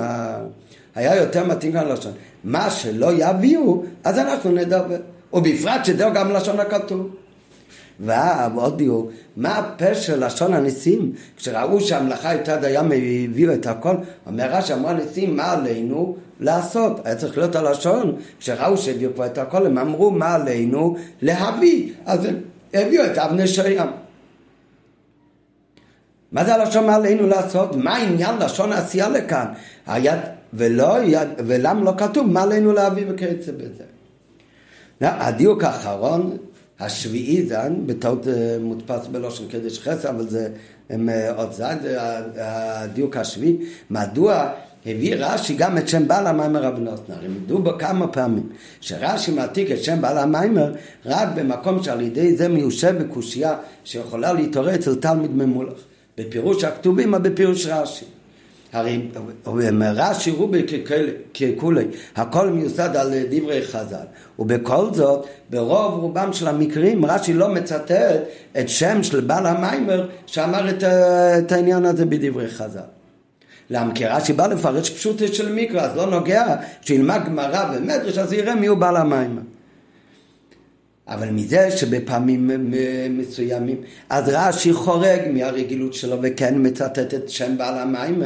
היה 0.94 1.16
יותר 1.16 1.44
מתאים 1.46 1.72
כאן 1.72 1.88
לשון, 1.88 2.12
מה 2.44 2.70
שלא 2.70 3.11
יביאו 3.12 3.83
אז 4.05 4.18
אנחנו 4.18 4.50
נדבר, 4.50 4.96
ובפרט 5.33 5.85
שזהו 5.85 6.12
גם 6.12 6.31
לשון 6.31 6.61
הכתוב. 6.61 7.11
ועוד 8.00 8.78
דיוק, 8.78 9.11
מה 9.37 9.59
הפשר 9.59 10.16
לשון 10.16 10.55
הניסים? 10.55 11.12
כשראו 11.37 11.81
שהמלאכה 11.81 12.31
הייתה 12.31 12.57
דייה 12.57 12.81
הביאו 12.81 13.55
את 13.55 13.66
הכל, 13.66 13.94
אומר 14.26 14.50
רש"י 14.50 14.72
אמרו 14.72 14.88
הניסים 14.88 15.37
מה 15.37 15.52
עלינו 15.52 16.16
לעשות? 16.40 17.07
היה 17.07 17.16
צריך 17.16 17.38
להיות 17.38 17.57
הלשון, 17.57 18.16
כשראו 18.40 18.78
שהביאו 18.78 19.14
כבר 19.14 19.26
את 19.26 19.38
הכל 19.38 19.66
הם 19.66 19.78
אמרו 19.78 20.11
מה 20.11 20.35
עלינו 20.35 20.96
להביא, 21.22 21.92
אז 22.07 22.24
הם 22.24 22.37
הביאו 22.74 23.05
את 23.07 23.18
אבני 23.18 23.48
שים. 23.48 23.78
מה 26.33 26.44
זה 26.44 26.55
הלשון 26.55 26.87
מה 26.87 26.94
עלינו 26.94 27.26
לעשות? 27.26 27.76
מה 27.76 27.96
העניין 27.96 28.38
לשון 28.38 28.72
העשייה 28.72 29.09
לכאן? 29.09 29.46
היד, 29.87 30.20
ולא, 30.55 30.97
ולמה 31.38 31.85
לא 31.85 31.93
כתוב 31.99 32.27
מה 32.27 32.43
עלינו 32.43 32.73
להביא 32.73 33.05
וכיוצא 33.09 33.53
בזה? 33.53 33.85
הדיוק 35.01 35.65
האחרון 35.65 36.37
השביעי 36.81 37.47
זה 37.47 37.57
בטעות 37.87 38.29
אה, 38.29 38.57
מודפס 38.61 39.07
בלושן 39.07 39.49
קדש 39.49 39.79
חסר, 39.79 40.11
אבל 40.11 40.29
זה 40.29 40.49
אה, 40.91 41.33
עוד 41.37 41.53
זה 41.53 41.97
הדיוק 42.37 43.17
השביעי. 43.17 43.57
מדוע 43.91 44.51
הביא 44.87 45.15
רש"י 45.19 45.55
גם 45.55 45.79
את 45.79 45.88
שם 45.88 46.09
בעל 46.09 46.27
המיימר 46.27 46.62
רבי 46.62 46.81
נוסנר? 46.81 47.25
הם 47.25 47.37
ידעו 47.45 47.59
בו 47.59 47.79
כמה 47.79 48.07
פעמים 48.07 48.49
שרש"י 48.81 49.33
מעתיק 49.33 49.71
את 49.71 49.85
שם 49.85 50.01
בעל 50.01 50.19
המיימר 50.19 50.73
רק 51.07 51.29
במקום 51.35 51.83
שעל 51.83 52.01
ידי 52.01 52.37
זה 52.37 52.49
מיושב 52.49 53.03
בקושייה 53.03 53.55
שיכולה 53.85 54.33
להתעורר 54.33 54.75
אצל 54.75 54.95
תלמיד 54.95 55.31
ממולך. 55.37 55.79
בפירוש 56.19 56.65
הכתובים 56.65 57.15
או 57.15 57.23
בפירוש 57.23 57.67
רש"י. 57.67 58.05
הרי 58.72 59.00
רש"י 59.94 60.30
רובי 60.30 60.66
ככולי, 61.35 61.85
הכל 62.16 62.50
מיוסד 62.50 62.96
על 62.96 63.14
דברי 63.30 63.62
חז"ל. 63.66 64.06
ובכל 64.38 64.94
זאת, 64.94 65.26
ברוב 65.50 66.00
רובם 66.00 66.32
של 66.32 66.48
המקרים, 66.48 67.04
רש"י 67.06 67.32
לא 67.32 67.48
מצטט 67.48 68.20
את 68.61 68.68
שם 68.68 69.02
של 69.02 69.20
בעל 69.20 69.46
המיימר 69.46 70.08
שאמר 70.26 70.70
את, 70.70 70.85
את 71.38 71.52
העניין 71.52 71.85
הזה 71.85 72.04
בדברי 72.04 72.48
חז"ל. 72.48 72.80
למה? 73.70 73.94
כי 73.94 74.06
רש"י 74.06 74.32
בא 74.32 74.46
לפרש 74.46 74.90
פשוטה 74.90 75.26
של 75.26 75.52
מקרא, 75.52 75.80
אז 75.80 75.96
לא 75.96 76.06
נוגע, 76.06 76.56
שילמד 76.82 77.20
גמרא 77.26 77.72
ומדרש, 77.74 78.18
אז 78.18 78.32
יראה 78.32 78.54
מי 78.54 78.66
הוא 78.66 78.78
בעל 78.78 78.96
המיימר. 78.96 79.42
אבל 81.09 81.31
מזה 81.31 81.71
שבפעמים 81.71 82.51
מסוימים, 83.11 83.77
אז 84.11 84.25
רש"י 84.29 84.73
חורג 84.73 85.21
מהרגילות 85.33 85.95
שלו 85.95 86.17
וכן 86.23 86.55
מצטט 86.57 87.15
את 87.15 87.29
שם 87.29 87.59
בעל 87.59 87.79
המים, 87.79 88.23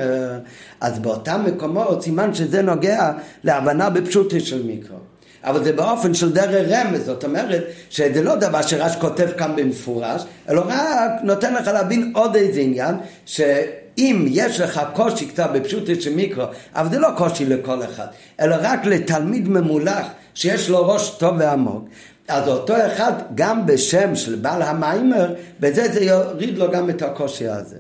אז 0.81 0.99
באותם 0.99 1.45
מקומות 1.47 2.03
סימן 2.03 2.35
שזה 2.35 2.63
נוגע 2.63 3.13
להבנה 3.45 3.91
בפשוטי 3.91 4.41
של 4.41 4.67
מיקרו. 4.67 4.97
אבל 5.45 5.65
זה 5.65 5.73
באופן 5.73 6.15
של 6.15 6.33
דרך 6.33 6.67
רמז, 6.71 7.05
זאת 7.05 7.25
אומרת 7.25 7.65
שזה 7.91 8.23
לא 8.23 8.35
דבר 8.35 8.63
שרש"י 8.63 9.01
כותב 9.01 9.29
כאן 9.39 9.57
במפורש, 9.57 10.23
אלא 10.49 10.63
רק 10.67 11.11
נותן 11.23 11.55
לך 11.55 11.67
להבין 11.67 12.13
עוד 12.15 12.37
איזה 12.37 12.61
עניין, 12.61 12.95
שאם 13.27 14.27
יש 14.31 14.61
לך 14.61 14.81
קושי 14.95 15.27
קצת 15.27 15.51
בפשוטי 15.55 16.01
של 16.01 16.15
מיקרו, 16.15 16.45
אבל 16.75 16.91
זה 16.91 16.99
לא 16.99 17.09
קושי 17.17 17.45
לכל 17.45 17.85
אחד, 17.85 18.07
אלא 18.41 18.57
רק 18.61 18.87
לתלמיד 18.87 19.49
ממולח 19.49 20.07
שיש 20.35 20.69
לו 20.69 20.89
ראש 20.89 21.11
טוב 21.11 21.35
ועמוק, 21.39 21.89
אז 22.29 22.49
אותו 22.49 22.75
אחד 22.87 23.13
גם 23.35 23.67
בשם 23.67 24.17
של 24.17 24.35
בעל 24.35 24.63
המיימר, 24.63 25.35
בזה 25.61 25.93
זה 25.93 26.05
יוריד 26.05 26.59
לו 26.59 26.71
גם 26.71 26.91
את 26.91 27.03
הקושי 27.03 27.49
הזה. 27.49 27.77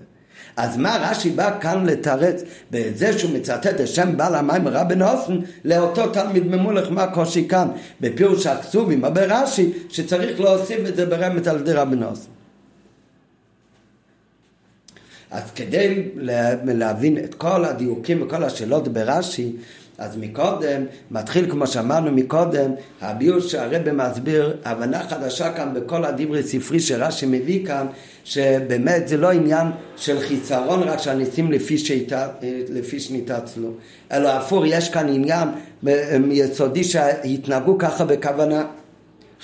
אז 0.57 0.77
מה 0.77 0.97
רש"י 1.01 1.31
בא 1.31 1.61
כאן 1.61 1.87
לתרץ 1.87 2.43
בזה 2.71 3.19
שהוא 3.19 3.31
מצטט 3.31 3.67
את 3.67 3.89
שם 3.89 4.17
בעל 4.17 4.35
המיימר 4.35 4.73
רבי 4.73 4.95
נוסן 4.95 5.39
לאותו 5.65 6.07
תלמיד 6.07 6.47
ממולך 6.47 6.91
מה 6.91 7.03
הקושי 7.03 7.49
כאן 7.49 7.69
בפירוש 8.01 8.47
הכסובים 8.47 9.05
או 9.05 9.15
ברש"י 9.15 9.73
שצריך 9.89 10.41
להוסיף 10.41 10.89
את 10.89 10.97
זה 10.97 11.07
ברמת 11.07 11.47
על 11.47 11.57
ידי 11.57 11.73
רבי 11.73 11.97
נוסן. 11.97 12.31
אז 15.31 15.43
כדי 15.55 16.09
להבין 16.65 17.19
את 17.19 17.35
כל 17.35 17.65
הדיוקים 17.65 18.23
וכל 18.23 18.45
השאלות 18.45 18.89
ברש"י 18.89 19.53
אז 19.99 20.17
מקודם, 20.17 20.83
מתחיל 21.11 21.51
כמו 21.51 21.67
שאמרנו 21.67 22.13
מקודם, 22.13 22.71
הביור 23.01 23.41
שהרבא 23.41 23.93
מסביר, 23.93 24.57
הבנה 24.65 25.09
חדשה 25.09 25.53
כאן 25.53 25.75
בכל 25.75 26.05
הדברי 26.05 26.43
ספרי 26.43 26.81
שרש"י 26.81 27.27
מביא 27.27 27.67
כאן, 27.67 27.87
שבאמת 28.25 29.09
זה 29.09 29.17
לא 29.17 29.31
עניין 29.31 29.67
של 29.97 30.21
חיסרון 30.21 30.83
רק 30.83 30.99
שהניסים 30.99 31.53
לפי, 31.53 31.79
שיטה, 31.79 32.29
לפי 32.69 33.01
שניתצלו, 33.01 33.71
אלא 34.13 34.29
הפוך, 34.29 34.65
יש 34.67 34.89
כאן 34.89 35.09
עניין 35.09 35.49
יסודי 36.31 36.85
שהתנהגו 36.85 37.79
ככה 37.79 38.05
בכוונה. 38.05 38.65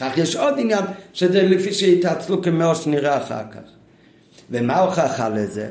כך 0.01 0.19
יש 0.19 0.37
עוד 0.37 0.55
עניין 0.59 0.85
שזה 1.13 1.43
לפי 1.43 1.73
שהתעצלו 1.73 2.43
כמו 2.43 2.75
שנראה 2.75 3.17
אחר 3.17 3.43
כך. 3.53 3.71
ומה 4.51 4.75
ההוכחה 4.75 5.29
לזה? 5.29 5.69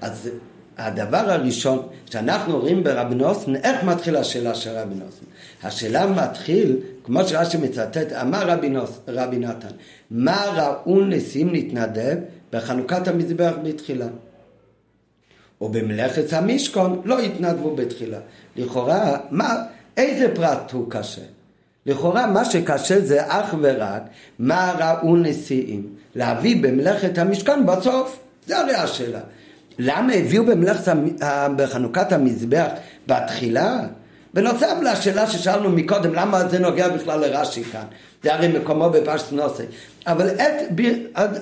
אז 0.00 0.30
הדבר 0.78 1.30
הראשון 1.30 1.88
שאנחנו 2.10 2.58
רואים 2.58 2.84
ברבי 2.84 3.14
נוסן, 3.14 3.56
איך 3.56 3.84
מתחילה 3.84 4.20
השאלה 4.20 4.54
של 4.54 4.70
רבי 4.70 4.94
נוסן? 4.94 5.24
השאלה 5.62 6.06
מתחיל, 6.06 6.76
כמו 7.04 7.24
שרש"י 7.24 7.56
מצטט, 7.56 8.12
אמר 8.12 8.50
רבי, 8.50 8.68
נוס, 8.68 8.90
רבי 9.08 9.38
נתן, 9.38 9.68
מה 10.10 10.44
ראו 10.56 11.00
נשיאים 11.00 11.48
להתנדב 11.48 12.16
בחנוכת 12.52 13.08
המזבח 13.08 13.52
בתחילה? 13.62 14.06
ובמלאכת 15.60 16.32
המשכון 16.32 17.02
לא 17.04 17.18
התנדבו 17.18 17.76
בתחילה. 17.76 18.18
לכאורה, 18.56 19.16
מה, 19.30 19.54
איזה 19.96 20.34
פרט 20.34 20.72
הוא 20.72 20.90
קשה? 20.90 21.22
לכאורה 21.86 22.26
מה 22.26 22.44
שקשה 22.44 23.00
זה 23.00 23.26
אך 23.26 23.54
ורק 23.60 24.02
מה 24.38 24.74
ראו 24.78 25.16
נשיאים 25.16 25.86
להביא 26.14 26.62
במלאכת 26.62 27.18
המשכן 27.18 27.66
בסוף. 27.66 28.20
זה 28.46 28.58
הרי 28.58 28.74
השאלה. 28.74 29.20
למה 29.78 30.12
הביאו 30.12 30.44
במלאכת, 30.44 30.92
בחנוכת 31.56 32.12
המזבח 32.12 32.66
בתחילה? 33.06 33.80
בנוסף 34.34 34.74
לשאלה 34.82 35.26
ששאלנו 35.26 35.70
מקודם, 35.70 36.14
למה 36.14 36.48
זה 36.48 36.58
נוגע 36.58 36.88
בכלל 36.88 37.20
לרש"י 37.20 37.64
כאן? 37.64 37.84
זה 38.24 38.34
הרי 38.34 38.48
מקומו 38.48 38.90
בפשט 38.90 39.32
נוסי. 39.32 39.62
אבל 40.06 40.28
את, 40.28 40.78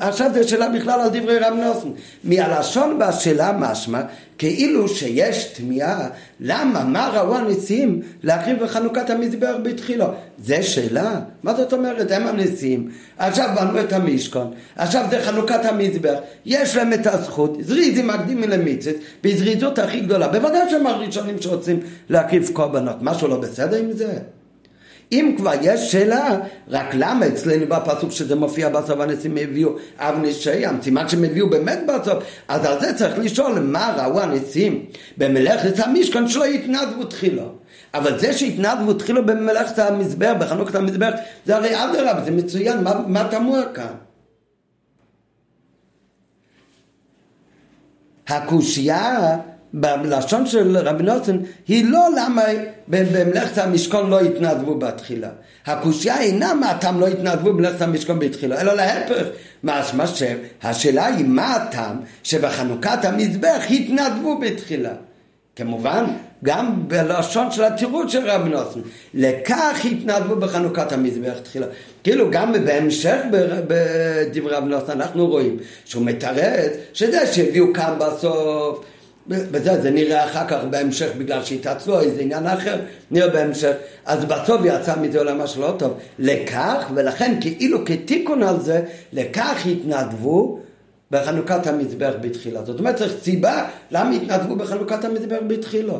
עכשיו 0.00 0.30
זו 0.34 0.48
שאלה 0.48 0.68
בכלל 0.68 1.00
על 1.00 1.08
דברי 1.08 1.38
רב 1.38 1.54
נוסן. 1.54 1.88
מהלשון 2.24 2.98
בשאלה 2.98 3.52
משמע, 3.58 4.00
כאילו 4.38 4.88
שיש 4.88 5.44
תמיהה, 5.44 6.08
למה, 6.40 6.84
מה 6.84 7.10
ראו 7.14 7.36
הנשיאים 7.36 8.02
להקריב 8.22 8.64
בחנוכת 8.64 9.10
המזבח 9.10 9.54
בתחילו? 9.62 10.06
זה 10.38 10.62
שאלה? 10.62 11.20
מה 11.42 11.54
זאת 11.54 11.72
אומרת? 11.72 12.10
הם 12.10 12.26
הנשיאים, 12.26 12.90
עכשיו 13.18 13.50
בנו 13.56 13.80
את 13.80 13.92
המשכון, 13.92 14.52
עכשיו 14.76 15.06
זה 15.10 15.20
חנוכת 15.22 15.64
המזבח, 15.64 16.18
יש 16.44 16.76
להם 16.76 16.92
את 16.92 17.06
הזכות, 17.06 17.56
זריזים 17.60 18.06
מקדימים 18.06 18.50
למיצת, 18.50 18.94
בזריזות 19.22 19.78
הכי 19.78 20.00
גדולה. 20.00 20.28
בוודאי 20.28 20.70
שהם 20.70 20.86
הראשונים 20.86 21.42
שרוצים 21.42 21.80
להקריב 22.08 22.50
קורבנות, 22.52 22.96
משהו 23.00 23.28
לא 23.28 23.40
בסדר 23.40 23.76
עם 23.76 23.92
זה? 23.92 24.18
אם 25.12 25.34
כבר 25.36 25.52
יש 25.62 25.92
שאלה, 25.92 26.38
רק 26.68 26.86
למה 26.94 27.26
אצלנו 27.26 27.66
בפסוק 27.68 28.10
שזה 28.10 28.36
מופיע 28.36 28.68
בסוף 28.68 29.00
הנשיאים 29.00 29.36
הביאו 29.36 29.70
אב 29.98 30.14
נשיים, 30.22 30.82
סימן 30.82 31.08
שהם 31.08 31.24
הביאו 31.24 31.50
באמת 31.50 31.78
בסוף, 31.88 32.24
אז 32.48 32.64
על 32.64 32.80
זה 32.80 32.94
צריך 32.94 33.18
לשאול 33.18 33.58
מה 33.60 33.94
ראו 33.98 34.20
הנשיאים 34.20 34.84
במלאכת 35.16 35.78
המשכון 35.78 36.28
שלא 36.28 36.46
יתנדבו 36.46 37.04
תחילה. 37.04 37.44
אבל 37.94 38.18
זה 38.18 38.32
שהתנדבו 38.32 38.94
תחילו 38.94 39.26
במלאכת 39.26 39.78
המזבח, 39.78 40.32
בחנוכת 40.40 40.74
המזבח, 40.74 41.12
זה 41.46 41.56
הרי 41.56 41.84
אדרבה, 41.84 42.24
זה 42.24 42.30
מצוין, 42.30 42.84
מה, 42.84 42.94
מה 43.06 43.28
תמוה 43.30 43.62
כאן? 43.74 43.94
הקושייה 48.28 49.36
בלשון 49.74 50.46
של 50.46 50.76
רבי 50.76 51.02
נוסן 51.02 51.38
היא 51.68 51.84
לא 51.90 52.08
למה 52.16 52.42
במלאכת 52.88 53.58
המשכון 53.58 54.10
לא 54.10 54.20
התנדבו 54.20 54.74
בתחילה. 54.74 55.28
הקושייה 55.66 56.20
אינה 56.20 56.54
מה 56.54 56.70
הטעם 56.70 57.00
לא 57.00 57.06
התנדבו 57.06 57.52
במלאכת 57.52 57.82
המשכון 57.82 58.18
בתחילה, 58.18 58.60
אלא 58.60 58.74
להפך. 58.74 59.26
משמע 59.64 60.04
שהשאלה 60.06 61.06
היא 61.06 61.24
מה 61.24 61.54
הטעם 61.54 61.96
שבחנוכת 62.22 63.04
המזבח 63.04 63.62
התנדבו 63.70 64.38
בתחילה. 64.38 64.92
כמובן, 65.56 66.04
גם 66.44 66.88
בלשון 66.88 67.50
של 67.50 67.64
התירוץ 67.64 68.12
של 68.12 68.30
רבי 68.30 68.50
נוסן. 68.50 68.80
לכך 69.14 69.84
התנדבו 69.84 70.36
בחנוכת 70.36 70.92
המזבח 70.92 71.38
תחילה. 71.42 71.66
כאילו 72.04 72.30
גם 72.30 72.52
בהמשך 72.52 73.18
בדברי 73.66 74.54
רבי 74.54 74.68
נוסן 74.68 74.90
אנחנו 74.90 75.26
רואים 75.26 75.56
שהוא 75.84 76.06
מתרץ 76.06 76.72
שזה 76.92 77.32
שהביאו 77.32 77.72
כאן 77.74 77.94
בסוף 77.98 78.84
וזה, 79.28 79.82
זה 79.82 79.90
נראה 79.90 80.24
אחר 80.24 80.48
כך 80.48 80.58
בהמשך 80.70 81.08
בגלל 81.18 81.44
שהתעצלו 81.44 82.00
איזה 82.00 82.20
עניין 82.20 82.46
אחר, 82.46 82.80
נראה 83.10 83.28
בהמשך. 83.28 83.72
אז 84.06 84.24
בסוף 84.24 84.60
יצא 84.64 84.98
מזה 85.00 85.18
עולם 85.18 85.40
לא 85.58 85.74
טוב. 85.78 85.98
לכך, 86.18 86.90
ולכן 86.94 87.38
כאילו 87.40 87.84
כתיקון 87.84 88.42
על 88.42 88.60
זה, 88.60 88.82
לכך 89.12 89.66
התנדבו 89.66 90.58
בחנוכת 91.10 91.66
המזבח 91.66 92.12
בתחילה. 92.20 92.64
זאת 92.64 92.78
אומרת, 92.78 92.96
צריך 92.96 93.12
סיבה 93.22 93.64
למה 93.90 94.14
התנדבו 94.14 94.56
בחנוכת 94.56 95.04
המזבח 95.04 95.38
בתחילה. 95.46 95.98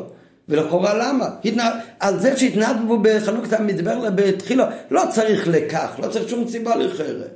ולכאורה 0.49 0.93
למה? 0.93 1.29
התנ... 1.45 1.59
על 1.99 2.19
זה 2.19 2.37
שהתנדבו 2.37 2.99
בחנוכת 3.01 3.53
המזבח 3.53 3.95
בתחילה, 4.15 4.69
לא 4.91 5.03
צריך 5.11 5.47
לכך, 5.47 5.99
לא 6.03 6.07
צריך 6.07 6.29
שום 6.29 6.47
סיבה 6.47 6.75
לחרת. 6.75 7.35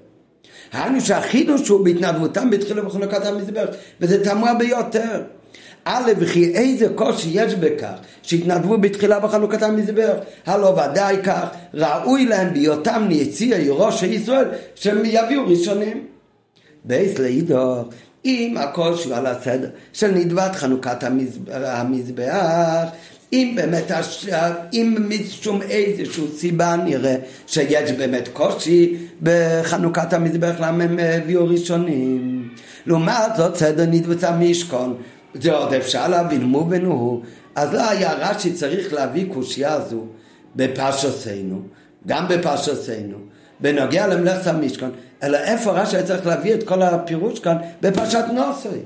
היינו 0.73 1.01
שהחידוש 1.01 1.67
הוא 1.67 1.85
בהתנדבותם 1.85 2.49
בתחילה 2.49 2.81
בחנוכת 2.81 3.25
המזבח, 3.25 3.65
וזה 4.01 4.23
תמוה 4.23 4.53
ביותר. 4.53 5.21
א' 5.89 6.11
וכי 6.19 6.53
איזה 6.53 6.87
קושי 6.95 7.29
יש 7.33 7.55
בכך 7.55 7.93
שהתנדבו 8.21 8.77
בתחילה 8.77 9.19
בחנוכת 9.19 9.63
המזבח? 9.63 10.13
הלא 10.45 10.67
ודאי 10.67 11.17
כך 11.23 11.45
ראוי 11.73 12.25
להם 12.25 12.53
בהיותם 12.53 13.05
נציע 13.09 13.57
ראש 13.69 14.03
ישראל 14.03 14.45
שהם 14.75 14.97
יביאו 15.05 15.47
ראשונים. 15.47 16.03
בייס 16.85 17.19
לאידור 17.19 17.83
אם 18.25 18.55
הקושי 18.59 19.13
על 19.13 19.25
הסדר 19.25 19.69
של 19.93 20.11
נדבת 20.11 20.55
חנוכת 20.55 21.03
המזבח 21.49 22.87
אם 23.33 23.53
באמת, 23.55 23.91
אם 24.73 25.09
משום 25.09 25.61
איזושהי 25.61 26.23
סיבה 26.37 26.75
נראה 26.85 27.15
שיש 27.47 27.91
באמת 27.91 28.27
קושי 28.33 28.97
בחנוכת 29.23 30.13
המזבח 30.13 30.55
למה 30.59 30.83
הם 30.83 30.99
הביאו 30.99 31.47
ראשונים? 31.47 32.49
לעומת 32.85 33.35
זאת 33.37 33.55
סדר 33.55 33.85
נדבת 33.85 34.23
המשכון 34.23 34.97
זה 35.33 35.53
עוד 35.53 35.73
אפשר 35.73 36.07
להבין, 36.07 36.43
מובן 36.43 36.85
הוא. 36.85 37.21
אז 37.55 37.73
לא 37.73 37.89
היה 37.89 38.13
רש"י 38.13 38.53
צריך 38.53 38.93
להביא 38.93 39.25
קושייה 39.33 39.73
הזו 39.73 40.05
בפרשתנו, 40.55 41.61
גם 42.07 42.27
בפרשתנו, 42.27 43.17
בנוגע 43.59 44.07
למלאכת 44.07 44.47
המשכון, 44.47 44.91
אלא 45.23 45.37
איפה 45.37 45.71
רש"י 45.71 46.03
צריך 46.03 46.25
להביא 46.25 46.53
את 46.53 46.63
כל 46.63 46.81
הפירוש 46.81 47.39
כאן 47.39 47.57
בפרשת 47.81 48.25
נוסרי. 48.33 48.79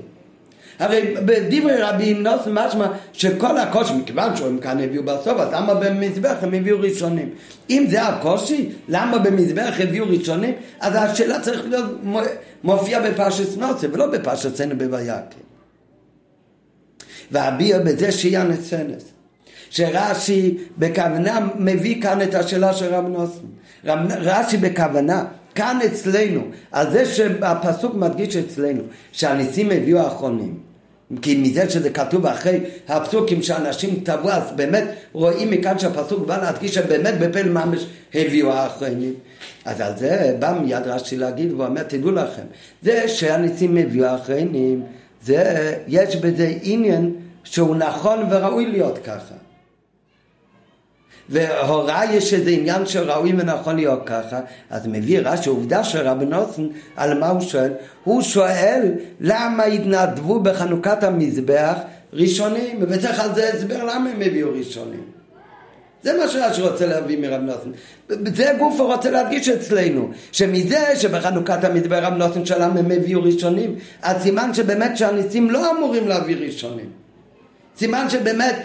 הרי 0.78 1.14
בדברי 1.14 1.76
רבים 1.82 2.22
נוסי 2.22 2.50
משמע 2.52 2.86
שכל 3.12 3.58
הקושי, 3.58 3.92
מכיוון 3.94 4.36
שהם 4.36 4.58
כאן 4.58 4.80
הביאו 4.80 5.02
בסוף, 5.02 5.38
אז 5.38 5.48
למה 5.52 5.74
במזבח 5.74 6.34
הם 6.42 6.54
הביאו 6.54 6.80
ראשונים? 6.80 7.28
אם 7.70 7.86
זה 7.90 8.02
הקושי, 8.02 8.70
למה 8.88 9.18
במזבח 9.18 9.74
הביאו 9.78 10.06
ראשונים? 10.08 10.54
אז 10.80 10.92
השאלה 10.96 11.40
צריך 11.40 11.62
להיות 11.68 11.90
מופיעה 12.64 13.10
בפרשת 13.10 13.58
נוסי 13.58 13.86
ולא 13.86 14.06
בפרשתנו 14.06 14.74
בויקל. 14.78 15.51
ואביע 17.32 17.78
בזה 17.78 18.12
שיהיה 18.12 18.44
נסנס. 18.44 19.04
שרש"י 19.70 20.58
בכוונה 20.78 21.48
מביא 21.58 22.02
כאן 22.02 22.22
את 22.22 22.34
השאלה 22.34 22.72
של 22.74 22.94
רב 22.94 23.08
נוסן. 23.08 23.46
רש"י 24.10 24.56
בכוונה, 24.56 25.24
כאן 25.54 25.78
אצלנו, 25.86 26.40
על 26.72 26.90
זה 26.90 27.06
שהפסוק 27.06 27.94
מדגיש 27.94 28.36
אצלנו, 28.36 28.82
שהניסים 29.12 29.70
הביאו 29.70 29.98
האחרונים. 29.98 30.58
כי 31.22 31.36
מזה 31.36 31.70
שזה 31.70 31.90
כתוב 31.90 32.26
אחרי 32.26 32.60
הפסוקים 32.88 33.42
שאנשים 33.42 34.00
טבעו, 34.04 34.30
אז 34.30 34.42
באמת 34.56 34.84
רואים 35.12 35.50
מכאן 35.50 35.78
שהפסוק 35.78 36.26
בא 36.26 36.42
להדגיש 36.42 36.74
שבאמת 36.74 37.18
בפל 37.18 37.48
ממש 37.48 37.86
הביאו 38.14 38.52
האחרונים. 38.52 39.14
אז 39.64 39.80
על 39.80 39.92
זה 39.96 40.36
בא 40.38 40.58
מיד 40.62 40.86
רש"י 40.86 41.16
להגיד, 41.16 41.52
והוא 41.52 41.64
אומר, 41.64 41.82
תדעו 41.82 42.10
לכם, 42.10 42.42
זה 42.82 43.08
שהניסים 43.08 43.76
הביאו 43.76 44.06
האחרונים, 44.06 44.82
זה, 45.22 45.74
יש 45.88 46.16
בזה 46.16 46.54
עניין 46.62 47.12
שהוא 47.44 47.76
נכון 47.76 48.18
וראוי 48.30 48.66
להיות 48.66 48.98
ככה. 48.98 49.34
והורה 51.28 52.14
יש 52.14 52.34
איזה 52.34 52.50
עניין 52.50 52.86
שראוי 52.86 53.32
ונכון 53.32 53.76
להיות 53.76 54.02
ככה, 54.06 54.40
אז 54.70 54.86
מביא 54.86 55.20
רש"י 55.24 55.48
עובדה 55.48 55.84
של 55.84 56.08
רבי 56.08 56.24
נוסן, 56.24 56.66
על 56.96 57.18
מה 57.18 57.28
הוא 57.28 57.40
שואל? 57.40 57.72
הוא 58.04 58.22
שואל 58.22 58.92
למה 59.20 59.64
התנדבו 59.64 60.40
בחנוכת 60.40 61.02
המזבח 61.02 61.74
ראשונים, 62.12 62.78
וצריך 62.80 63.20
על 63.20 63.34
זה 63.34 63.52
הסבר 63.52 63.84
למה 63.84 64.10
הם 64.10 64.22
הביאו 64.22 64.48
ראשונים. 64.52 65.02
זה 66.02 66.18
מה 66.18 66.28
שרש"י 66.28 66.62
רוצה 66.62 66.86
להביא 66.86 67.18
מרב 67.18 67.40
נוסן. 67.40 67.70
זה 68.34 68.52
גוף 68.58 68.80
הוא 68.80 68.94
רוצה 68.94 69.10
להדגיש 69.10 69.48
אצלנו, 69.48 70.10
שמזה 70.32 70.96
שבחנוכת 70.96 71.64
המזבח 71.64 71.98
רב 72.02 72.12
נוסן 72.12 72.46
שלם 72.46 72.76
הם 72.76 72.90
הביאו 72.90 73.22
ראשונים, 73.22 73.74
אז 74.02 74.22
סימן 74.22 74.54
שבאמת 74.54 74.96
שהניסים 74.96 75.50
לא 75.50 75.70
אמורים 75.70 76.08
להביא 76.08 76.36
ראשונים. 76.36 77.01
סימן 77.78 78.10
שבאמת 78.10 78.56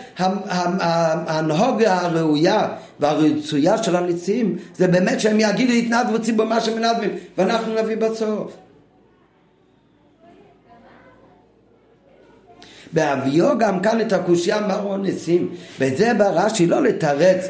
הנהוגה 1.28 1.94
הראויה 1.94 2.68
והרצויה 3.00 3.84
של 3.84 3.96
הניסים 3.96 4.58
זה 4.76 4.88
באמת 4.88 5.20
שהם 5.20 5.40
יגידו 5.40 5.74
התנדבו 5.74 6.22
ציבור 6.22 6.46
מה 6.46 6.62
שמנדבים 6.62 7.10
ואנחנו 7.38 7.74
נביא 7.82 7.98
בסוף. 7.98 8.54
בהביאו 12.94 13.58
גם 13.58 13.80
כאן 13.80 14.02
את 14.02 14.14
הקושייה 14.14 14.62
מרו 14.62 14.98
ניסים 14.98 15.50
וזה 15.80 16.14
ברש"י 16.14 16.68
לא 16.68 16.84
לתרץ 16.84 17.46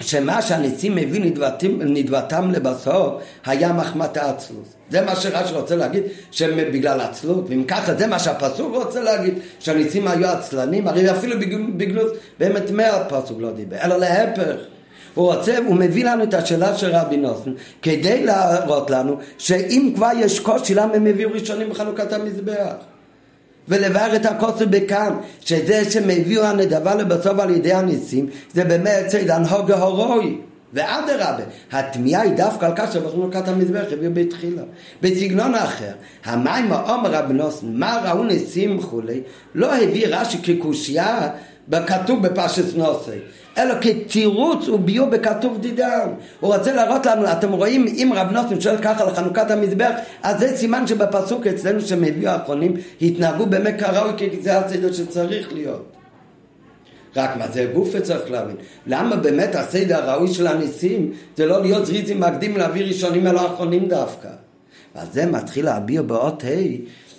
שמה 0.00 0.42
שהניסים 0.42 0.98
הביא 0.98 1.34
נדבתם 1.80 2.50
לבסוף 2.50 3.14
היה 3.46 3.72
מחמת 3.72 4.16
העצלות. 4.16 4.74
זה 4.90 5.00
מה 5.00 5.16
שרש"י 5.16 5.54
רוצה 5.54 5.76
להגיד, 5.76 6.02
שהם 6.30 6.72
בגלל 6.72 7.00
עצלות, 7.00 7.44
ואם 7.48 7.64
ככה 7.68 7.94
זה 7.94 8.06
מה 8.06 8.18
שהפסוק 8.18 8.74
רוצה 8.74 9.02
להגיד, 9.02 9.34
שהניסים 9.60 10.08
היו 10.08 10.28
עצלנים, 10.28 10.88
הרי 10.88 11.10
אפילו 11.10 11.36
בגלוס 11.76 12.10
באמת 12.38 12.70
מאה 12.70 12.96
הפסוק 12.96 13.40
לא 13.40 13.50
דיבר, 13.50 13.76
אלא 13.84 13.96
להפך. 13.96 14.56
הוא 15.14 15.34
רוצה, 15.34 15.58
הוא 15.58 15.76
מביא 15.76 16.04
לנו 16.04 16.24
את 16.24 16.34
השאלה 16.34 16.78
של 16.78 16.90
רבי 16.92 17.16
נוסן 17.16 17.50
כדי 17.82 18.24
להראות 18.24 18.90
לנו 18.90 19.16
שאם 19.38 19.92
כבר 19.94 20.10
יש 20.18 20.40
קושי 20.40 20.74
למה 20.74 20.94
הם 20.94 21.06
הביאו 21.06 21.30
ראשונים 21.32 21.70
בחנוכת 21.70 22.12
המזבח 22.12 22.74
ולבאר 23.68 24.16
את 24.16 24.26
הכוסף 24.26 24.64
בכאן, 24.70 25.16
שזה 25.40 25.90
שהם 25.90 26.10
הביאו 26.10 26.42
הנדבה 26.42 26.94
לבסוף 26.94 27.38
על 27.38 27.50
ידי 27.50 27.72
הניסים, 27.72 28.26
זה 28.54 28.64
באמת 28.64 29.06
צידן 29.06 29.42
הוגה 29.42 29.76
הורוי. 29.76 30.38
ואדרבה, 30.72 31.44
התמיהה 31.72 32.22
היא 32.22 32.32
דווקא 32.32 32.66
על 32.66 32.72
כך 32.76 32.92
שבחנוכת 32.92 33.48
המזבח 33.48 33.84
הביאו 33.92 34.10
בתחילה. 34.14 34.62
בסגנון 35.02 35.54
אחר, 35.54 35.92
המים 36.24 36.72
העומר 36.72 37.12
רבי 37.12 37.34
נוסן, 37.34 37.66
מה 37.72 38.02
ראו 38.04 38.24
ניסים 38.24 38.78
וכולי, 38.78 39.20
לא 39.54 39.74
הביא 39.74 40.06
רש"י 40.08 40.38
כקושייה 40.42 41.28
בכתוב 41.68 42.26
בפרשת 42.26 42.76
נוסי, 42.76 43.18
אלא 43.58 43.74
כתירוץ 43.80 44.68
וביאו 44.68 45.10
בכתוב 45.10 45.58
דידם. 45.60 46.08
הוא 46.40 46.54
רוצה 46.54 46.72
להראות 46.72 47.06
לנו, 47.06 47.32
אתם 47.32 47.52
רואים, 47.52 47.86
אם 47.88 48.12
רב 48.14 48.30
נוסן 48.30 48.60
שואל 48.60 48.76
ככה 48.82 49.04
על 49.04 49.14
חנוכת 49.14 49.50
המזבח, 49.50 49.92
אז 50.22 50.40
זה 50.40 50.56
סימן 50.56 50.86
שבפסוק 50.86 51.46
אצלנו 51.46 51.80
שהם 51.80 52.04
הביאו 52.04 52.30
האחרונים, 52.30 52.74
התנהגו 53.02 53.46
באמת 53.46 53.80
כראוי, 53.80 54.12
כי 54.16 54.42
זה 54.42 54.58
הסדר 54.58 54.92
שצריך 54.92 55.52
להיות. 55.52 55.92
רק 57.16 57.36
מה 57.36 57.48
זה 57.48 57.70
גופה 57.74 58.00
צריך 58.00 58.30
להבין. 58.30 58.56
למה 58.86 59.16
באמת 59.16 59.54
הסדר 59.54 59.96
הראוי 60.10 60.34
של 60.34 60.46
הניסים 60.46 61.12
זה 61.36 61.46
לא 61.46 61.62
להיות 61.62 61.86
זריזים 61.86 62.20
מקדים 62.20 62.56
להביא 62.56 62.84
ראשונים 62.84 63.26
אל 63.26 63.36
האחרונים 63.36 63.88
דווקא. 63.88 64.28
ועל 64.94 65.06
זה 65.12 65.26
מתחיל 65.26 65.64
להביע 65.64 66.02
באות 66.02 66.44
ה' 66.44 66.48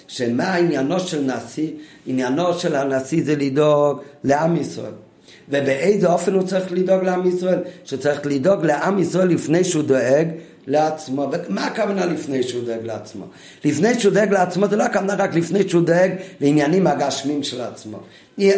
שמה 0.08 0.56
עניינו 0.56 1.00
של 1.00 1.22
נשיא? 1.22 1.72
עניינו 2.06 2.54
של 2.54 2.76
הנשיא 2.76 3.24
זה 3.24 3.36
לדאוג 3.36 4.02
לעם 4.24 4.56
ישראל. 4.56 4.92
ובאיזה 5.50 6.08
אופן 6.08 6.34
הוא 6.34 6.44
צריך 6.44 6.72
לדאוג 6.72 7.04
לעם 7.04 7.28
ישראל? 7.28 7.60
שצריך 7.86 8.22
לדאוג 8.26 8.66
לעם 8.66 9.00
ישראל 9.00 9.28
לפני 9.28 9.64
שהוא 9.64 9.84
דואג 9.84 10.28
לעצמו. 10.68 11.30
ומה 11.50 11.66
הכוונה 11.66 12.06
לפני 12.06 12.44
שהוא 12.44 12.64
דואג 12.64 12.84
לעצמו? 12.84 13.26
לפני 13.66 14.00
שהוא 14.00 14.14
דואג 14.14 14.32
לעצמו 14.32 14.68
זה 14.68 14.76
לא 14.76 14.84
הכוונה 14.84 15.16
רק 15.16 15.36
לפני 15.36 15.70
שהוא 15.70 15.82
דואג 15.82 16.12
לעניינים 16.42 16.88
הגשמים 16.88 17.44
של 17.44 17.62
עצמו. 17.62 18.00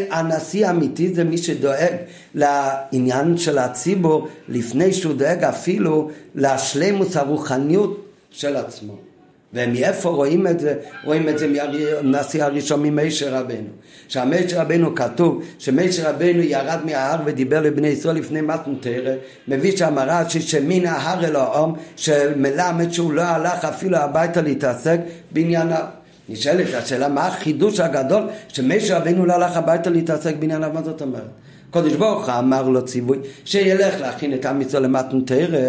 הנשיא 0.10 0.68
האמיתי 0.68 1.14
זה 1.14 1.24
מי 1.24 1.38
שדואג 1.38 1.96
לעניין 2.36 3.38
של 3.38 3.58
הציבור 3.58 4.28
לפני 4.50 4.94
שהוא 4.94 5.14
דואג 5.14 5.44
אפילו 5.44 6.10
לשלמוס 6.36 7.18
הרוחניות 7.18 8.06
של 8.32 8.56
עצמו. 8.56 9.09
ומאיפה 9.54 10.10
רואים 10.10 10.48
את 10.48 10.60
זה? 10.60 10.76
רואים 11.04 11.30
את 11.30 11.40
זה 11.40 11.48
מהנשיא 11.48 12.44
הראשון 12.44 12.84
ממישר 12.84 13.34
רבנו. 13.34 13.70
שהמישר 14.08 14.62
רבנו 14.62 14.96
כתוב 14.96 15.44
שמישר 15.60 16.10
רבנו 16.10 16.42
ירד 16.42 16.80
מההר 16.86 17.20
ודיבר 17.26 17.62
לבני 17.62 17.88
ישראל 17.88 18.16
לפני 18.16 18.42
מתן 18.42 18.76
תרא, 18.80 19.14
מביא 19.48 19.78
שם 19.78 20.00
רש"י 20.00 20.42
שמן 20.42 20.86
ההר 20.86 21.26
אל 21.26 21.36
העם 21.36 21.74
שמלמד 21.96 22.92
שהוא 22.92 23.14
לא 23.14 23.22
הלך 23.22 23.66
אפילו 23.66 23.98
הביתה 23.98 24.42
להתעסק 24.42 25.00
בענייניו. 25.32 25.86
נשאלת 26.30 26.74
השאלה 26.74 27.08
מה 27.08 27.28
החידוש 27.28 27.80
הגדול 27.80 28.24
שמישר 28.48 28.98
רבנו 28.98 29.26
לא 29.26 29.34
הלך 29.34 29.58
הביתה 29.58 29.90
להתעסק 29.90 30.36
בענייניו, 30.36 30.70
מה 30.74 30.84
זאת 30.84 31.02
אומרת? 31.02 31.49
קודש 31.72 31.94
ברוך 31.94 32.30
הוא 32.30 32.40
אמר 32.40 32.70
לו 32.70 32.86
ציווי 32.86 33.18
שילך 33.46 34.02
להכין 34.02 34.34
את 34.34 34.46
עם 34.46 34.62
ישראל 34.62 34.84
למתן 34.84 35.22
תרא 35.22 35.60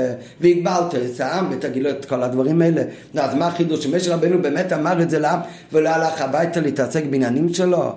והגבלת 0.41 0.95
את 0.95 1.21
העם 1.21 1.47
ותגיד 1.51 1.83
לו 1.83 1.91
את 1.91 2.05
כל 2.05 2.23
הדברים 2.23 2.63
האלה 2.63 2.83
אז 3.15 3.35
מה 3.35 3.47
החידוש? 3.47 3.85
שמשה 3.85 4.15
רבנו 4.15 4.43
באמת 4.43 4.73
אמר 4.73 5.03
את 5.03 5.11
זה 5.11 5.19
לעם 5.19 5.41
ולא 5.73 5.89
הלך 5.89 6.21
הביתה 6.21 6.61
להתעסק 6.61 7.05
בעניינים 7.11 7.55
שלו 7.55 7.93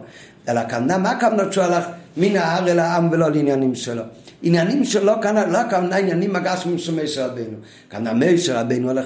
אלא 0.50 0.62
כוונה, 0.70 0.98
מה 0.98 1.12
הכוונה 1.12 1.52
שהוא 1.52 1.64
הלך 1.64 1.86
מן 2.18 2.36
ההר 2.36 2.72
אל 2.72 2.80
העם 2.80 3.12
ולא 3.12 3.32
לעניינים 3.32 3.76
שלו? 3.76 4.04
עניינים 4.42 4.86
שלו 4.86 5.14
כאן 5.22 5.52
לא 5.52 5.58
הכוונה 5.58 5.96
עניינים 5.96 6.36
הגשמים 6.36 6.78
של 6.78 7.04
משה 7.04 7.26
רבנו 7.28 7.58
כוונה 7.92 8.14
משה 8.14 8.62
רבנו 8.62 8.90
הלך 8.90 9.06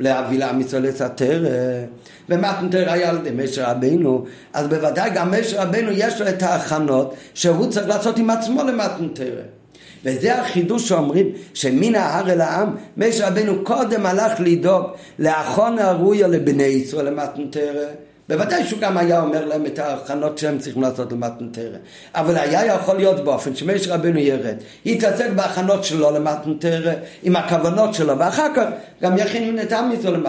להביא 0.00 0.44
את 0.88 1.00
התרא 1.00 1.48
ומתנתר 2.28 2.92
היה 2.92 3.10
על 3.10 3.16
ידי 3.16 3.44
משה 3.44 3.70
רבינו. 3.70 4.24
אז 4.52 4.66
בוודאי 4.66 5.10
גם 5.14 5.34
משה 5.40 5.62
רבינו 5.62 5.90
יש 5.92 6.20
לו 6.20 6.28
את 6.28 6.42
ההכנות 6.42 7.14
שהוא 7.34 7.70
צריך 7.70 7.88
לעשות 7.88 8.18
עם 8.18 8.30
עצמו 8.30 8.64
למתנתר 8.64 9.34
וזה 10.04 10.40
החידוש 10.40 10.88
שאומרים 10.88 11.30
שמן 11.54 11.94
ההר 11.94 12.30
אל 12.30 12.40
העם 12.40 12.76
משה 12.96 13.28
רבינו 13.28 13.64
קודם 13.64 14.06
הלך 14.06 14.32
לדאוג 14.38 14.84
לאחון 15.18 15.78
הראויה 15.78 16.26
לבני 16.28 16.62
ישראל 16.62 17.06
למתנתר 17.06 17.84
בוודאי 18.28 18.64
שהוא 18.64 18.80
גם 18.80 18.96
היה 18.96 19.20
אומר 19.20 19.44
להם 19.44 19.66
את 19.66 19.78
ההכנות 19.78 20.38
שהם 20.38 20.58
צריכים 20.58 20.82
לעשות 20.82 21.12
למתנתרא. 21.12 21.78
אבל 22.14 22.36
היה 22.36 22.66
יכול 22.66 22.96
להיות 22.96 23.24
באופן 23.24 23.54
שמש 23.54 23.88
רבנו 23.88 24.18
ירד, 24.18 24.56
יתעסק 24.84 25.30
בהכנות 25.36 25.84
שלו 25.84 26.10
למתנתרא, 26.10 26.92
עם 27.22 27.36
הכוונות 27.36 27.94
שלו, 27.94 28.18
ואחר 28.18 28.48
כך 28.54 28.64
גם 29.02 29.18
יכין 29.18 29.60
את 29.60 29.72
עם 29.72 29.92
ישראל. 29.92 30.26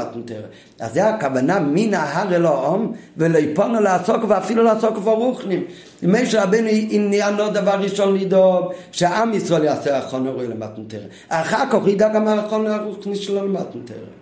אז 0.80 0.94
זה 0.94 1.10
הכוונה 1.10 1.60
מן 1.60 1.94
ההר 1.94 2.36
אל 2.36 2.46
העם, 2.46 2.92
ולהיפונו 3.18 3.82
לעסוק 3.82 4.24
ואפילו 4.28 4.64
לעסוק 4.64 4.98
ברוחנים. 4.98 5.64
מש 6.04 6.36
רבנו 6.36 6.68
עניינו 6.90 7.50
דבר 7.50 7.76
ראשון 7.80 8.18
לדאוג 8.18 8.74
שעם 8.92 9.34
ישראל 9.34 9.64
יעשה 9.64 9.98
הכון 9.98 10.28
הראוי 10.28 10.48
למתנתרא. 10.48 11.00
אחר 11.30 11.64
כך 11.72 11.88
ידאג 11.88 12.14
גם 12.14 12.28
האכון 12.28 12.68
הרוחני 12.68 13.16
שלו 13.16 13.48
למתנתרא. 13.48 14.19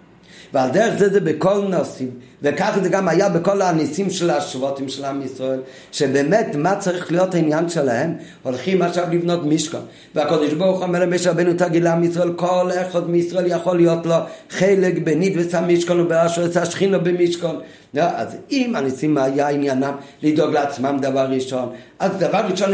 ועל 0.53 0.69
דרך 0.69 0.99
זה 0.99 1.09
זה 1.09 1.19
בכל 1.19 1.61
נושאים, 1.69 2.09
וכך 2.41 2.77
זה 2.83 2.89
גם 2.89 3.07
היה 3.07 3.29
בכל 3.29 3.61
הניסים 3.61 4.09
של 4.09 4.29
השבותים 4.29 4.89
של 4.89 5.05
עם 5.05 5.21
ישראל, 5.21 5.59
שבאמת 5.91 6.55
מה 6.55 6.75
צריך 6.75 7.11
להיות 7.11 7.35
העניין 7.35 7.69
שלהם? 7.69 8.13
הולכים 8.43 8.81
עכשיו 8.81 9.07
לבנות 9.11 9.45
משכון, 9.45 9.81
והקדוש 10.15 10.53
ברוך 10.53 10.81
אומר 10.81 10.99
למשה 10.99 11.31
רבנו 11.31 11.53
תגיד 11.57 11.83
לעם 11.83 12.03
ישראל, 12.03 12.33
כל 12.35 12.69
אחד 12.81 13.09
מישראל 13.09 13.45
יכול 13.47 13.75
להיות 13.77 14.05
לו 14.05 14.15
חלק 14.49 14.97
בנית 15.03 15.33
ושם 15.37 15.63
משכון 15.67 15.99
ובראשו 15.99 16.41
עשה 16.41 16.65
שכינו 16.65 16.99
במשכון. 17.03 17.59
לא, 17.93 18.01
אז 18.01 18.37
אם 18.51 18.75
הניסים 18.75 19.17
היה 19.17 19.49
עניינם 19.49 19.93
לדאוג 20.23 20.53
לעצמם 20.53 20.97
דבר 21.01 21.25
ראשון, 21.29 21.69
אז 21.99 22.11
דבר 22.19 22.41
ראשון 22.51 22.73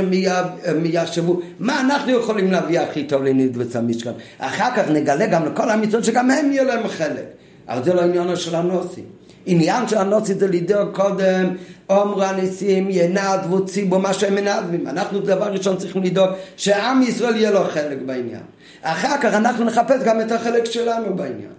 הם 0.66 0.86
יחשבו 0.86 1.40
מה 1.60 1.82
אנחנו 1.82 2.12
יכולים 2.12 2.52
להביא 2.52 2.80
הכי 2.80 3.04
טוב 3.04 3.24
לנית 3.24 3.52
ושם 3.56 3.88
משכון. 3.88 4.14
אחר 4.38 4.70
כך 4.76 4.90
נגלה 4.90 5.28
גם 5.28 5.46
לכל 5.46 5.70
עם 5.70 5.84
ישראל 5.84 6.04
שגם 6.04 6.32
הם 6.32 6.52
יהיו 6.52 6.66
להם 6.66 6.88
חלק. 6.88 7.43
אבל 7.70 7.84
זה 7.84 7.94
לא 7.94 8.02
עניינו 8.02 8.38
של 8.38 8.56
הנוסי. 8.56 9.02
עניין 9.46 9.88
של 9.88 9.98
הנוסי 9.98 10.34
זה 10.34 10.48
לדאוג 10.48 10.96
קודם, 10.96 11.56
אומרו 11.90 12.24
הניסים 12.24 12.88
ינדבו 12.92 13.66
ציבו 13.66 14.00
מה 14.00 14.14
שהם 14.14 14.36
מנדבים. 14.36 14.88
אנחנו 14.88 15.20
דבר 15.20 15.52
ראשון 15.52 15.78
צריכים 15.78 16.04
לדאוג 16.04 16.30
שעם 16.58 17.02
ישראל 17.02 17.36
יהיה 17.36 17.52
לו 17.52 17.64
חלק 17.64 17.98
בעניין. 18.06 18.42
אחר 18.82 19.18
כך 19.22 19.34
אנחנו 19.34 19.66
נחפש 19.66 20.04
גם 20.06 20.22
את 20.22 20.32
החלק 20.32 20.66
שלנו 20.66 21.16
בעניין. 21.16 21.52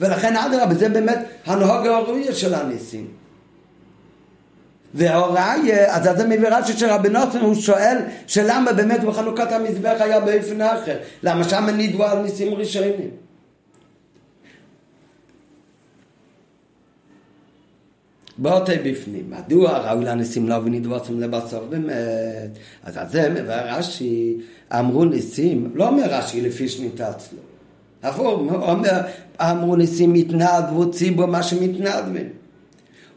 ולכן 0.00 0.36
אדרבה, 0.36 0.74
זה 0.74 0.88
באמת 0.88 1.18
הנהוג 1.46 1.86
הראוי 1.86 2.32
של 2.32 2.54
הניסים. 2.54 3.06
וההוראה, 4.94 5.54
אז 5.88 6.18
זה 6.18 6.26
מביא 6.26 6.48
רש"י 6.48 6.72
שרבנוסן 6.72 7.40
הוא 7.40 7.54
שואל 7.54 7.98
שלמה 8.26 8.72
באמת 8.72 9.04
בחנוכת 9.04 9.52
המזבח 9.52 9.96
היה 10.00 10.20
באופן 10.20 10.60
אחר, 10.60 10.96
למה 11.22 11.44
שם 11.44 11.66
נדבו 11.76 12.04
על 12.04 12.18
ניסים 12.18 12.54
ראשונים. 12.54 13.23
באותי 18.38 18.78
בפנים, 18.84 19.30
מדוע 19.30 19.78
ראוי 19.78 20.04
לניסים 20.04 20.48
לא 20.48 20.54
ונדבוסם 20.54 21.20
לבסוף 21.20 21.64
באמת? 21.68 22.50
אז 22.84 22.96
על 22.96 23.06
זה 23.08 23.30
מבאר 23.30 23.78
רש"י, 23.78 24.36
אמרו 24.72 25.04
ניסים, 25.04 25.70
לא 25.74 25.88
אומר 25.88 26.04
רש"י 26.08 26.40
לפי 26.40 26.68
שניתת 26.68 27.16
לו. 27.32 27.38
הפוך, 28.02 28.40
אומר, 28.50 29.00
אמרו 29.40 29.76
ניסים 29.76 30.14
התנדבו 30.14 30.90
ציבור 30.90 31.26
מה 31.26 31.42
שמתנדבים. 31.42 32.28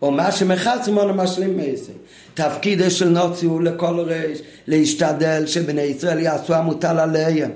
או 0.02 0.12
מה 0.12 0.32
שמחץ 0.32 0.88
מונו 0.88 1.14
משלים 1.14 1.58
מעשה. 1.58 1.92
תפקידו 2.34 2.92
של 2.92 3.10
נוצי 3.10 3.46
הוא 3.46 3.62
לכל 3.62 4.00
ריש 4.00 4.42
להשתדל 4.68 5.46
שבני 5.46 5.82
ישראל 5.82 6.20
יעשו 6.20 6.56
המוטל 6.56 7.00
עליהם. 7.00 7.52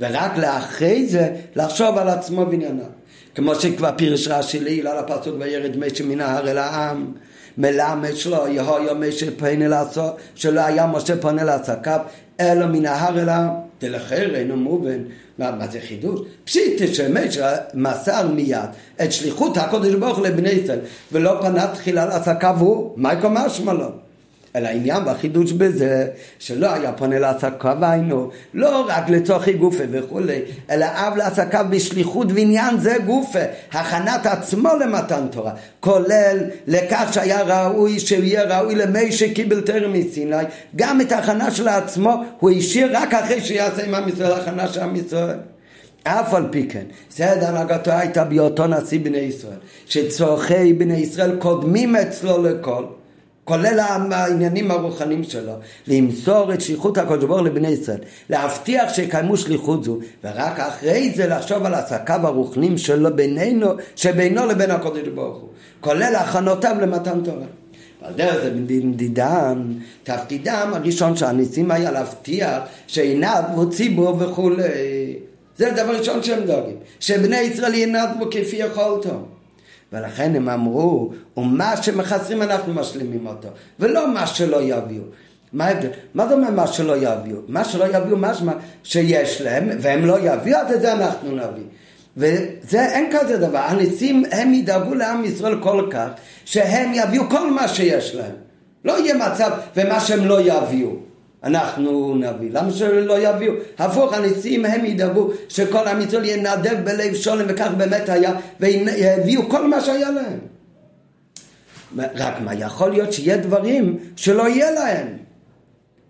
ורק 0.00 0.36
לאחרי 0.36 1.06
זה 1.06 1.36
לחשוב 1.56 1.98
על 1.98 2.08
עצמו 2.08 2.46
בענייניו. 2.46 2.97
כמו 3.38 3.54
שכבר 3.54 3.90
פירש 3.96 4.28
רש"י 4.28 4.60
לעיל 4.60 4.86
על 4.86 4.98
הפסוק 4.98 5.34
וירד 5.38 5.76
משה 5.76 6.04
מן 6.04 6.20
ההר 6.20 6.50
אל 6.50 6.58
העם 6.58 7.12
מלמד 7.58 8.14
שלא 8.14 8.48
יהיה 8.48 8.94
משה 8.94 9.26
פנה 9.36 9.68
לעשות 9.68 10.16
שלא 10.34 10.60
היה 10.60 10.86
משה 10.86 11.16
פונה 11.16 11.44
לעסקיו 11.44 12.00
אלא 12.40 12.66
מן 12.66 12.86
ההר 12.86 13.18
אל 13.22 13.28
העם. 13.28 13.50
דלחר 13.80 14.34
אינו 14.34 14.56
מובן. 14.56 14.98
מה, 15.38 15.50
מה 15.50 15.66
זה 15.66 15.80
חידוש? 15.88 16.20
פשיטה 16.44 16.86
שמשה 16.86 17.56
מסר 17.74 18.28
מיד 18.28 18.68
את 19.02 19.12
שליחות 19.12 19.56
הקודש 19.56 19.94
ברוך 19.94 20.18
לבני 20.18 20.48
ישראל 20.48 20.78
ולא 21.12 21.38
פנה 21.40 21.66
תחילה 21.66 22.06
לעסקיו 22.06 22.56
הוא 22.58 22.92
מייקו 22.96 23.30
משמע 23.30 23.72
לו 23.72 23.88
אלא 24.56 24.68
העניין 24.68 25.02
והחידוש 25.06 25.52
בזה 25.52 26.06
שלא 26.38 26.72
היה 26.72 26.92
פונה 26.92 27.18
לעסקיו 27.18 27.76
היינו 27.80 28.30
לא 28.54 28.86
רק 28.88 29.08
לצורכי 29.08 29.52
גופה 29.52 29.84
וכולי 29.90 30.40
אלא 30.70 30.86
אב 30.94 31.16
לעסקיו 31.16 31.66
בשליחות 31.70 32.26
ועניין 32.34 32.80
זה 32.80 32.96
גופה 33.06 33.38
הכנת 33.72 34.26
עצמו 34.26 34.68
למתן 34.80 35.26
תורה 35.30 35.52
כולל 35.80 36.38
לכך 36.66 37.10
שהיה 37.12 37.42
ראוי 37.42 38.00
שהוא 38.00 38.24
יהיה 38.24 38.58
ראוי 38.58 38.74
למי 38.74 39.12
שקיבל 39.12 39.60
טרם 39.60 39.92
מסיני 39.92 40.36
גם 40.76 41.00
את 41.00 41.12
ההכנה 41.12 41.50
של 41.50 41.68
עצמו 41.68 42.22
הוא 42.40 42.50
השאיר 42.50 42.96
רק 42.98 43.14
אחרי 43.14 43.40
שיעשה 43.40 43.84
עם 43.84 43.94
עם 43.94 44.08
ישראל 44.08 44.32
הכנה 44.32 44.68
של 44.68 44.80
עם 44.80 44.96
ישראל 44.96 45.38
אף 46.02 46.34
על 46.34 46.46
פי 46.50 46.68
כן, 46.68 46.84
סדר 47.10 47.46
הנהגתו 47.46 47.90
הייתה 47.90 48.24
בהיותו 48.24 48.66
נשיא 48.66 49.00
בני 49.00 49.18
ישראל, 49.18 49.58
שצורכי 49.86 50.72
בני 50.72 50.96
ישראל 50.96 51.36
קודמים 51.38 51.96
אצלו 51.96 52.42
לכל. 52.42 52.84
כולל 53.48 53.80
העניינים 54.10 54.70
הרוחניים 54.70 55.24
שלו, 55.24 55.52
למסור 55.86 56.54
את 56.54 56.60
שליחות 56.60 56.98
הקדוש 56.98 57.24
ברוך 57.24 57.42
לבני 57.42 57.68
ישראל, 57.68 57.98
להבטיח 58.30 58.94
שיקיימו 58.94 59.36
שליחות 59.36 59.84
זו, 59.84 59.98
ורק 60.24 60.60
אחרי 60.60 61.12
זה 61.16 61.26
לחשוב 61.26 61.64
על 61.64 61.74
עסקיו 61.74 62.26
הרוחניים 62.26 62.78
שלו 62.78 63.16
בינינו, 63.16 63.66
שבינו 63.96 64.46
לבין 64.46 64.70
הקדוש 64.70 65.08
ברוך 65.14 65.36
הוא, 65.36 65.48
כולל 65.80 66.14
הכנותיו 66.16 66.76
למתן 66.80 67.20
תורה. 67.24 67.46
ועל 68.02 68.12
דרך 68.12 68.42
זה 68.42 68.50
מדידן, 68.54 69.62
תפקידם 70.02 70.70
הראשון 70.74 71.16
של 71.16 71.26
הניסים 71.26 71.70
היה 71.70 71.90
להבטיח 71.90 72.58
שעיניו 72.86 73.42
ציבור 73.70 74.16
וכולי. 74.18 74.62
זה 75.56 75.72
הדבר 75.72 75.94
הראשון 75.94 76.22
שהם 76.22 76.44
דואגים, 76.46 76.76
שבני 77.00 77.40
ישראל 77.40 77.74
ינדבו 77.74 78.30
כפי 78.30 78.56
יכולתו. 78.56 79.37
ולכן 79.92 80.36
הם 80.36 80.48
אמרו, 80.48 81.12
ומה 81.36 81.76
שמחסרים 81.76 82.42
אנחנו 82.42 82.74
משלימים 82.74 83.26
אותו, 83.26 83.48
ולא 83.80 84.14
מה 84.14 84.26
שלא 84.26 84.62
יביאו. 84.62 85.02
מה 85.52 85.66
ההבדל? 85.66 85.88
מה 86.14 86.28
זה 86.28 86.34
אומר 86.34 86.50
מה 86.50 86.66
שלא 86.66 86.96
יביאו? 86.96 87.38
מה 87.48 87.64
שלא 87.64 87.84
יביאו 87.96 88.16
משמע 88.16 88.52
שיש 88.82 89.40
להם, 89.40 89.68
והם 89.80 90.06
לא 90.06 90.18
יביאו, 90.20 90.58
אז 90.58 90.72
את 90.72 90.80
זה 90.80 90.92
אנחנו 90.92 91.30
נביא. 91.30 91.64
וזה, 92.16 92.84
אין 92.84 93.10
כזה 93.12 93.36
דבר. 93.36 93.58
הניסים, 93.58 94.24
הם 94.30 94.54
ידאגו 94.54 94.94
לעם 94.94 95.24
ישראל 95.24 95.60
כל 95.62 95.88
כך, 95.90 96.08
שהם 96.44 96.90
יביאו 96.94 97.30
כל 97.30 97.50
מה 97.50 97.68
שיש 97.68 98.14
להם. 98.14 98.34
לא 98.84 98.98
יהיה 98.98 99.14
מצב, 99.14 99.50
ומה 99.76 100.00
שהם 100.00 100.24
לא 100.24 100.40
יביאו. 100.40 101.07
אנחנו 101.44 102.14
נביא. 102.14 102.50
למה 102.52 102.70
שלא 102.70 103.28
יביאו? 103.28 103.52
הפוך, 103.78 104.12
הניסים 104.12 104.64
הם 104.64 104.84
ידאגו 104.84 105.30
שכל 105.48 105.88
עם 105.88 106.00
ישראל 106.00 106.24
ינדב 106.24 106.76
בלב 106.84 107.14
שולם 107.14 107.44
וכך 107.48 107.70
באמת 107.76 108.08
היה 108.08 108.32
ויביאו 108.60 109.48
כל 109.48 109.66
מה 109.66 109.80
שהיה 109.80 110.10
להם. 110.10 110.38
רק 112.14 112.40
מה, 112.40 112.54
יכול 112.54 112.90
להיות 112.90 113.12
שיהיה 113.12 113.36
דברים 113.36 113.98
שלא 114.16 114.48
יהיה 114.48 114.70
להם. 114.70 115.06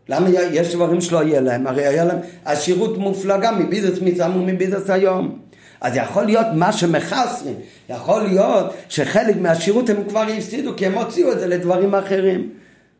למה 0.08 0.28
יש 0.30 0.74
דברים 0.74 1.00
שלא 1.00 1.22
יהיה 1.24 1.40
להם? 1.40 1.66
הרי 1.66 1.86
היה 1.86 2.04
להם 2.04 2.18
עשירות 2.44 2.98
מופלגה 2.98 3.52
מבידס 3.52 3.98
מצם 4.02 4.30
ומבידס 4.34 4.90
היום. 4.90 5.38
אז 5.80 5.96
יכול 5.96 6.24
להיות 6.24 6.46
מה 6.54 6.72
שמחסרים, 6.72 7.54
יכול 7.90 8.22
להיות 8.22 8.74
שחלק 8.88 9.36
מהשירות 9.36 9.90
הם 9.90 9.96
כבר 10.08 10.26
הפסידו 10.38 10.76
כי 10.76 10.86
הם 10.86 10.94
הוציאו 10.94 11.32
את 11.32 11.40
זה 11.40 11.46
לדברים 11.46 11.94
אחרים. 11.94 12.50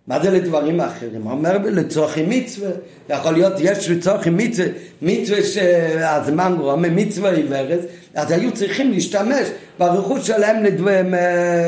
מה 0.09 0.23
זה 0.23 0.31
לדברים 0.31 0.81
אחרים? 0.81 1.23
הוא 1.23 1.33
אומר 1.33 1.59
לצורכי 1.65 2.25
מצווה, 2.29 2.71
יכול 3.09 3.33
להיות 3.33 3.53
יש 3.59 3.91
לצורכי 3.91 4.31
מצווה, 4.31 4.67
מצווה 5.03 5.43
שהזמן 5.43 6.55
גרום, 6.59 6.83
מצווה 6.83 7.31
עיוורת, 7.31 7.81
אז 8.15 8.31
היו 8.31 8.53
צריכים 8.53 8.91
להשתמש 8.91 9.49
ברכוש 9.79 10.27
שלהם 10.27 10.65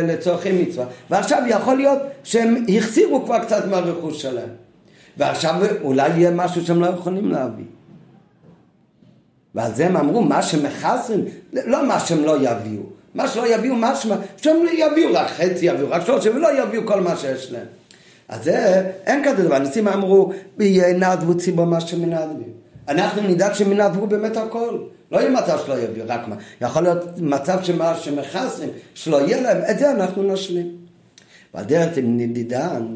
לצורכי 0.07 0.53
מצווה, 0.53 0.87
ועכשיו 1.11 1.43
יכול 1.49 1.77
להיות 1.77 1.99
שהם 2.25 2.65
החסירו 2.77 3.25
כבר 3.25 3.39
קצת 3.39 3.67
מהרכוש 3.67 4.23
שלהם, 4.23 4.49
ועכשיו 5.17 5.55
אולי 5.83 6.09
יהיה 6.09 6.31
משהו 6.31 6.67
שהם 6.67 6.81
לא 6.81 6.87
יכולים 6.87 7.31
להביא. 7.31 7.65
ועל 9.55 9.75
זה 9.75 9.87
הם 9.87 9.97
אמרו, 9.97 10.23
מה 10.23 10.43
שמחסרים, 10.43 11.25
לא 11.53 11.87
מה 11.87 12.01
שהם 12.01 12.25
לא 12.25 12.37
יביאו, 12.37 12.83
מה 13.15 13.29
שלא 13.29 13.55
יביאו 13.55 13.75
משמע, 13.77 14.17
שהם 14.37 14.57
יביאו 14.73 15.15
רק 15.15 15.29
חצי, 15.29 15.67
יביאו 15.67 15.91
רק 15.91 16.07
שלושה, 16.07 16.31
ולא 16.31 16.63
יביאו 16.63 16.87
כל 16.87 17.01
מה 17.01 17.17
שיש 17.17 17.53
להם. 17.53 17.80
אז 18.31 18.45
זה, 18.45 18.91
אין 19.07 19.25
כזה 19.25 19.45
דבר, 19.45 19.55
הניסים 19.55 19.89
אמרו, 19.89 20.33
ינדבו 20.61 21.39
ציבור 21.39 21.65
מה 21.65 21.81
שמנדבים. 21.81 22.53
אנחנו 22.89 23.23
נדאג 23.23 23.53
שמנדבו 23.53 24.07
באמת 24.07 24.37
הכל. 24.37 24.79
לא 25.13 25.19
יהיה 25.19 25.31
מצב 25.31 25.59
שלא 25.67 25.79
יביאו, 25.79 26.05
רק 26.09 26.29
מה. 26.29 26.37
יכול 26.61 26.83
להיות 26.83 27.05
מצב 27.19 27.59
שמה 27.63 27.97
שמחסרים, 27.97 28.69
שלא 28.95 29.21
יהיה 29.21 29.41
להם, 29.41 29.71
את 29.71 29.79
זה 29.79 29.91
אנחנו 29.91 30.23
נשלים. 30.23 30.77
ועל 31.55 31.65
דרך 31.65 31.97
עם 31.97 32.17
נדידן, 32.17 32.87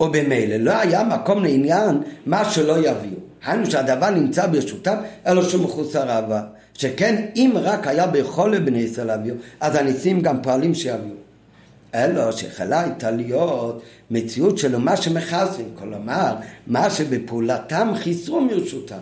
או 0.00 0.12
במילא, 0.12 0.56
לא 0.56 0.72
היה 0.78 1.04
מקום 1.04 1.44
לעניין 1.44 2.02
מה 2.26 2.50
שלא 2.50 2.78
יביאו. 2.78 3.18
היינו 3.44 3.70
שהדבר 3.70 4.10
נמצא 4.10 4.46
ברשותם, 4.46 4.96
אלא 5.26 5.42
שמחוסר 5.42 6.10
אהבה. 6.10 6.42
שכן 6.74 7.24
אם 7.36 7.52
רק 7.54 7.86
היה 7.86 8.06
בכל 8.06 8.52
לבני 8.54 8.78
ישראל 8.78 9.06
להביאו, 9.06 9.34
אז 9.60 9.74
הניסים 9.74 10.20
גם 10.20 10.42
פועלים 10.42 10.74
שיביאו. 10.74 11.27
אלא 11.94 12.32
שיכולה 12.32 12.80
הייתה 12.80 13.10
להיות 13.10 13.82
מציאות 14.10 14.58
של 14.58 14.76
מה 14.76 14.96
שמחסרים, 14.96 15.68
כלומר, 15.78 16.34
מה 16.66 16.90
שבפעולתם 16.90 17.88
חיסרו 17.96 18.40
מרשותם. 18.40 18.98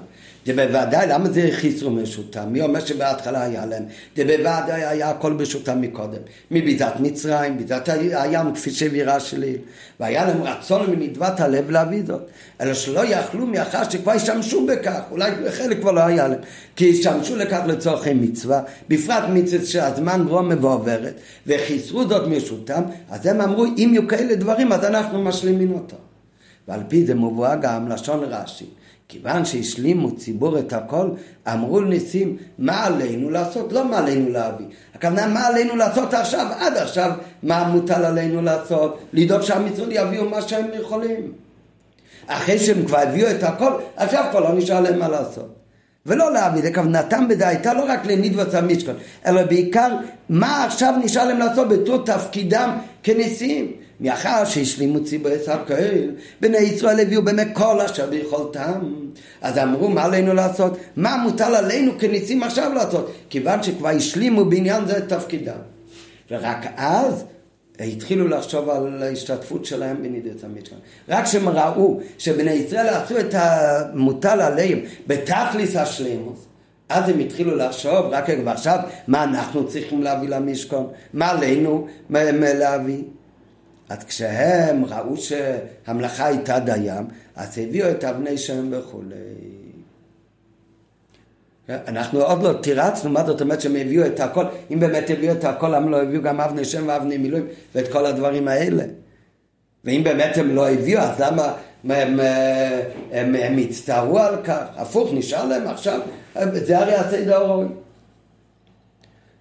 זה 0.47 0.53
בוודאי, 0.53 1.07
למה 1.09 1.31
זה 1.31 1.49
חיסרו 1.53 1.91
מרשותם? 1.91 2.53
מי 2.53 2.63
אומר 2.63 2.81
שבהתחלה 2.81 3.43
היה 3.43 3.67
להם? 3.67 3.83
זה 4.17 4.25
בוודאי 4.25 4.85
היה 4.85 5.11
הכל 5.11 5.33
ברשותם 5.33 5.81
מקודם. 5.81 6.19
מביזת 6.51 6.93
מצרים, 7.01 7.59
ביזת 7.59 7.89
הים, 7.89 8.55
כפי 8.55 8.71
שהבירה 8.71 9.21
שלי. 9.21 9.57
והיה 10.01 10.27
להם 10.27 10.43
רצון 10.43 10.91
מנדבת 10.91 11.41
הלב 11.41 11.71
להביא 11.71 12.03
זאת. 12.07 12.31
אלא 12.61 12.75
שלא 12.75 13.01
יכלו 13.05 13.47
מאחר 13.47 13.91
שכבר 13.91 14.13
השתמשו 14.13 14.67
בכך, 14.67 15.01
אולי 15.11 15.31
חלק 15.51 15.81
כבר 15.81 15.93
לא 15.93 16.01
היה 16.01 16.29
להם. 16.29 16.41
כי 16.77 16.91
השתמשו 16.91 17.37
לכך 17.37 17.61
לצורכי 17.67 18.15
מצווה, 18.15 18.63
בפרט 18.89 19.25
מצווה 19.29 19.67
שהזמן 19.67 20.25
רומה 20.29 20.55
ועוברת, 20.61 21.15
וחיסרו 21.47 22.09
זאת 22.09 22.29
מרשותם, 22.29 22.83
אז 23.11 23.27
הם 23.27 23.41
אמרו, 23.41 23.65
אם 23.65 23.91
יהיו 23.93 24.09
כאלה 24.09 24.35
דברים, 24.35 24.73
אז 24.73 24.85
אנחנו 24.85 25.23
משלימים 25.23 25.73
אותו. 25.73 25.97
ועל 26.69 26.81
פי 26.89 27.07
זה 27.07 27.15
מבואה 27.15 27.57
גם 27.57 27.89
לשון 27.89 28.25
רש"י. 28.25 28.67
כיוון 29.09 29.45
שהשלימו 29.45 30.17
ציבור 30.17 30.59
את 30.59 30.73
הכל, 30.73 31.09
אמרו 31.53 31.81
לניסים, 31.81 32.37
מה 32.59 32.85
עלינו 32.85 33.31
לעשות? 33.31 33.73
לא 33.73 33.91
מה 33.91 33.99
עלינו 33.99 34.31
להביא. 34.31 34.67
הכוונה, 34.95 35.27
מה 35.27 35.47
עלינו 35.47 35.77
לעשות 35.77 36.15
עכשיו? 36.15 36.47
עד 36.59 36.77
עכשיו, 36.77 37.11
מה 37.43 37.69
מוטל 37.69 38.05
עלינו 38.05 38.43
לעשות? 38.43 38.99
לדאוג 39.13 39.43
שהמצרים 39.43 39.89
יביאו 39.93 40.29
מה 40.29 40.43
שהם 40.43 40.67
יכולים. 40.81 41.33
אחרי 42.27 42.59
שהם 42.59 42.87
כבר 42.87 42.99
הביאו 42.99 43.31
את 43.31 43.43
הכל, 43.43 43.73
עכשיו 43.97 44.25
כבר 44.31 44.41
לא 44.41 44.55
נשאר 44.55 44.81
להם 44.81 44.99
מה 44.99 45.09
לעשות. 45.09 45.57
ולא 46.07 46.31
זה 46.63 46.75
כוונתם 46.75 47.27
הייתה 47.41 47.75
לא 47.75 47.85
רק 47.89 48.07
לנידבוס 48.07 48.55
המשכון, 48.55 48.95
אלא 49.27 49.43
בעיקר 49.43 49.89
מה 50.29 50.65
עכשיו 50.65 50.95
נשאר 51.05 51.25
להם 51.25 51.39
לעשות 51.39 51.69
בתור 51.69 52.05
תפקידם 52.05 52.79
כנשיאים. 53.03 53.73
מאחר 54.01 54.45
שהשלימו 54.45 55.05
ציבור 55.05 55.33
הקהל, 55.49 56.11
בני 56.41 56.59
ישראל 56.59 57.01
הביאו 57.01 57.23
באמת 57.23 57.49
כל 57.53 57.81
אשר 57.81 58.11
ביכולתם. 58.11 58.81
אז 59.41 59.59
אמרו, 59.59 59.89
מה 59.89 60.05
עלינו 60.05 60.35
לעשות? 60.35 60.79
מה 60.97 61.17
מוטל 61.17 61.55
עלינו 61.55 61.99
כניסים 61.99 62.43
עכשיו 62.43 62.73
לעשות? 62.75 63.13
כיוון 63.31 63.63
שכבר 63.63 63.89
השלימו 63.89 64.45
בעניין 64.45 64.87
זה 64.87 64.99
את 64.99 65.09
תפקידם. 65.09 65.59
ורק 66.31 66.67
אז 66.77 67.25
התחילו 67.81 68.29
לחשוב 68.29 68.71
על 68.71 69.03
ההשתתפות 69.03 69.65
שלהם 69.65 70.03
בנידת 70.03 70.45
המשכן. 70.45 70.77
רק 71.09 71.25
כשהם 71.25 71.49
ראו 71.49 72.01
שבני 72.19 72.51
ישראל 72.51 72.89
עשו 72.89 73.19
את 73.19 73.35
המוטל 73.35 74.41
עליהם 74.41 74.79
בתכליס 75.07 75.77
השלימוס, 75.77 76.47
אז 76.89 77.09
הם 77.09 77.19
התחילו 77.19 77.57
לחשוב, 77.57 78.07
רק 78.11 78.31
עכשיו, 78.47 78.79
מה 79.09 79.25
אנחנו 79.25 79.69
צריכים 79.69 80.03
להביא 80.03 80.29
למשכן? 80.29 80.83
מה 81.13 81.31
עלינו 81.31 81.87
להביא? 82.11 83.03
אז 83.89 84.05
כשהם 84.05 84.85
ראו 84.85 85.17
שהמלאכה 85.17 86.27
הייתה 86.27 86.59
דיים, 86.59 87.07
אז 87.37 87.59
הביאו 87.59 87.91
את 87.91 88.05
אבני 88.05 88.39
שם 88.39 88.69
וכולי. 88.71 89.17
אנחנו 91.69 92.23
עוד 92.23 92.43
לא 92.43 92.53
תירצנו 92.53 93.11
מה 93.11 93.27
זאת 93.27 93.41
אומרת 93.41 93.61
שהם 93.61 93.77
הביאו 93.77 94.07
את 94.07 94.21
הכל, 94.21 94.45
אם 94.71 94.81
באמת 94.81 95.11
הביאו 95.11 95.33
את 95.33 95.45
הכל, 95.45 95.69
למה 95.69 95.91
לא 95.91 96.03
הביאו 96.03 96.23
גם 96.23 96.41
אבני 96.41 96.65
שם 96.65 96.85
ואבני 96.87 97.19
מילואים 97.19 97.47
ואת 97.75 97.93
כל 97.93 98.07
הדברים 98.07 98.49
האלה? 98.49 98.85
ואם 99.85 100.01
באמת 100.05 100.37
הם 100.37 100.55
לא 100.55 100.71
הביאו, 100.71 101.01
אז 101.01 101.21
למה 101.21 101.53
הם, 101.85 101.91
הם, 101.91 102.21
הם, 103.13 103.35
הם 103.35 103.59
הצטערו 103.59 104.19
על 104.19 104.37
כך? 104.45 104.63
הפוך, 104.77 105.11
נשאר 105.13 105.45
להם 105.45 105.67
עכשיו, 105.67 106.01
זה 106.53 106.79
הרי 106.79 106.95
הסדר 106.95 107.37
הראוי. 107.37 107.67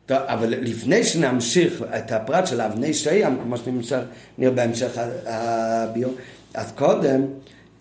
טוב, 0.05 0.17
אבל 0.17 0.49
לפני 0.49 1.03
שנמשיך 1.03 1.83
את 1.97 2.11
הפרט 2.11 2.47
של 2.47 2.61
אבני 2.61 2.93
שים, 2.93 3.37
כמו 3.43 3.55
שנראה 3.57 4.51
בהמשך 4.51 4.99
הביור, 5.25 6.13
אז 6.53 6.71
קודם, 6.71 7.25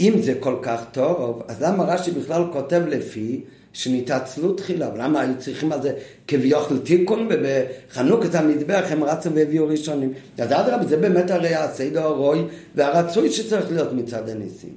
אם 0.00 0.14
זה 0.22 0.34
כל 0.40 0.56
כך 0.62 0.84
טוב, 0.92 1.42
אז 1.48 1.62
למה 1.62 1.84
רש"י 1.84 2.10
בכלל 2.10 2.42
כותב 2.52 2.82
לפי 2.88 3.44
שנתעצלו 3.72 4.52
תחילה? 4.52 4.90
למה 4.96 5.20
היו 5.20 5.32
צריכים 5.38 5.72
על 5.72 5.82
זה 5.82 5.92
כביכול 6.28 6.78
תיקון, 6.78 7.28
ובחנוכת 7.30 8.34
המזבח 8.34 8.84
הם 8.90 9.04
רצו 9.04 9.32
והביאו 9.34 9.66
ראשונים? 9.66 10.12
אז 10.38 10.52
אדרבה, 10.52 10.86
זה 10.86 10.96
באמת 10.96 11.30
הרי 11.30 11.54
הסדר 11.54 12.02
הרוי 12.02 12.44
והרצוי 12.74 13.30
שצריך 13.30 13.70
להיות 13.70 13.92
מצד 13.92 14.28
הניסים. 14.28 14.74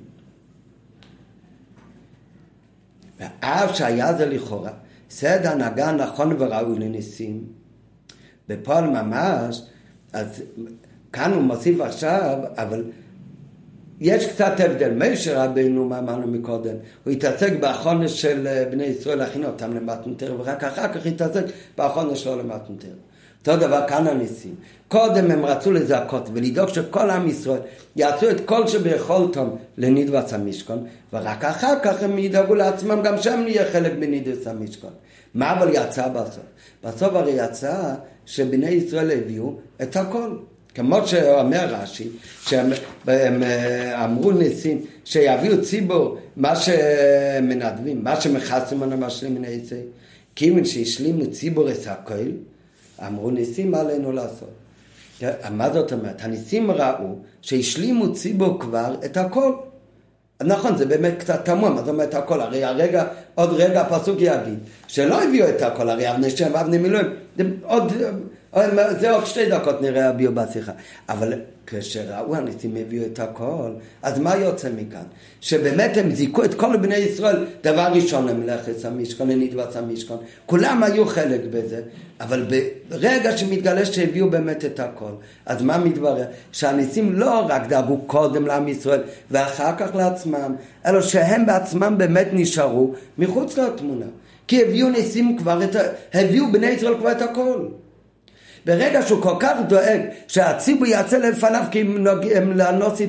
ואף 3.19 3.75
שהיה 3.75 4.13
זה 4.13 4.25
לכאורה. 4.25 4.71
סדר 5.09 5.51
הנהגה 5.51 5.91
נכון 5.91 6.35
וראוי 6.39 6.79
לניסים. 6.79 7.43
בפועל 8.47 8.89
ממש, 8.89 9.61
אז 10.13 10.43
כאן 11.13 11.33
הוא 11.33 11.41
מוסיף 11.41 11.81
עכשיו, 11.81 12.39
אבל 12.57 12.83
יש 13.99 14.27
קצת 14.27 14.53
הבדל. 14.59 14.93
משה 14.93 15.43
רבינו, 15.43 15.85
מה 15.85 15.99
אמרנו 15.99 16.27
מקודם, 16.27 16.75
הוא 17.03 17.13
התעסק 17.13 17.53
באחרונה 17.59 18.07
של 18.07 18.47
אה, 18.47 18.65
בני 18.71 18.83
ישראל 18.83 19.17
להכין 19.17 19.45
אותם 19.45 19.73
למתנתר, 19.73 20.35
ורק 20.39 20.63
אחר 20.63 20.93
כך 20.93 21.05
התעסק 21.05 21.43
באחרונה 21.77 22.15
שלו 22.15 22.37
למתנתר. 22.39 22.93
אותו 23.49 23.67
דבר 23.67 23.87
כאן 23.87 24.07
הניסים. 24.07 24.55
קודם 24.87 25.31
הם 25.31 25.45
רצו 25.45 25.71
לזעקות 25.71 26.29
ולדאוג 26.33 26.69
שכל 26.69 27.09
עם 27.09 27.27
ישראל 27.27 27.59
יעשו 27.95 28.29
את 28.29 28.45
כל 28.45 28.67
שביכולתם 28.67 29.47
לנדבס 29.77 30.33
המשכון, 30.33 30.85
ורק 31.13 31.45
אחר 31.45 31.73
כך 31.83 32.03
הם 32.03 32.17
ידאגו 32.17 32.55
לעצמם 32.55 33.01
גם 33.03 33.21
שהם 33.21 33.43
נהיה 33.43 33.71
חלק 33.71 33.91
בנדבס 33.99 34.47
המשכון. 34.47 34.91
מה 35.33 35.57
אבל 35.57 35.69
יצא 35.73 36.07
בסוף? 36.07 36.43
בסוף 36.83 37.13
הרי 37.13 37.31
יצא 37.31 37.93
שבני 38.25 38.69
ישראל 38.69 39.11
הביאו 39.11 39.53
את 39.81 39.95
הכל. 39.95 40.29
כמו 40.75 41.07
שאומר 41.07 41.65
רש"י, 41.69 42.07
שהם 42.41 42.69
אה, 43.09 44.05
אמרו 44.05 44.31
ניסים 44.31 44.81
שיביאו 45.05 45.61
ציבור 45.61 46.17
מה 46.35 46.55
שמנדבים, 46.55 48.03
מה 48.03 48.21
שמכסים 48.21 48.83
על 48.83 48.93
המשלים 48.93 49.35
מן 49.35 49.43
ישראל. 49.43 49.85
כיוון 50.35 50.65
שהשלימו 50.65 51.31
ציבור 51.31 51.71
את 51.71 51.87
הכל, 51.87 52.29
אמרו 53.07 53.31
ניסים 53.31 53.71
מה 53.71 53.79
עלינו 53.79 54.11
לעשות. 54.11 54.49
מה 55.51 55.73
זאת 55.73 55.93
אומרת? 55.93 56.15
הניסים 56.19 56.71
ראו 56.71 57.15
שהשלימו 57.41 58.13
ציבור 58.13 58.59
כבר 58.59 58.95
את 59.05 59.17
הכל. 59.17 59.53
נכון, 60.43 60.77
זה 60.77 60.85
באמת 60.85 61.13
קצת 61.19 61.45
תמוה, 61.45 61.69
מה 61.69 61.79
זאת 61.79 61.89
אומרת 61.89 62.13
הכל? 62.13 62.41
הרי 62.41 62.63
הרגע, 62.63 63.05
עוד 63.35 63.53
רגע 63.53 63.81
הפסוק 63.81 64.17
יגיד 64.19 64.59
שלא 64.87 65.23
הביאו 65.23 65.49
את 65.49 65.61
הכל, 65.61 65.89
הרי 65.89 66.11
אבני 66.11 66.29
שם 66.29 66.49
ואבני 66.53 66.77
מילואים, 66.77 67.13
עוד, 67.63 67.93
זה 68.99 69.11
עוד 69.11 69.25
שתי 69.25 69.49
דקות 69.49 69.81
נראה 69.81 70.09
הביאו 70.09 70.31
בשיחה. 70.31 70.71
אבל 71.09 71.33
כשראו 71.67 72.35
הניסים 72.35 72.75
הביאו 72.75 73.05
את 73.05 73.19
הכל, 73.19 73.71
אז 74.01 74.19
מה 74.19 74.35
יוצא 74.35 74.69
מכאן? 74.77 75.03
שבאמת 75.41 75.97
הם 75.97 76.11
זיכו 76.11 76.43
את 76.43 76.53
כל 76.53 76.77
בני 76.77 76.95
ישראל, 76.95 77.45
דבר 77.63 77.87
ראשון 77.93 78.27
למלאכת 78.27 78.85
המשכון, 78.85 79.29
לנדבס 79.29 79.75
המשכון, 79.75 80.17
כולם 80.45 80.83
היו 80.83 81.05
חלק 81.05 81.41
בזה, 81.51 81.81
אבל 82.19 82.45
ברגע 82.89 83.37
שמתגלה 83.37 83.85
שהביאו 83.85 84.29
באמת 84.29 84.65
את 84.65 84.79
הכל, 84.79 85.11
אז 85.45 85.61
מה 85.61 85.77
מתברר? 85.77 86.25
שהניסים 86.51 87.13
לא 87.13 87.45
רק 87.49 87.67
דאגו 87.67 87.97
קודם 87.97 88.47
לעם 88.47 88.67
ישראל 88.67 89.01
ואחר 89.31 89.75
כך 89.77 89.95
לעצמם, 89.95 90.55
אלא 90.85 91.01
שהם 91.01 91.45
בעצמם 91.45 91.95
באמת 91.97 92.27
נשארו 92.33 92.93
מחוץ 93.17 93.57
לתמונה. 93.57 94.05
כי 94.47 94.63
הביאו 94.63 94.89
ניסים 94.89 95.37
כבר 95.37 95.63
את 95.63 95.75
ה... 95.75 95.79
הביאו 96.13 96.51
בני 96.51 96.67
ישראל 96.67 96.97
כבר 96.97 97.11
את 97.11 97.21
הכל. 97.21 97.67
ברגע 98.67 99.01
שהוא 99.01 99.21
כל 99.21 99.35
כך 99.39 99.53
דואג 99.67 100.01
שהציבור 100.27 100.85
יעשה 100.85 101.17
לפניו 101.17 101.63
כי 101.71 101.83
לנוסי 102.55 103.07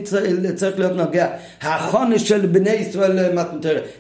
צריך 0.54 0.78
להיות 0.78 0.92
נוגע 0.92 1.26
החונש 1.62 2.28
של 2.28 2.46
בני 2.46 2.70
ישראל 2.70 3.34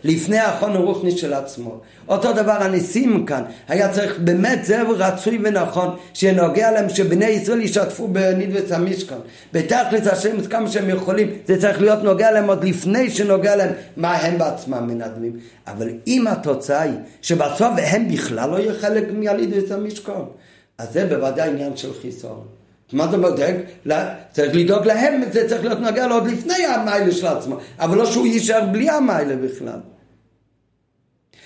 לפני 0.04 0.38
החון 0.38 0.76
הרוחני 0.76 1.10
של 1.10 1.32
עצמו. 1.32 1.80
אותו 2.08 2.32
דבר 2.32 2.52
הניסים 2.62 3.26
כאן. 3.26 3.42
היה 3.68 3.88
צריך 3.88 4.18
באמת 4.18 4.64
זה 4.64 4.82
רצוי 4.82 5.38
ונכון 5.44 5.96
שנוגע 6.14 6.70
להם 6.70 6.88
שבני 6.88 7.26
ישראל 7.26 7.60
ישתפו 7.60 8.08
בנדבס 8.08 8.72
המשכון 8.72 9.20
בתכלס 9.52 10.06
השם 10.06 10.46
כמה 10.46 10.68
שהם 10.68 10.88
יכולים 10.88 11.30
זה 11.46 11.60
צריך 11.60 11.80
להיות 11.80 12.02
נוגע 12.02 12.30
להם 12.30 12.48
עוד 12.48 12.64
לפני 12.64 13.10
שנוגע 13.10 13.56
להם 13.56 13.70
מה 13.96 14.14
הם 14.14 14.38
בעצמם 14.38 14.86
מנדמים 14.86 15.32
אבל 15.66 15.88
אם 16.06 16.26
התוצאה 16.26 16.82
היא 16.82 16.94
שבסוף 17.22 17.72
הם 17.76 18.08
בכלל 18.08 18.50
לא 18.50 18.56
יהיו 18.56 18.72
חלק 18.80 19.04
מהלידס 19.12 19.72
המשכון 19.72 20.26
אז 20.78 20.92
זה 20.92 21.06
בוודאי 21.06 21.48
עניין 21.48 21.76
של 21.76 21.94
חיסון. 22.02 22.46
מה 22.92 23.08
זה 23.10 23.18
בודק? 23.18 23.54
צריך 24.32 24.54
לדאוג 24.54 24.86
להם, 24.86 25.22
זה 25.32 25.48
צריך 25.48 25.64
להיות 25.64 25.80
נוגע 25.80 26.06
לו 26.06 26.14
עוד 26.14 26.26
לפני 26.26 26.66
המיילה 26.66 27.12
של 27.12 27.26
עצמו, 27.26 27.56
אבל 27.78 27.96
לא 27.96 28.06
שהוא 28.06 28.26
יישאר 28.26 28.66
בלי 28.72 28.90
המיילה 28.90 29.36
בכלל. 29.36 29.80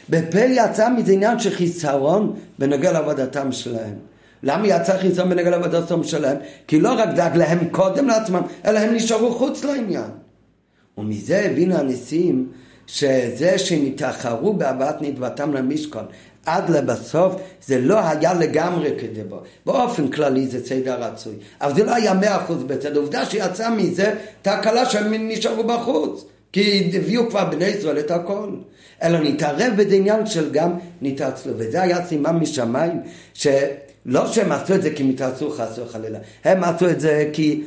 בפל 0.08 0.50
יצא 0.50 0.90
מזה 0.90 1.12
עניין 1.12 1.38
של 1.38 1.50
חיסרון 1.50 2.36
בנוגע 2.58 2.92
לעבודתם 2.92 3.52
שלהם. 3.52 3.94
למה 4.42 4.66
יצא 4.66 4.98
חיסרון 4.98 5.30
בנוגע 5.30 5.50
לעבודתם 5.50 6.04
שלהם? 6.04 6.36
כי 6.66 6.80
לא 6.80 6.92
רק 6.92 7.08
דאג 7.08 7.36
להם 7.36 7.68
קודם 7.70 8.08
לעצמם, 8.08 8.42
אלא 8.64 8.78
הם 8.78 8.94
נשארו 8.94 9.32
חוץ 9.32 9.64
לעניין. 9.64 10.10
ומזה 10.98 11.40
הבינו 11.50 11.74
הניסים 11.74 12.48
שזה 12.86 13.58
שהם 13.58 13.84
התאחרו 13.86 14.52
בהבאת 14.52 15.02
נדבתם 15.02 15.52
למשכון 15.52 16.04
עד 16.46 16.70
לבסוף 16.70 17.34
זה 17.66 17.78
לא 17.78 17.98
היה 17.98 18.34
לגמרי 18.34 18.90
כדי 18.98 19.24
בו. 19.28 19.40
באופן 19.66 20.08
כללי 20.08 20.46
זה 20.46 20.66
סדר 20.66 21.02
רצוי. 21.02 21.34
אבל 21.60 21.74
זה 21.74 21.84
לא 21.84 21.94
היה 21.94 22.14
מאה 22.14 22.36
אחוז 22.36 22.62
בצד. 22.62 22.96
עובדה 22.96 23.26
שיצא 23.26 23.70
מזה 23.70 24.14
תקלה 24.42 24.90
שהם 24.90 25.14
נשארו 25.28 25.64
בחוץ. 25.64 26.24
כי 26.52 26.90
הביאו 26.94 27.30
כבר 27.30 27.44
בני 27.44 27.64
ישראל 27.64 27.98
את 27.98 28.10
הכל. 28.10 28.48
אלא 29.02 29.18
נתערב 29.18 29.72
בזה 29.76 29.94
עניין 29.94 30.26
של 30.26 30.50
גם 30.52 30.72
נתעצלו. 31.02 31.52
וזה 31.56 31.82
היה 31.82 32.06
סימן 32.06 32.36
משמיים, 32.36 33.00
שלא 33.34 34.32
שהם 34.32 34.52
עשו 34.52 34.74
את 34.74 34.82
זה 34.82 34.90
כי 34.90 35.02
מתעצלו 35.02 35.50
חס 35.50 35.78
וחלילה. 35.78 36.18
הם 36.44 36.64
עשו 36.64 36.90
את 36.90 37.00
זה 37.00 37.30
כי 37.32 37.62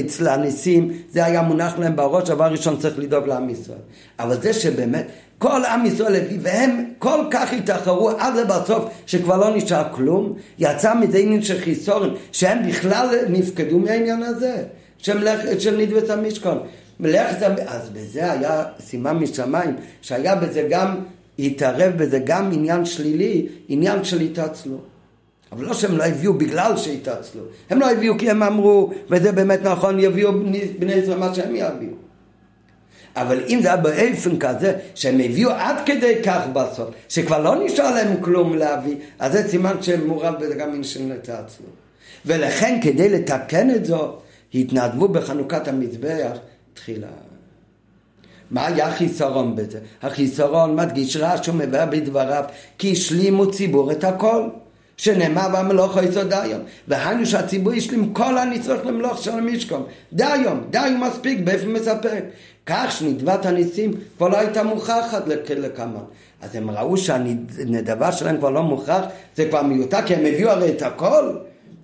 אצל 0.00 0.28
הניסים 0.28 0.92
זה 1.10 1.24
היה 1.24 1.42
מונח 1.42 1.78
להם 1.78 1.96
בראש, 1.96 2.28
דבר 2.28 2.44
ראשון 2.44 2.76
צריך 2.76 2.98
לדאוג 2.98 3.26
לעם 3.26 3.50
ישראל. 3.50 3.78
אבל 4.18 4.40
זה 4.40 4.52
שבאמת 4.52 5.06
כל 5.38 5.64
עם 5.64 5.86
ישראל 5.86 6.16
הביא, 6.16 6.38
והם 6.42 6.84
כל 6.98 7.24
כך 7.30 7.52
התאחרו 7.52 8.10
עד 8.10 8.36
לבסוף 8.36 8.84
שכבר 9.06 9.36
לא 9.36 9.56
נשאר 9.56 9.84
כלום, 9.92 10.32
יצא 10.58 10.94
מזה 10.94 11.18
עניין 11.18 11.42
של 11.42 11.60
חיסורן, 11.60 12.10
שהם 12.32 12.68
בכלל 12.68 13.08
נפקדו 13.28 13.78
מהעניין 13.78 14.22
הזה, 14.22 14.56
של, 14.98 15.28
של 15.58 15.76
נדבס 15.76 16.10
המשכון. 16.10 16.58
מלאכת, 17.00 17.42
אז 17.66 17.88
בזה 17.88 18.32
היה 18.32 18.64
סימן 18.80 19.16
משמיים, 19.16 19.76
שהיה 20.02 20.34
בזה 20.34 20.66
גם, 20.70 20.96
התערב 21.38 21.92
בזה 21.96 22.18
גם 22.18 22.50
עניין 22.52 22.84
שלילי, 22.84 23.46
עניין 23.68 24.04
של 24.04 24.20
התעצלות. 24.20 24.86
אבל 25.52 25.64
לא 25.64 25.74
שהם 25.74 25.96
לא 25.96 26.04
הביאו 26.04 26.34
בגלל 26.34 26.76
שהתעצלו. 26.76 27.42
הם 27.70 27.80
לא 27.80 27.90
הביאו 27.90 28.18
כי 28.18 28.30
הם 28.30 28.42
אמרו, 28.42 28.90
וזה 29.10 29.32
באמת 29.32 29.62
נכון, 29.62 30.00
יביאו 30.00 30.32
בני 30.78 30.92
ישראל 30.92 31.18
מה 31.18 31.34
שהם 31.34 31.56
יביאו. 31.56 32.03
אבל 33.16 33.44
אם 33.48 33.58
זה 33.62 33.68
היה 33.68 33.76
באופן 33.76 34.38
כזה, 34.38 34.76
שהם 34.94 35.20
הביאו 35.20 35.50
עד 35.50 35.76
כדי 35.86 36.14
כך 36.24 36.40
בסוף, 36.52 36.90
שכבר 37.08 37.38
לא 37.38 37.64
נשאר 37.64 37.94
להם 37.94 38.20
כלום 38.20 38.54
להביא, 38.54 38.96
אז 39.18 39.32
זה 39.32 39.48
סימן 39.48 39.82
שהם 39.82 40.06
מעורב 40.06 40.34
בזה 40.40 40.54
גם 40.54 40.82
של 40.84 41.02
נתעצלו. 41.02 41.66
ולכן 42.26 42.78
כדי 42.82 43.08
לתקן 43.08 43.70
את 43.70 43.84
זאת, 43.84 44.22
התנדבו 44.54 45.08
בחנוכת 45.08 45.68
המזבח 45.68 46.36
תחילה. 46.74 47.08
מה 48.50 48.66
היה 48.66 48.88
החיסרון 48.88 49.56
בזה? 49.56 49.78
החיסרון 50.02 50.76
מדגיש 50.76 51.16
רש"י 51.16 51.50
ומבאר 51.50 51.86
בדבריו 51.86 52.44
כי 52.78 52.92
השלימו 52.92 53.50
ציבור 53.50 53.92
את 53.92 54.04
הכל. 54.04 54.48
שנאמר 54.96 55.48
במלוך 55.52 55.96
יסוד 55.96 56.34
דיום. 56.34 56.60
והיינו 56.88 57.26
שהציבור 57.26 57.74
ישלים 57.74 58.14
כל 58.14 58.38
הנצרך 58.38 58.86
למלוך 58.86 59.22
של 59.22 59.30
המשכון. 59.30 59.82
דיום, 60.12 60.64
דיום 60.70 61.04
מספיק 61.04 61.38
באופן 61.44 61.68
מספק. 61.68 62.24
כך 62.66 62.92
שנדבת 62.98 63.46
הניסים 63.46 63.92
כבר 64.16 64.28
לא 64.28 64.38
הייתה 64.38 64.62
מוכחת 64.62 65.22
לכמה. 65.50 66.00
אז 66.42 66.56
הם 66.56 66.70
ראו 66.70 66.96
שהנדבה 66.96 68.12
שלהם 68.12 68.36
כבר 68.38 68.50
לא 68.50 68.62
מוכח, 68.62 69.00
זה 69.36 69.48
כבר 69.48 69.62
מיותר, 69.62 70.02
כי 70.06 70.14
הם 70.14 70.26
הביאו 70.26 70.50
הרי 70.50 70.68
את 70.68 70.82
הכל. 70.82 71.36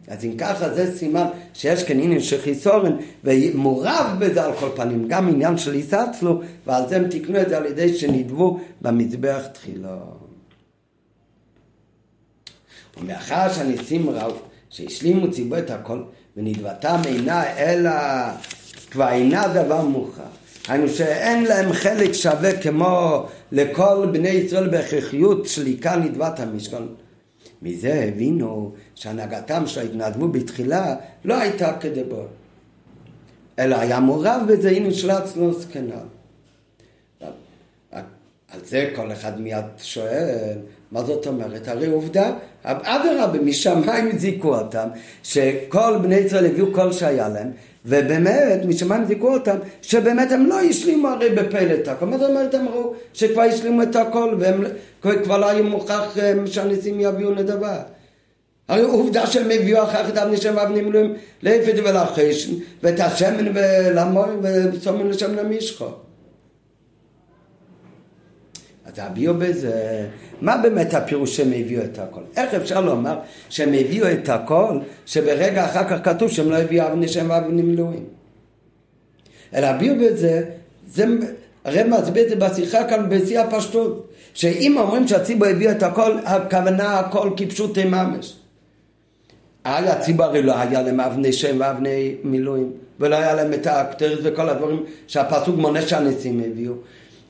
אז 0.09 0.25
אם 0.25 0.37
ככה 0.39 0.75
זה 0.75 0.97
סימן 0.97 1.27
שיש 1.55 1.85
כאן 1.85 2.01
עניין 2.01 2.21
של 2.21 2.41
חיסורן 2.41 2.97
ומורב 3.25 4.17
בזה 4.19 4.45
על 4.45 4.53
כל 4.53 4.69
פנים, 4.77 5.09
גם 5.09 5.29
עניין 5.29 5.59
של 5.59 5.75
יסצלו, 5.75 6.41
ועל 6.67 6.89
זה 6.89 6.97
הם 6.97 7.09
תיקנו 7.09 7.41
את 7.41 7.49
זה 7.49 7.57
על 7.57 7.67
ידי 7.67 7.95
שנדבו 7.95 8.61
במזבח 8.83 9.47
תחילה. 9.53 9.97
ומאחר 13.01 13.53
שהניסים 13.53 14.11
ראו 14.11 14.35
שהשלימו 14.71 15.31
ציבו 15.31 15.59
את 15.59 15.71
הכל 15.71 16.03
ונדבתם 16.37 17.01
אינה 17.07 17.57
אלא 17.57 17.91
כבר 18.91 19.09
אינה 19.09 19.49
דבר 19.49 19.85
מוכרח. 19.85 20.25
היינו 20.69 20.89
שאין 20.89 21.45
להם 21.45 21.73
חלק 21.73 22.13
שווה 22.13 22.63
כמו 22.63 23.27
לכל 23.53 24.07
בני 24.13 24.29
ישראל 24.29 24.69
בהכרחיות 24.69 25.47
שליקה 25.47 25.97
נדבת 25.97 26.41
המשכון. 26.41 26.95
מזה 27.63 28.05
הבינו 28.09 28.73
שהנהגתם 28.95 29.67
של 29.67 29.81
ההתנדבו 29.81 30.29
בתחילה 30.29 30.97
לא 31.25 31.35
הייתה 31.35 31.77
כדבר, 31.81 32.27
אלא 33.59 33.77
היה 33.77 34.01
מעורב 34.01 34.43
בזה 34.49 34.71
הנה 34.71 34.95
שלצנו 34.95 35.55
זקנה. 35.55 36.01
על 38.53 38.61
זה 38.65 38.91
כל 38.97 39.13
אחד 39.13 39.41
מיד 39.41 39.65
שואל, 39.79 40.59
מה 40.93 41.05
זאת 41.05 41.27
אומרת? 41.27 41.69
הרי 41.69 41.87
עובדה, 41.87 42.33
אדרבה, 42.65 43.39
משמיים 43.39 44.19
זיכו 44.19 44.55
אותם, 44.55 44.89
שכל 45.23 45.99
בני 46.03 46.15
ישראל 46.15 46.47
הביאו 46.47 46.73
כל 46.73 46.93
שהיה 46.93 47.29
להם, 47.29 47.51
ובאמת, 47.87 48.65
משמיים 48.65 49.05
זיכו 49.05 49.33
אותם, 49.33 49.57
שבאמת 49.83 50.33
הם 50.33 50.47
לא 50.47 50.61
השלימו 50.61 51.09
הרי 51.09 51.31
בפלא 51.31 51.75
את 51.75 51.89
הכל. 51.89 52.07
מה 52.07 52.19
זאת 52.19 52.31
אומרת? 52.31 52.55
הם 52.55 52.69
ראו 52.69 52.95
שכבר 53.13 53.43
השלימו 53.43 53.83
את 53.83 53.97
הכל, 53.97 54.35
והם 54.39 54.65
כבר 55.23 55.39
לא 55.39 55.49
היו 55.49 55.65
מוכרח 55.65 56.19
אה, 56.19 56.33
שהניסים 56.47 57.01
יביאו 57.01 57.33
לדבר. 57.33 57.79
הרי 58.69 58.83
עובדה 58.83 59.27
שהם 59.27 59.51
הביאו 59.51 59.83
אחר 59.83 60.05
כך 60.05 60.09
את 60.09 60.19
אבני 60.19 60.37
שם 60.37 60.55
ואבני 60.57 60.81
מילואים 60.81 61.15
לאפת 61.43 61.75
ולחשן, 61.85 62.53
ואת 62.83 63.01
השמן 63.01 63.47
ולמור 63.55 64.27
וסומן 64.43 65.07
לשם 65.07 65.35
למשחו. 65.35 65.87
אז 68.93 68.99
הביאו 68.99 69.35
בזה, 69.35 70.07
מה 70.41 70.57
באמת 70.57 70.95
הפירוש 70.95 71.37
שהם 71.37 71.53
הביאו 71.57 71.83
את 71.85 71.99
הכל? 71.99 72.21
איך 72.37 72.55
אפשר 72.55 72.81
לומר 72.81 73.19
שהם 73.49 73.69
הביאו 73.69 74.13
את 74.13 74.29
הכל, 74.29 74.79
שברגע 75.07 75.65
אחר 75.65 75.89
כך 75.89 76.05
כתוב 76.05 76.31
שהם 76.31 76.51
לא 76.51 76.57
הביאו 76.57 76.87
אבני 76.87 77.09
שם 77.09 77.27
ואבני 77.31 77.63
מילואים? 77.63 78.05
אלא 79.55 79.67
הביאו 79.67 79.95
בזה, 79.95 80.43
זה, 80.89 81.05
הרב 81.65 81.87
מסביר 81.87 82.25
את 82.25 82.29
זה 82.29 82.37
בשיחה 82.37 82.85
כאן 82.85 83.09
בשיא 83.09 83.41
הפשטות, 83.41 84.11
שאם 84.35 84.77
אומרים 84.79 85.09
שהציבור 85.09 85.47
הביא 85.47 85.71
את 85.71 85.83
הכל, 85.83 86.13
הכוונה 86.25 86.99
הכל 86.99 87.31
כפשוטי 87.37 87.85
ממש. 87.85 88.37
היה 89.65 89.93
הציבור 89.93 90.27
הרי 90.27 90.43
לא 90.43 90.59
היה 90.59 90.83
להם 90.83 91.01
אבני 91.01 91.33
שם 91.33 91.57
ואבני 91.61 92.15
מילואים, 92.25 92.73
ולא 93.01 93.17
היה 93.17 93.35
להם 93.35 93.53
את 93.53 93.67
הכתרת 93.67 94.19
וכל 94.23 94.49
הדברים 94.49 94.85
שהפסוק 95.07 95.57
מונה 95.57 95.83
שהניסים 95.83 96.43
הביאו. 96.47 96.75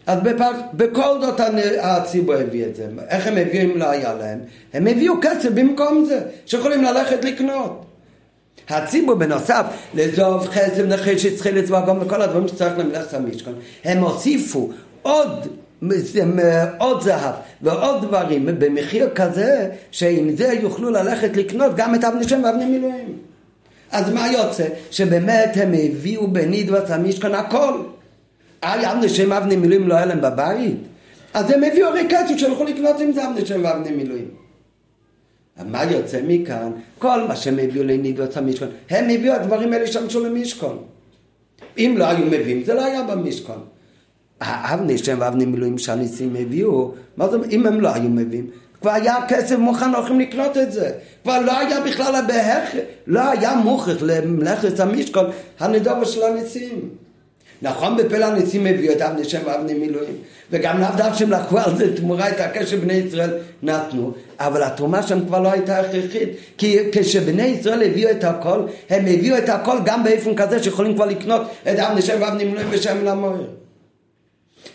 אז 0.07 0.19
בפר... 0.23 0.51
בכל 0.75 1.21
זאת 1.21 1.41
הציבור 1.81 2.35
הביא 2.35 2.67
את 2.67 2.77
זה. 2.77 2.87
איך 3.09 3.27
הם 3.27 3.37
הביאו 3.37 3.65
אם 3.65 3.77
לא 3.77 3.91
היה 3.91 4.15
להם? 4.15 4.39
הם 4.73 4.87
הביאו 4.87 5.15
כסף 5.23 5.51
במקום 5.55 6.05
זה, 6.05 6.21
שיכולים 6.47 6.85
ללכת 6.85 7.25
לקנות. 7.25 7.85
הציבור 8.69 9.15
בנוסף 9.15 9.65
לזוב 9.95 10.47
חסד 10.47 10.93
נחש 10.93 11.25
יצחי 11.25 11.53
לצבא 11.53 11.87
גם 11.87 11.97
וכל 12.01 12.23
הדברים 12.23 12.49
שצריך 12.49 12.79
למלאכת 12.79 13.15
המשכון 13.15 13.55
הם 13.85 13.99
הוסיפו 13.99 14.71
עוד 15.03 15.49
עוד 16.79 17.03
זהב 17.03 17.35
ועוד 17.63 18.03
דברים 18.03 18.47
במחיר 18.59 19.11
כזה 19.15 19.69
שעם 19.91 20.37
זה 20.37 20.53
יוכלו 20.63 20.91
ללכת 20.91 21.37
לקנות 21.37 21.77
גם 21.77 21.95
את 21.95 22.05
אבני 22.05 22.29
שם 22.29 22.43
ואבני 22.45 22.65
מילואים. 22.65 23.19
אז 23.91 24.13
מה 24.13 24.33
יוצא? 24.33 24.67
שבאמת 24.91 25.51
הם 25.55 25.73
הביאו 25.73 26.27
בנידבת 26.27 26.91
המשכן 26.91 27.35
הכל. 27.35 27.73
היה 28.63 28.93
אבני 28.93 29.09
שם 29.09 29.31
ואבני 29.31 29.57
מילואים 29.57 29.89
לא 29.89 29.95
היה 29.95 30.07
להם 30.07 30.21
בבית? 30.21 30.77
אז 31.35 31.51
הם 31.51 31.65
הביאו 31.65 31.89
הרי 31.89 32.07
כסף 32.09 32.37
שהלכו 32.37 32.65
לקנות 32.65 33.01
עם 33.01 33.13
זה 33.13 33.29
אבני 33.29 33.47
שם 33.47 33.61
ואבני 33.65 33.91
מילואים. 33.91 34.29
מה 35.67 35.85
יוצא 35.85 36.21
מכאן? 36.27 36.73
כל 36.99 37.23
מה 37.29 37.37
שהם 37.37 37.59
הביאו 37.59 37.85
לנידבת 37.85 38.37
המשכן, 38.37 38.67
הם 38.91 39.05
הביאו 39.11 39.35
הדברים 39.35 39.73
האלה 39.73 39.87
שמשו 39.87 40.25
למשכון. 40.25 40.79
אם 41.79 41.95
לא 41.99 42.05
היו 42.05 42.27
מביאים 42.27 42.65
זה 42.65 42.75
לא 42.75 42.85
היה 42.85 43.03
במשכון. 43.03 43.59
האבני 44.41 44.99
שם 44.99 45.17
ואבני 45.21 45.45
מילואים 45.45 45.79
שהניסים 45.79 46.37
הביאו, 46.39 46.93
מה 47.17 47.27
זאת 47.27 47.35
אומרת, 47.35 47.51
אם 47.51 47.67
הם 47.67 47.81
לא 47.81 47.95
היו 47.95 48.09
מביאים, 48.09 48.47
כבר 48.81 48.91
היה 48.91 49.17
כסף 49.29 49.59
מוכן, 49.59 49.95
הולכים 49.95 50.21
לקנות 50.21 50.57
את 50.57 50.73
זה. 50.73 50.93
כבר 51.23 51.41
לא 51.41 51.59
היה 51.59 51.81
בכלל 51.81 52.15
הבהך, 52.15 52.75
לא 53.07 53.31
היה 53.31 53.57
מוכרח 53.57 54.03
למלאכת 54.03 54.81
המשכון 54.81 55.27
הנדובר 55.59 56.05
של 56.05 56.23
הניסים. 56.23 56.89
נכון 57.63 57.97
בפלא 57.97 58.25
הניסים 58.25 58.67
הביאו 58.67 58.93
את 58.93 59.01
אבני 59.01 59.25
שם 59.25 59.39
ואבני 59.45 59.75
מילואים, 59.75 60.15
וגם 60.51 60.81
לאו 60.81 61.15
שהם 61.15 61.31
לקחו 61.31 61.59
על 61.59 61.77
זה 61.77 61.97
תמורה 61.97 62.29
את 62.29 62.41
הקשר 62.41 62.77
בני 62.77 62.93
ישראל 62.93 63.31
נתנו, 63.63 64.13
אבל 64.39 64.63
התרומה 64.63 65.03
שם 65.03 65.27
כבר 65.27 65.41
לא 65.41 65.53
הייתה 65.53 65.79
הכרחית, 65.79 66.29
כי 66.59 66.79
כשבני 66.93 67.43
ישראל 67.43 67.83
הביאו 67.83 68.11
את 68.11 68.25
הכל, 68.25 68.63
הם 68.91 69.07
הביאו 69.07 69.39
את 69.39 69.49
הכל 69.49 69.79
גם 69.85 70.05
באופן 70.05 70.35
כזה 70.35 70.63
שיכולים 70.63 70.95
כבר 70.95 71.07
לקנות 71.07 71.43
את 71.63 71.79
אבני 71.79 72.03
שם 72.03 72.17
ואבני 72.21 72.45
מילואים 72.45 72.71
בשם 72.71 73.05
למוער. 73.05 73.60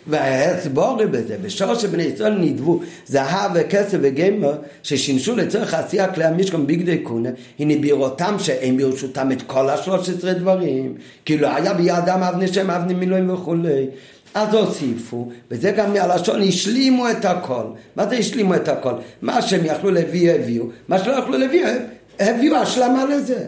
וההסבורי 0.06 1.06
בזה, 1.06 1.36
בשור 1.42 1.74
שבני 1.74 2.02
ישראל 2.02 2.32
נדבו 2.38 2.80
זהב 3.06 3.50
וכסף 3.54 3.98
וגמר 4.00 4.58
ששימשו 4.82 5.36
לצורך 5.36 5.74
עשייה 5.74 6.14
כלי 6.14 6.24
המשכון 6.24 6.66
בגדי 6.66 6.98
קונה, 6.98 7.28
הנה 7.58 7.74
בירותם 7.80 8.34
שאין 8.38 8.76
ברשותם 8.76 9.32
את 9.32 9.42
כל 9.42 9.70
השלוש 9.70 10.08
עשרה 10.08 10.32
דברים, 10.32 10.94
כאילו 11.24 11.48
היה 11.48 11.74
בידם 11.74 12.20
אבני 12.28 12.48
שם, 12.48 12.70
אבני 12.70 12.94
מילואים 12.94 13.30
וכולי. 13.30 13.86
אז 14.34 14.54
הוסיפו, 14.54 15.28
וזה 15.50 15.70
גם 15.70 15.92
מהלשון, 15.92 16.42
השלימו 16.42 17.10
את 17.10 17.24
הכל. 17.24 17.64
מה 17.96 18.08
זה 18.08 18.16
השלימו 18.16 18.54
את 18.54 18.68
הכל? 18.68 18.92
מה 19.22 19.42
שהם 19.42 19.64
יכלו 19.64 19.90
להביא, 19.90 20.32
הביאו. 20.32 20.64
מה 20.88 20.98
שלא 20.98 21.12
יכלו 21.12 21.38
להביא, 21.38 21.66
הביאו 22.20 22.56
השלמה 22.56 23.04
לזה. 23.04 23.44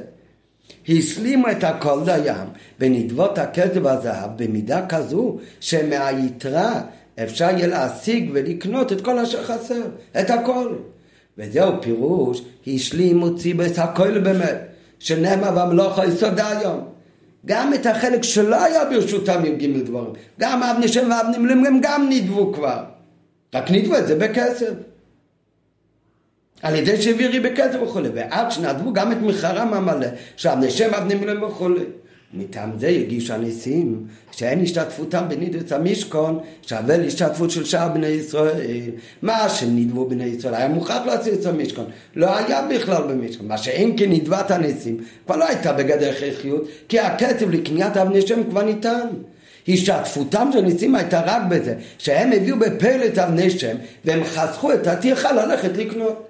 הסלימו 0.89 1.51
את 1.51 1.65
הכל 1.65 1.99
דים 2.05 2.35
בנדבות 2.79 3.39
הכסף 3.39 3.79
והזהב 3.83 4.31
במידה 4.37 4.87
כזו 4.87 5.37
שמהיתרה 5.61 6.81
אפשר 7.23 7.51
יהיה 7.51 7.67
להשיג 7.67 8.31
ולקנות 8.33 8.93
את 8.93 9.01
כל 9.01 9.19
אשר 9.19 9.45
חסר, 9.45 9.83
את 10.21 10.31
הכל. 10.31 10.75
וזהו 11.39 11.73
פירוש, 11.83 12.43
השלימו 12.67 13.37
ציבס 13.37 13.79
הכל 13.79 14.19
באמת, 14.19 14.59
שנאמר 14.99 15.57
והמלוכה 15.57 16.07
יסוד 16.07 16.41
היום. 16.41 16.81
גם 17.47 17.75
את 17.75 17.87
החלק 17.87 18.23
שלא 18.23 18.65
היה 18.65 18.85
ברשותם 18.85 19.45
עם 19.45 19.57
גימל 19.57 19.81
דברים, 19.81 20.13
גם 20.41 20.63
אבני 20.63 20.89
שם 20.89 21.11
ואבני 21.11 21.67
הם 21.67 21.81
גם 21.83 22.07
נדבו 22.11 22.53
כבר. 22.53 22.85
רק 23.55 23.71
נדבו 23.71 23.97
את 23.97 24.07
זה 24.07 24.15
בכסף. 24.15 24.73
על 26.63 26.75
ידי 26.75 27.03
שהעבירי 27.03 27.41
בכסף 27.41 27.79
וכולי, 27.83 28.09
ועד 28.15 28.51
שנדבו 28.51 28.93
גם 28.93 29.13
את 29.13 29.17
מחרם 29.23 29.75
המלא, 29.75 30.07
שאבני 30.37 30.71
שם 30.71 30.95
אבני 30.95 31.15
מילואים 31.15 31.43
וכולי. 31.43 31.85
מטעם 32.35 32.71
זה 32.79 32.89
הגישו 32.89 33.33
הנשיאים 33.33 34.07
שאין 34.31 34.63
השתתפותם 34.63 35.25
בנידוץ 35.29 35.73
המשכון 35.73 36.39
שווה 36.67 36.97
להשתתפות 36.97 37.51
של 37.51 37.65
שאר 37.65 37.89
בני 37.89 38.07
ישראל. 38.07 38.91
מה 39.23 39.49
שנדבו 39.49 40.09
בני 40.09 40.25
ישראל 40.25 40.55
היה 40.55 40.69
מוכרח 40.69 41.07
להציל 41.07 41.35
את 41.35 41.47
המשכון, 41.47 41.85
לא 42.17 42.37
היה 42.37 42.69
בכלל 42.75 43.03
במשכון. 43.03 43.49
מה 43.49 43.59
שאין 43.59 43.95
כנדבת 43.97 44.51
הנשיאים 44.51 44.99
כבר 45.27 45.37
לא 45.37 45.49
הייתה 45.49 45.73
בגדר 45.73 46.11
הכרחיות, 46.11 46.69
כי 46.89 47.01
הכסף 47.01 47.47
לקניית 47.51 47.97
אבני 47.97 48.27
שם 48.27 48.45
כבר 48.51 48.63
ניתן. 48.63 49.07
השתתפותם 49.69 50.51
של 50.53 50.59
הניסים 50.59 50.95
הייתה 50.95 51.23
רק 51.27 51.43
בזה 51.49 51.75
שהם 51.99 52.33
הביאו 52.33 52.59
בפלט 52.59 53.19
אבני 53.19 53.51
שם 53.51 53.77
והם 54.05 54.25
חסכו 54.25 54.73
את 54.73 54.87
הטרחה 54.87 55.33
ללכת 55.33 55.77
לקנות. 55.77 56.29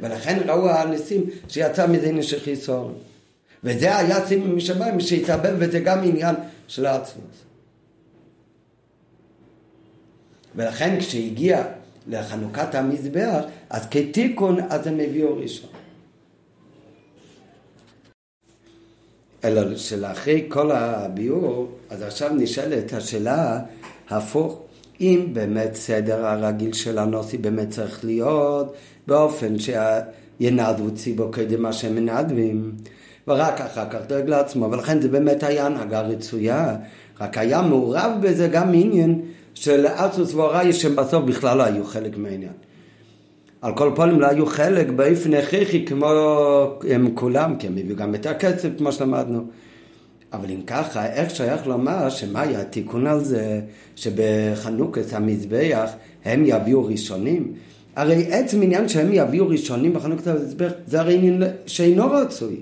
ולכן 0.00 0.38
ראו 0.46 0.70
הניסים 0.70 1.24
שיצא 1.48 1.86
מזה 1.86 2.12
נשך 2.12 2.44
חיסון. 2.44 2.94
וזה 3.64 3.96
היה 3.96 4.26
סימן 4.26 4.50
משמיים 4.50 5.00
שהתאבל 5.00 5.54
וזה 5.58 5.80
גם 5.80 5.98
עניין 6.04 6.34
של 6.68 6.86
העצמות. 6.86 7.24
ולכן 10.56 11.00
כשהגיע 11.00 11.64
לחנוכת 12.06 12.74
המזבח, 12.74 13.42
אז 13.70 13.86
כתיקון 13.90 14.58
אז 14.68 14.86
הם 14.86 15.00
הביאו 15.00 15.36
ראשון. 15.36 15.70
אלא 19.44 19.76
שלאחרי 19.76 20.46
כל 20.48 20.72
הביאור, 20.72 21.68
אז 21.90 22.02
עכשיו 22.02 22.34
נשאלת 22.34 22.92
השאלה 22.92 23.60
הפוך, 24.08 24.60
אם 25.00 25.26
באמת 25.32 25.74
סדר 25.74 26.26
הרגיל 26.26 26.72
של 26.72 26.98
הנוסי 26.98 27.38
באמת 27.38 27.70
צריך 27.70 28.04
להיות 28.04 28.74
באופן 29.08 29.54
שינדבו 29.58 30.90
ציבו 30.94 31.30
קדם 31.30 31.62
מה 31.62 31.72
שהם 31.72 31.94
מנדבים, 31.94 32.72
ורק 33.28 33.60
אחר 33.60 33.90
כך 33.90 33.98
דואג 34.08 34.28
לעצמו, 34.28 34.70
ולכן 34.70 35.00
זה 35.00 35.08
באמת 35.08 35.42
היה 35.42 35.66
הנהגה 35.66 36.00
רצויה, 36.00 36.76
רק 37.20 37.38
היה 37.38 37.62
מעורב 37.62 38.12
בזה 38.20 38.48
גם 38.48 38.68
עניין 38.74 39.20
של 39.54 39.86
ארצוס 39.86 40.34
ואוראי 40.34 40.72
שהם 40.72 40.96
בסוף 40.96 41.24
בכלל 41.24 41.58
לא 41.58 41.62
היו 41.62 41.84
חלק 41.84 42.16
מהעניין. 42.16 42.52
על 43.62 43.74
כל 43.74 43.92
פנים 43.96 44.20
לא 44.20 44.26
היו 44.26 44.46
חלק 44.46 44.88
באופן 44.88 45.34
הכרחי 45.34 45.86
כמו 45.86 46.06
הם 46.90 47.10
כולם, 47.14 47.56
כי 47.58 47.66
הם 47.66 47.76
הביאו 47.76 47.96
גם 47.96 48.14
את 48.14 48.26
הכסף 48.26 48.68
כמו 48.78 48.92
שלמדנו. 48.92 49.44
אבל 50.32 50.50
אם 50.50 50.62
ככה, 50.66 51.06
איך 51.06 51.30
שייך 51.30 51.66
לומר 51.66 52.10
שמה 52.10 52.40
היה 52.40 52.60
התיקון 52.60 53.06
על 53.06 53.24
זה 53.24 53.60
שבחנוכת 53.96 55.12
המזבח 55.12 55.90
הם 56.24 56.42
יביאו 56.46 56.84
ראשונים? 56.84 57.52
הרי 57.98 58.26
עצם 58.30 58.62
עניין 58.62 58.88
שהם 58.88 59.08
יביאו 59.12 59.48
ראשונים 59.48 59.92
בחנוכת 59.92 60.26
המזבח 60.26 60.70
זה 60.86 61.00
הרי 61.00 61.14
עניין 61.14 61.42
שאינו 61.66 62.10
רצוי. 62.10 62.56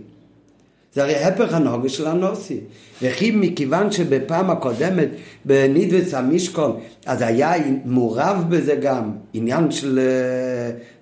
זה 0.94 1.02
הרי 1.02 1.14
הפך 1.14 1.54
הנהוגה 1.54 1.88
של 1.88 2.06
הנוסי. 2.06 2.60
וכי 3.02 3.30
מכיוון 3.30 3.92
שבפעם 3.92 4.50
הקודמת 4.50 5.08
בנידווס 5.44 6.14
המשכון, 6.14 6.80
אז 7.06 7.22
היה 7.22 7.52
מעורב 7.84 8.44
בזה 8.48 8.74
גם 8.74 9.10
עניין 9.34 9.70
של, 9.70 10.00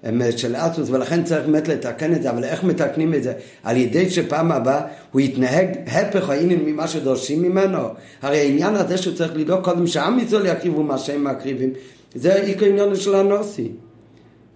אה, 0.05 0.32
של 0.37 0.55
אסוס, 0.57 0.91
ולכן 0.91 1.24
צריך 1.24 1.47
באמת 1.47 1.68
לתקן 1.68 2.14
את 2.14 2.22
זה, 2.22 2.30
אבל 2.30 2.45
איך 2.45 2.64
מתקנים 2.64 3.14
את 3.14 3.22
זה? 3.22 3.32
על 3.62 3.76
ידי 3.76 4.11
שפעם 4.11 4.53
הבאה 4.53 4.80
הוא 5.12 5.20
יתנהג 5.20 5.68
הפך 5.87 6.28
העניין 6.28 6.64
ממה 6.64 6.89
שדורשים 6.89 7.43
ממנו. 7.43 7.78
הרי 8.22 8.39
העניין 8.39 8.74
הזה 8.74 8.99
שהוא 8.99 9.14
צריך 9.14 9.32
לדאוג 9.37 9.64
קודם 9.64 9.87
שעם 9.87 10.18
ישראל 10.18 10.47
יקריבו 10.47 10.82
מה 10.82 10.99
שהם 10.99 11.24
מקריבים, 11.24 11.70
זה 12.14 12.35
עיקר 12.35 12.66
עניין 12.66 12.97
של 12.97 13.14
הנוסי. 13.14 13.68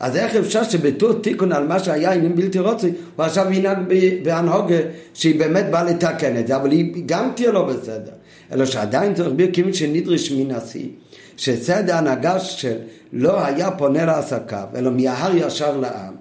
אז 0.00 0.16
איך 0.16 0.36
אפשר 0.36 0.64
שבתור 0.64 1.12
תיקון 1.12 1.52
על 1.52 1.66
מה 1.66 1.78
שהיה 1.78 2.12
עניין 2.12 2.36
בלתי 2.36 2.58
רוצי, 2.58 2.92
הוא 3.16 3.24
עכשיו 3.24 3.52
ינהג 3.52 3.78
בהנהוגה 4.22 4.78
שהיא 5.14 5.38
באמת 5.38 5.64
באה 5.70 5.84
לתקן 5.84 6.36
את 6.36 6.46
זה, 6.46 6.56
אבל 6.56 6.70
היא 6.70 7.02
גם 7.06 7.30
תהיה 7.34 7.50
לא 7.52 7.62
בסדר. 7.62 8.12
אלא 8.52 8.64
שעדיין 8.64 9.14
צריך 9.14 9.28
להסביר 9.28 9.48
כמי 9.52 9.74
שנדרש 9.74 10.32
מנשיא, 10.32 10.86
שסדר 11.36 11.94
הנהגה 11.94 12.40
של 12.40 12.76
לא 13.12 13.44
היה 13.44 13.70
פונה 13.70 14.04
לעסקיו, 14.04 14.64
אלא 14.76 14.90
מההר 14.90 15.36
ישר 15.36 15.76
לעם. 15.76 16.14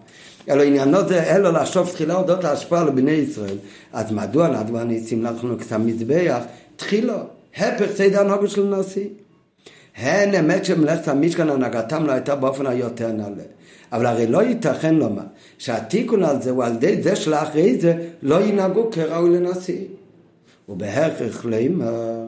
אלא 0.50 0.64
עניינו 0.64 1.08
זה 1.08 1.36
אלו 1.36 1.52
לחשוב 1.52 1.90
תחילה 1.90 2.16
אודות 2.16 2.44
ההשפעה 2.44 2.82
על 2.82 2.90
בני 2.90 3.12
ישראל. 3.12 3.58
אז 3.94 4.12
מדוע 4.12 4.48
נדבו 4.48 4.80
הניסים 4.80 5.26
אנחנו 5.26 5.58
קצת 5.58 5.78
מזבח? 5.78 6.42
תחילו, 6.76 7.14
הפך 7.58 7.86
סדר 7.96 8.20
הנהגה 8.20 8.48
של 8.48 8.64
נשיא. 8.64 9.08
הן 9.98 10.36
אמת 10.36 10.66
שמלאכת 10.66 11.08
המשכן 11.08 11.50
הנהגתם 11.50 12.06
לא 12.06 12.12
הייתה 12.12 12.36
באופן 12.36 12.68
היותר 12.68 13.12
נעלה. 13.12 13.44
אבל 13.92 14.06
הרי 14.06 14.28
לא 14.28 14.44
ייתכן 14.44 14.96
לומר 14.96 15.24
שהתיקון 15.58 16.24
על 16.24 16.42
זה 16.42 16.52
הוא 16.52 16.64
על 16.64 16.74
ידי 16.74 17.02
זה 17.02 17.16
שלאחרי 17.16 17.78
זה 17.80 18.08
לא 18.22 18.42
ינהגו 18.42 18.92
כראוי 18.92 19.30
לנשיא. 19.30 19.82
ובהכרח 20.70 21.46
לימר 21.46 22.26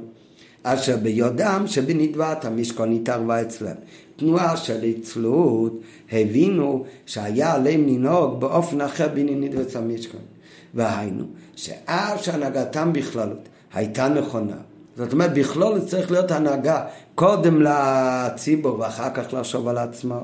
אשר 0.64 0.98
ביודם 0.98 1.64
שבנדבת 1.68 2.46
המשכון 2.46 2.92
התערבה 2.92 3.42
אצלם. 3.42 3.76
תנועה 4.16 4.58
של 4.58 4.80
עצלות 4.84 5.82
הבינו 6.12 6.86
שהיה 7.06 7.54
עליהם 7.54 7.88
לנהוג 7.88 8.40
באופן 8.40 8.82
אחר 8.82 9.08
בנדבת 9.14 9.76
המשכון. 9.76 10.22
והיינו 10.74 11.24
שאף 11.56 12.24
שהנהגתם 12.24 12.94
בכללות 12.94 13.50
הייתה 13.74 14.10
נכונה 14.10 14.56
זאת 15.00 15.14
אומרת, 15.14 15.34
בכלול 15.34 15.80
צריך 15.80 16.12
להיות 16.12 16.32
הנהגה 16.32 16.86
קודם 17.16 17.62
לציבור 17.62 18.80
ואחר 18.80 19.10
כך 19.14 19.34
לחשוב 19.34 19.68
על 19.68 19.78
עצמו. 19.78 20.20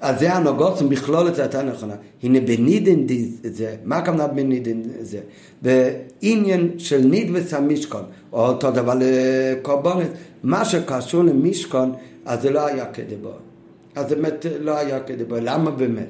אז 0.00 0.20
זה 0.20 0.32
הנוגות 0.32 0.82
בכלול 0.82 1.28
את 1.28 1.38
הייתה 1.38 1.62
נכונה. 1.62 1.94
הנה 2.22 2.40
בנידן 2.40 3.06
זה, 3.42 3.76
מה 3.84 3.96
הכוונה 3.96 4.26
בנידן 4.26 4.82
זה? 5.00 5.20
בעניין 5.62 6.78
של 6.78 6.98
ניד 6.98 7.30
וסמישכון, 7.32 8.04
או 8.32 8.46
אותו 8.46 8.70
דבר 8.70 8.94
לקורבנות, 9.00 10.08
מה 10.42 10.64
שקשור 10.64 11.24
למישכון, 11.24 11.92
אז 12.24 12.42
זה 12.42 12.50
לא 12.50 12.66
היה 12.66 12.86
כדבו. 12.86 13.30
אז 13.94 14.12
באמת 14.12 14.46
לא 14.60 14.78
היה 14.78 15.00
כדבו. 15.00 15.34
למה 15.40 15.70
באמת? 15.70 16.08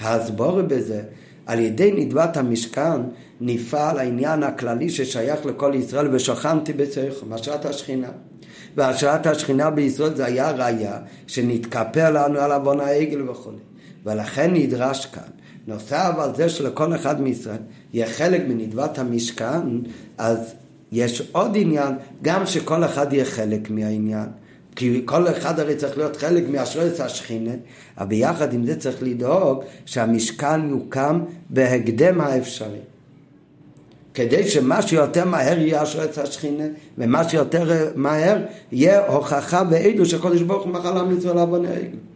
ההסבורה 0.00 0.62
בזה, 0.62 1.02
על 1.46 1.60
ידי 1.60 1.92
נדבת 1.92 2.36
המשכן 2.36 3.00
נפעל 3.40 3.98
העניין 3.98 4.42
הכללי 4.42 4.90
ששייך 4.90 5.46
לכל 5.46 5.72
ישראל 5.74 6.14
ושכנתי 6.14 6.72
בצריך, 6.72 7.24
משרת 7.28 7.64
השכינה. 7.64 8.08
והשראת 8.76 9.26
השכינה 9.26 9.70
בישראל 9.70 10.14
זה 10.14 10.24
היה 10.24 10.50
ראיה 10.50 10.98
שנתכפר 11.26 12.10
לנו 12.10 12.38
על 12.38 12.52
עוון 12.52 12.80
העגל 12.80 13.30
וכו'. 13.30 13.50
ולכן 14.04 14.54
נדרש 14.54 15.06
כאן. 15.06 15.22
נוסף 15.66 16.14
על 16.18 16.34
זה 16.34 16.48
שלכל 16.48 16.94
אחד 16.94 17.20
מישראל 17.20 17.56
יהיה 17.92 18.06
חלק 18.06 18.42
מנדבת 18.48 18.98
המשכן, 18.98 19.60
אז 20.18 20.54
יש 20.92 21.22
עוד 21.32 21.52
עניין, 21.54 21.94
גם 22.22 22.46
שכל 22.46 22.84
אחד 22.84 23.12
יהיה 23.12 23.24
חלק 23.24 23.70
מהעניין. 23.70 24.28
כי 24.76 25.02
כל 25.04 25.28
אחד 25.28 25.60
הרי 25.60 25.76
צריך 25.76 25.98
להיות 25.98 26.16
חלק 26.16 26.44
מאשרת 26.48 27.00
השכינה, 27.00 27.50
אבל 27.98 28.06
ביחד 28.06 28.52
עם 28.52 28.66
זה 28.66 28.76
צריך 28.76 29.02
לדאוג 29.02 29.64
שהמשכן 29.86 30.68
יוקם 30.68 31.20
בהקדם 31.50 32.20
האפשרי. 32.20 32.78
כדי 34.14 34.48
שמה 34.48 34.82
שיותר 34.82 35.24
מהר 35.24 35.58
יהיה 35.58 35.82
אשרת 35.82 36.18
השכינה, 36.18 36.64
ומה 36.98 37.28
שיותר 37.28 37.90
מהר 37.94 38.38
יהיה 38.72 39.06
הוכחה 39.06 39.62
ועדו 39.70 40.06
שקודש 40.06 40.40
ברוך 40.42 40.64
הוא 40.64 40.72
מחל 40.72 40.98
עם 40.98 41.18
ישראל 41.18 41.38
עוון 41.38 41.64
העגל. 41.64 42.11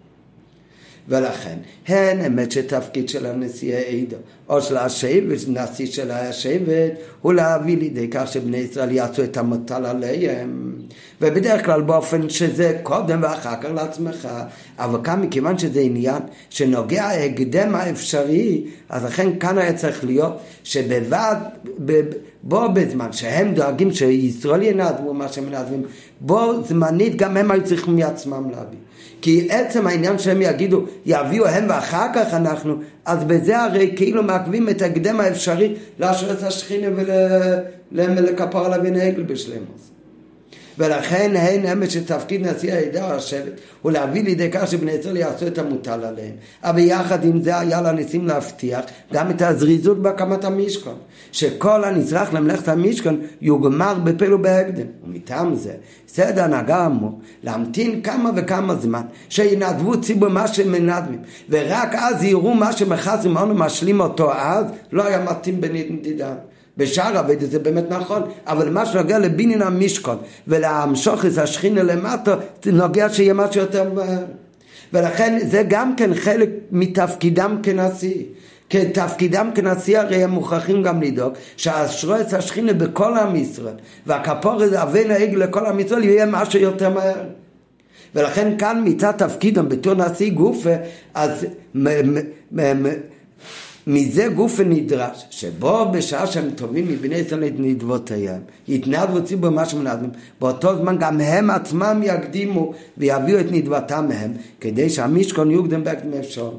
ולכן, 1.09 1.57
הן 1.89 2.21
אמת 2.21 2.53
שתפקיד 2.53 3.09
של 3.09 3.27
הנשיאי 3.27 4.07
עדו, 4.07 4.17
או 4.49 4.63
של 4.63 4.77
השבט, 4.77 5.39
נשיא 5.49 5.87
של 5.87 6.11
השבט, 6.11 6.93
הוא 7.23 7.33
להביא 7.33 7.77
לידי 7.77 8.09
כך 8.11 8.33
שבני 8.33 8.57
ישראל 8.57 8.93
יעשו 8.93 9.25
את 9.25 9.37
המוטל 9.37 9.87
עליהם. 9.87 10.73
ובדרך 11.21 11.65
כלל 11.65 11.81
באופן 11.83 12.29
שזה 12.29 12.79
קודם 12.83 13.21
ואחר 13.23 13.55
כך 13.63 13.69
לעצמך. 13.75 14.29
אבל 14.79 14.99
כאן 15.05 15.21
מכיוון 15.21 15.59
שזה 15.59 15.81
עניין 15.81 16.23
שנוגע 16.51 17.05
ההקדם 17.05 17.75
האפשרי, 17.75 18.65
אז 18.89 19.05
לכן 19.05 19.39
כאן 19.39 19.59
היה 19.59 19.73
צריך 19.73 20.05
להיות 20.05 20.39
שבבד, 20.65 21.37
בו 22.43 22.63
בזמן 22.75 23.13
שהם 23.13 23.55
דואגים 23.55 23.93
שישראל 23.93 24.63
ינדבו 24.63 25.15
מה 25.15 25.29
שהם 25.29 25.45
מנדבים, 25.47 25.83
בו 26.21 26.63
זמנית 26.65 27.17
גם 27.17 27.37
הם 27.37 27.51
היו 27.51 27.65
צריכים 27.65 27.97
מעצמם 27.97 28.51
להביא. 28.51 28.79
כי 29.21 29.49
עצם 29.51 29.87
העניין 29.87 30.19
שהם 30.19 30.43
יגידו, 30.43 30.85
יביאו 31.07 31.47
הם 31.47 31.65
ואחר 31.69 32.07
כך 32.15 32.35
אנחנו, 32.35 32.75
אז 33.05 33.25
בזה 33.25 33.59
הרי 33.63 33.93
כאילו 33.97 34.23
מעכבים 34.23 34.69
את 34.69 34.83
ההקדם 34.83 35.21
האפשרי 35.21 35.75
לאשר 35.99 36.33
את 36.33 36.43
השכינה 36.43 36.89
ולכפר 37.93 38.65
עליו 38.65 38.81
ונהגל 38.85 39.23
בשלמות. 39.23 39.96
ולכן 40.79 41.33
הן 41.37 41.67
אמץ 41.67 41.91
שתפקיד 41.91 42.47
נשיא 42.47 42.73
העדה 42.73 43.15
השבט 43.15 43.53
הוא 43.83 43.93
להביא 43.93 44.25
לידי 44.25 44.49
כך 44.53 44.67
שבני 44.67 44.93
ישראל 44.93 45.17
יעשו 45.17 45.47
את 45.47 45.59
המוטל 45.59 46.05
עליהם. 46.05 46.35
אבל 46.63 46.79
יחד 46.79 47.25
עם 47.25 47.43
זה 47.43 47.59
היה 47.59 47.81
לניסים 47.81 48.27
להבטיח 48.27 48.85
גם 49.13 49.31
את 49.31 49.43
הזריזות 49.43 50.03
בהקמת 50.03 50.45
המשכון. 50.45 50.95
שכל 51.33 51.85
הנצרך 51.85 52.35
למלאכת 52.35 52.69
המשכון 52.69 53.21
יוגמר 53.41 53.95
בפל 54.05 54.35
ובהקדם. 54.35 54.87
ומטעם 55.05 55.55
זה 55.55 55.73
סדר 56.09 56.45
הנהגה 56.45 56.87
אמור 56.87 57.21
להמתין 57.43 58.03
כמה 58.03 58.31
וכמה 58.37 58.75
זמן 58.75 59.03
שינדבו 59.29 60.01
ציבור 60.01 60.29
מה 60.29 60.49
שהם 60.49 60.73
מנדבים 60.73 61.19
ורק 61.51 61.95
אז 61.95 62.25
יראו 62.25 62.55
מה 62.55 62.73
שמחס 62.73 63.27
ממנו 63.27 63.55
משלים 63.55 64.01
אותו 64.01 64.33
אז 64.33 64.67
לא 64.93 65.07
היה 65.07 65.25
מתאים 65.25 65.61
בנדידה. 65.61 66.35
בשאר 66.77 67.21
אביידה 67.21 67.47
זה 67.47 67.59
באמת 67.59 67.85
נכון, 67.91 68.23
אבל 68.47 68.71
מה 68.71 68.87
שנוגע 68.87 69.19
לבינין 69.19 69.63
המשכון 69.63 70.17
ולהמשוך 70.49 71.27
את 71.27 71.39
השכינה 71.39 71.83
למטה, 71.83 72.37
נוגע 72.67 73.09
שיהיה 73.09 73.35
משהו 73.35 73.61
יותר 73.61 73.93
מהר. 73.93 74.25
ולכן 74.93 75.39
זה 75.47 75.63
גם 75.69 75.97
כן 75.97 76.15
חלק 76.15 76.49
מתפקידם 76.73 77.59
כנשיא. 77.63 78.23
כתפקידם 78.71 79.51
כנשיא 79.55 79.99
הרי 79.99 80.25
הם 80.25 80.31
מוכרחים 80.31 80.83
גם 80.83 81.03
לדאוג 81.03 81.33
שהשרועץ 81.57 82.35
השכינה 82.35 82.73
בכל 82.73 83.19
עם 83.19 83.37
ישראל 83.37 83.75
והכפור 84.07 84.63
הזה 84.63 84.83
אבן 84.83 85.11
העגל 85.11 85.39
לכל 85.39 85.67
עם 85.67 85.81
ישראל 85.81 86.05
יהיה 86.05 86.27
משהו 86.27 86.61
יותר 86.61 86.91
מהר. 86.91 87.25
ולכן 88.15 88.59
כאן 88.59 88.83
מצד 88.85 89.11
תפקידם 89.11 89.69
בתור 89.69 89.95
נשיא 89.95 90.33
גופה 90.33 90.71
אז 91.15 91.47
מזה 93.87 94.29
גוף 94.29 94.61
נדרש, 94.61 95.27
שבו 95.31 95.93
בשעה 95.93 96.27
שהם 96.27 96.51
טובים 96.51 96.89
מבני 96.89 97.15
ישראל 97.15 97.45
את 97.45 97.53
נדבותיהם, 97.59 98.41
יתנדבו 98.69 99.25
ציבור 99.25 99.51
מה 99.51 99.65
שמנדבים, 99.65 100.11
באותו 100.41 100.77
זמן 100.77 100.97
גם 100.99 101.21
הם 101.21 101.51
עצמם 101.51 102.03
יקדימו 102.05 102.73
ויביאו 102.99 103.41
את 103.41 103.47
נדבתם 103.51 104.07
מהם, 104.09 104.33
כדי 104.61 104.91
שהמשכון 104.91 105.51
יוקדם 105.51 105.83
אפשר. 106.21 106.51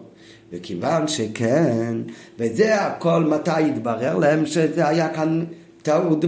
וכיוון 0.52 1.08
שכן, 1.08 1.98
וזה 2.40 2.82
הכל 2.82 3.24
מתי 3.24 3.62
יתברר 3.62 4.18
להם 4.18 4.46
שזה 4.46 4.88
היה 4.88 5.10
כאן 5.10 5.44
טעות 5.82 6.26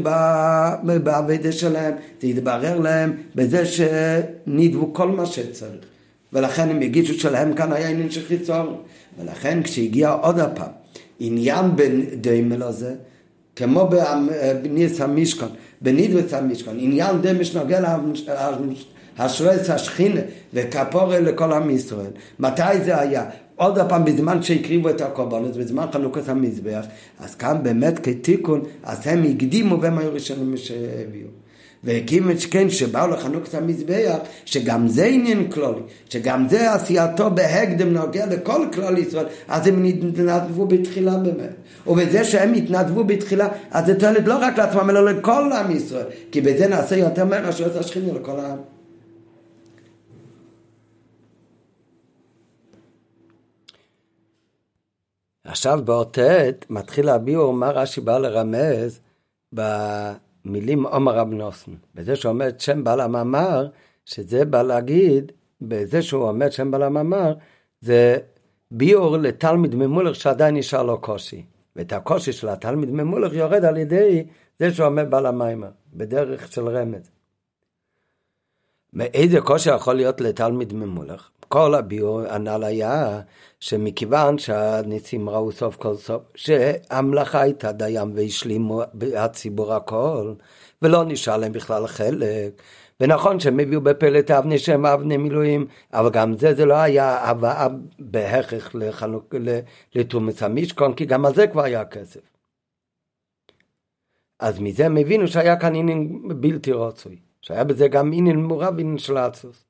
בעבודה 1.04 1.52
שלהם, 1.52 1.93
זה 2.22 2.28
יתברר 2.28 2.80
להם 2.80 3.14
בזה 3.36 3.66
שנדבו 3.66 4.93
כל 4.93 5.08
מה 5.08 5.26
שצריך. 5.26 5.74
ולכן 6.34 6.70
הם 6.70 6.82
הגישו 6.82 7.14
שלהם 7.14 7.54
כאן 7.54 7.74
היה 7.74 7.89
עניין 7.89 8.12
של 8.12 8.26
חיצון. 8.26 8.76
ולכן 9.20 9.64
כשהגיע 9.64 10.10
עוד 10.10 10.39
הפעם 10.39 10.79
עניין 11.20 11.66
בדיימל 11.76 12.64
הזה, 12.64 12.96
כמו 13.56 13.90
בניס 14.64 15.02
המשכון, 15.02 15.50
בנידבס 15.82 16.34
המשכון, 16.34 16.76
עניין 16.80 17.22
דיימל 17.22 17.44
שנוגע 17.44 17.98
להשרס 19.20 19.70
השכינה 19.70 20.22
וכפורה 20.54 21.20
לכל 21.20 21.54
עם 21.54 21.70
ישראל. 21.70 22.12
מתי 22.40 22.84
זה 22.86 23.00
היה? 23.00 23.26
עוד 23.56 23.80
פעם 23.90 24.06
בזמן 24.06 24.44
שהקריבו 24.44 24.90
את 24.90 25.02
הקורבנות, 25.02 25.58
בזמן 25.58 25.86
חנוכת 25.94 26.30
המזבח, 26.30 26.86
אז 27.20 27.36
כאן 27.36 27.58
באמת 27.64 28.00
כתיקון, 28.00 28.64
אז 28.84 29.08
הם 29.08 29.24
הקדימו 29.24 29.82
והם 29.82 29.98
היו 29.98 30.14
ראשונים 30.14 30.58
שהביאו. 30.58 31.39
והקים 31.84 32.32
את 32.32 32.40
שכן 32.40 32.70
שבאו 32.70 33.08
לחנוק 33.08 33.48
את 33.48 33.54
המזבח, 33.54 34.18
שגם 34.46 34.88
זה 34.88 35.06
עניין 35.06 35.52
כלולי, 35.52 35.82
שגם 36.10 36.50
זה 36.50 36.74
עשייתו 36.74 37.32
בהקדם 37.32 37.94
נוגע 37.94 38.26
לכל 38.26 38.68
כלל 38.74 38.98
ישראל, 38.98 39.26
אז 39.48 39.68
הם 39.68 39.84
התנדבו 39.84 40.66
בתחילה 40.66 41.18
באמת. 41.18 41.56
ובזה 41.88 42.24
שהם 42.24 42.54
התנדבו 42.54 43.04
בתחילה, 43.04 43.48
אז 43.72 43.86
זה 43.86 44.00
תועלת 44.00 44.28
לא 44.28 44.38
רק 44.42 44.58
לעצמם, 44.58 44.90
אלא 44.90 45.12
לכל 45.12 45.52
עם 45.52 45.72
ישראל, 45.72 46.06
כי 46.32 46.42
בזה 46.42 46.68
נעשה 46.68 46.96
יותר 46.96 47.26
מהר 47.26 47.50
אשר 47.50 47.70
עשה 47.70 47.84
שכינו 47.84 48.20
לכל 48.20 48.40
העם. 48.40 48.58
עכשיו 55.44 55.80
באות 55.86 56.18
מתחיל 56.70 57.10
הביאור 57.10 57.54
מה 57.54 57.70
רש"י 57.72 58.02
בא 58.02 58.18
לרמז 58.18 59.00
ב... 59.56 59.62
מילים 60.46 60.86
עומר 60.86 61.16
רב 61.16 61.30
נוסן. 61.30 61.72
בזה 61.96 62.16
שאומר 62.16 62.50
שם 62.58 62.84
בעל 62.84 63.00
המאמר, 63.00 63.68
שזה 64.06 64.46
בא 64.46 64.62
להגיד, 64.62 65.32
בזה 65.62 66.02
שהוא 66.02 66.28
אומר 66.28 66.50
שם 66.50 66.72
בעל 66.72 66.84
המאמר, 66.84 67.34
זה 67.82 68.18
ביאור 68.72 69.18
לתלמיד 69.18 69.76
ממולך 69.76 70.16
שעדיין 70.16 70.56
נשאר 70.56 70.84
לו 70.84 71.02
קושי. 71.02 71.44
ואת 71.76 71.94
הקושי 71.94 72.32
של 72.32 72.50
התלמיד 72.50 72.90
ממולך 72.90 73.34
יורד 73.34 73.66
על 73.66 73.78
ידי 73.78 74.26
זה 74.60 74.74
שהוא 74.74 74.86
אומר 74.86 75.06
בעל 75.06 75.26
המיימר, 75.26 75.70
בדרך 75.94 76.52
של 76.52 76.68
רמז. 76.68 77.10
מאיזה 78.94 79.42
קושי 79.42 79.76
יכול 79.76 79.96
להיות 79.96 80.22
לתלמיד 80.22 80.74
ממולך? 80.74 81.30
כל 81.50 81.76
הביאור 81.76 82.22
הנ"ל 82.22 82.64
היה 82.64 83.22
שמכיוון 83.60 84.38
שהניסים 84.38 85.30
ראו 85.30 85.52
סוף 85.52 85.76
כל 85.76 85.95
סוף 85.95 86.24
שהמלאכה 86.36 87.41
הייתה 87.41 87.72
דיין 87.72 88.12
והשלימו 88.16 88.82
הציבור 89.18 89.74
הכל 89.74 90.34
ולא 90.82 91.04
נשאר 91.06 91.38
להם 91.38 91.52
בכלל 91.52 91.88
חלק. 91.88 92.62
ונכון 93.00 93.39
שהם 93.39 93.60
הביאו 93.60 93.82
בפלט 93.82 94.32
אבני 94.32 94.60
שהם 94.60 94.86
אבני 94.86 95.18
מילואים 95.18 95.68
אבל 95.93 96.10
גם 96.10 96.38
זה 96.38 96.54
זה 96.54 96.66
לא 96.66 96.74
היה 96.74 97.18
הבאה 97.30 97.68
בהכרח 98.00 98.76
לתרומת 99.95 100.41
המשכון 100.41 100.93
כי 100.93 101.06
גם 101.06 101.26
על 101.26 101.36
זה 101.36 101.47
כבר 101.47 101.64
היה 101.64 101.86
כסף. 101.86 102.22
אז 104.39 104.60
מזה 104.60 104.86
הם 104.86 104.97
הבינו 104.97 105.28
שהיה 105.28 105.60
כאן 105.60 105.76
עניין 105.76 106.22
בלתי 106.41 106.72
רצוי 106.72 107.20
שהיה 107.41 107.64
בזה 107.64 107.88
גם 107.88 108.12
עניין 108.14 108.39
מעורב 108.39 108.80
עניין 108.80 108.97
של 108.97 109.18
האצוס 109.18 109.69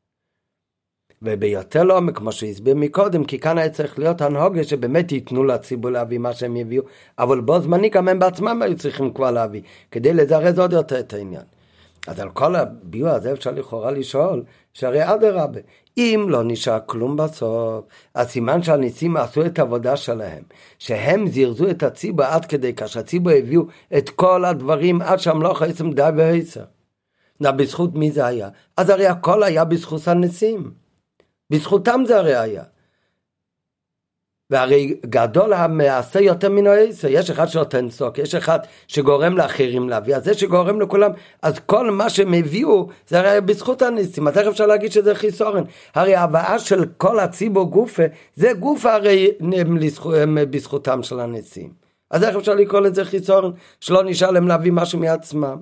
וביותר 1.21 1.83
לעומק, 1.83 2.17
כמו 2.17 2.31
שהסביר 2.31 2.75
מקודם, 2.75 3.23
כי 3.23 3.39
כאן 3.39 3.57
היה 3.57 3.69
צריך 3.69 3.99
להיות 3.99 4.21
הנהוגה 4.21 4.63
שבאמת 4.63 5.11
ייתנו 5.11 5.43
לציבור 5.43 5.91
להביא 5.91 6.17
מה 6.17 6.33
שהם 6.33 6.55
יביאו, 6.55 6.83
אבל 7.19 7.41
בו 7.41 7.59
זמני 7.59 7.89
גם 7.89 8.07
הם 8.07 8.19
בעצמם 8.19 8.61
היו 8.61 8.77
צריכים 8.77 9.13
כבר 9.13 9.31
להביא, 9.31 9.61
כדי 9.91 10.13
לזרז 10.13 10.59
עוד 10.59 10.73
יותר 10.73 10.99
את 10.99 11.13
העניין. 11.13 11.41
אז 12.07 12.19
על 12.19 12.29
כל 12.29 12.55
הביאור 12.55 13.09
הזה 13.09 13.31
אפשר 13.31 13.51
לכאורה 13.51 13.91
לשאול, 13.91 14.43
שהרי 14.73 15.13
אדרבה, 15.13 15.59
אם 15.97 16.25
לא 16.29 16.43
נשאר 16.43 16.79
כלום 16.85 17.17
בסוף, 17.17 17.85
אז 18.13 18.27
סימן 18.29 18.63
שהניסים 18.63 19.17
עשו 19.17 19.45
את 19.45 19.59
העבודה 19.59 19.97
שלהם, 19.97 20.43
שהם 20.79 21.27
זירזו 21.27 21.69
את 21.69 21.83
הציבור 21.83 22.25
עד 22.25 22.45
כדי 22.45 22.73
כך 22.73 22.87
שהציבור 22.87 23.31
הביאו 23.31 23.63
את 23.97 24.09
כל 24.09 24.45
הדברים 24.45 25.01
עד 25.01 25.19
שהמלוך 25.19 25.61
עצם 25.61 25.91
די 25.91 26.09
ועשר. 26.17 26.63
בזכות 27.41 27.95
מי 27.95 28.11
זה 28.11 28.25
היה? 28.25 28.49
אז 28.77 28.89
הרי 28.89 29.07
הכל 29.07 29.43
היה 29.43 29.65
בזכות 29.65 30.07
הנשיאים. 30.07 30.71
בזכותם 31.49 32.03
זה 32.07 32.17
הרי 32.17 32.35
היה. 32.35 32.63
והרי 34.49 34.95
גדול 35.05 35.53
המעשה 35.53 36.19
יותר 36.19 36.49
מן 36.49 36.67
העשר, 36.67 37.07
יש 37.11 37.29
אחד 37.29 37.47
שנותן 37.47 37.89
סוק, 37.89 38.17
יש 38.17 38.35
אחד 38.35 38.59
שגורם 38.87 39.37
לאחרים 39.37 39.89
להביא, 39.89 40.15
אז 40.15 40.23
זה 40.23 40.33
שגורם 40.33 40.81
לכולם, 40.81 41.11
אז 41.41 41.59
כל 41.65 41.91
מה 41.91 42.09
שהם 42.09 42.33
הביאו 42.33 42.87
זה 43.07 43.19
הרי 43.19 43.41
בזכות 43.41 43.81
הניסים, 43.81 44.27
אז 44.27 44.37
איך 44.37 44.47
אפשר 44.47 44.65
להגיד 44.65 44.91
שזה 44.91 45.15
חיסורן? 45.15 45.63
הרי 45.95 46.15
ההבאה 46.15 46.59
של 46.59 46.85
כל 46.97 47.19
הציבור 47.19 47.71
גופה, 47.71 48.03
זה 48.35 48.53
גופה 48.53 48.93
הרי 48.93 49.31
הם, 49.39 49.77
הם 50.15 50.37
בזכותם 50.49 51.03
של 51.03 51.19
הניסים. 51.19 51.73
אז 52.11 52.23
איך 52.23 52.35
אפשר 52.35 52.55
לקרוא 52.55 52.79
לזה 52.81 53.05
חיסורן? 53.05 53.51
שלא 53.79 54.03
נשאר 54.03 54.31
להם 54.31 54.47
להביא 54.47 54.71
משהו 54.71 54.99
מעצמם. 54.99 55.57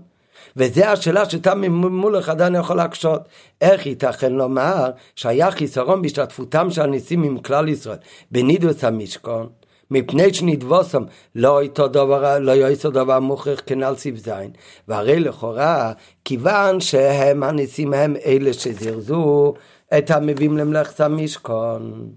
וזה 0.57 0.91
השאלה 0.91 1.29
שתם 1.29 1.73
מולך 1.73 2.29
עדיין 2.29 2.55
יכול 2.55 2.77
להקשות. 2.77 3.21
איך 3.61 3.85
ייתכן 3.85 4.33
לומר 4.33 4.91
שהיה 5.15 5.51
חיסרון 5.51 6.01
בהשתתפותם 6.01 6.71
של 6.71 6.81
הניסים 6.81 7.23
עם 7.23 7.37
כלל 7.37 7.69
ישראל 7.69 7.97
בנידוס 8.31 8.83
המשכון? 8.83 9.49
מפני 9.91 10.33
שנדבוסם 10.33 11.03
לא 11.35 11.61
איתו 11.61 11.87
דבר, 11.87 12.39
לא 12.39 12.51
יעשו 12.51 12.89
דבר 12.89 13.19
מוכרח 13.19 13.61
כנ"ל 13.65 13.95
סיב 13.95 14.17
זין. 14.17 14.51
והרי 14.87 15.19
לכאורה, 15.19 15.91
כיוון 16.25 16.81
שהם 16.81 17.43
הניסים 17.43 17.93
הם 17.93 18.15
אלה 18.25 18.53
שזרזו 18.53 19.53
את 19.97 20.11
המביאים 20.11 20.57
למלאכת 20.57 20.99
המשכון. 20.99 22.11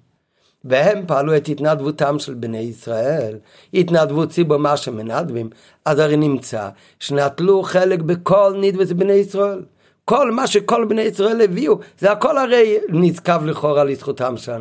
והם 0.65 1.07
פעלו 1.07 1.37
את 1.37 1.49
התנדבותם 1.49 2.19
של 2.19 2.35
בני 2.35 2.59
ישראל, 2.59 3.39
התנדבות 3.75 4.31
ציבור 4.31 4.57
מה 4.57 4.77
שמנדבים, 4.77 5.51
אז 5.85 5.99
הרי 5.99 6.17
נמצא 6.17 6.69
שנטלו 6.99 7.63
חלק 7.63 8.01
בכל 8.03 8.55
נדבס 8.61 8.93
בני 8.93 9.13
ישראל. 9.13 9.63
כל 10.05 10.31
מה 10.31 10.47
שכל 10.47 10.85
בני 10.85 11.03
ישראל 11.03 11.41
הביאו, 11.41 11.79
זה 11.99 12.13
הכל 12.13 12.39
הרי 12.39 12.79
נזקב 12.89 13.45
לכאורה 13.45 13.85
לזכותם 13.85 14.37
של 14.37 14.53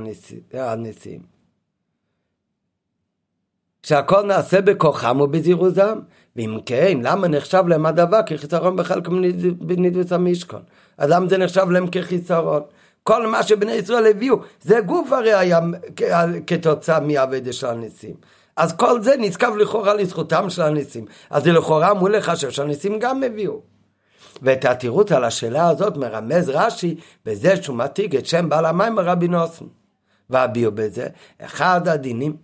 הנשיאים. 0.53 1.21
שהכל 3.83 4.21
נעשה 4.21 4.61
בכוחם 4.61 5.21
ובזירוזם. 5.21 5.99
ואם 6.35 6.57
כן, 6.65 6.99
למה 7.01 7.27
נחשב 7.27 7.63
להם 7.67 7.85
הדבר 7.85 8.19
כחיסרון 8.25 8.75
בחלק 8.75 9.07
בנדבס 9.57 10.11
המשכון? 10.11 10.61
אז 10.97 11.09
למה 11.09 11.27
זה 11.27 11.37
נחשב 11.37 11.69
להם 11.69 11.87
כחיסרון? 11.91 12.61
כל 13.09 13.27
מה 13.27 13.43
שבני 13.43 13.71
ישראל 13.71 14.07
הביאו, 14.07 14.35
זה 14.61 14.79
גוף 14.79 15.11
הרי 15.11 15.33
היה 15.33 15.59
כתוצאה 16.47 16.99
מעבד 16.99 17.51
של 17.51 17.67
הניסים. 17.67 18.15
אז 18.55 18.73
כל 18.73 19.01
זה 19.01 19.15
נזקף 19.19 19.49
לכאורה 19.57 19.93
לזכותם 19.93 20.49
של 20.49 20.61
הניסים. 20.61 21.05
אז 21.29 21.43
זה 21.43 21.51
לכאורה 21.51 21.91
אמור 21.91 22.09
לחשב 22.09 22.49
שהניסים 22.49 22.99
גם 22.99 23.23
הביאו. 23.23 23.61
ואת 24.41 24.65
התירוץ 24.65 25.11
על 25.11 25.23
השאלה 25.23 25.69
הזאת 25.69 25.97
מרמז 25.97 26.49
רש"י 26.49 26.95
בזה 27.25 27.63
שהוא 27.63 27.77
מתיג 27.77 28.15
את 28.15 28.25
שם 28.25 28.49
בעל 28.49 28.65
המים 28.65 28.99
רבי 28.99 29.27
נוסן. 29.27 29.65
והביאו 30.29 30.71
בזה 30.71 31.07
אחד 31.41 31.87
הדינים 31.87 32.35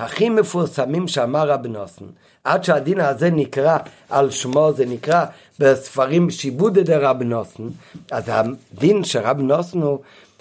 הכי 0.00 0.28
מפורסמים 0.28 1.08
שאמר 1.08 1.50
רבי 1.50 1.68
נוסן. 1.68 2.04
עד 2.44 2.64
שהדין 2.64 3.00
הזה 3.00 3.30
נקרא 3.30 3.78
על 4.08 4.30
שמו, 4.30 4.72
זה 4.72 4.86
נקרא 4.86 5.24
בספרים 5.58 6.30
שיבודי 6.30 6.82
דרבי 6.82 7.24
נוסן, 7.24 7.62
אז 8.10 8.24
הדין 8.26 9.04
של 9.04 9.18
רבי 9.18 9.42
נוסן 9.42 9.82
הוא 9.82 9.98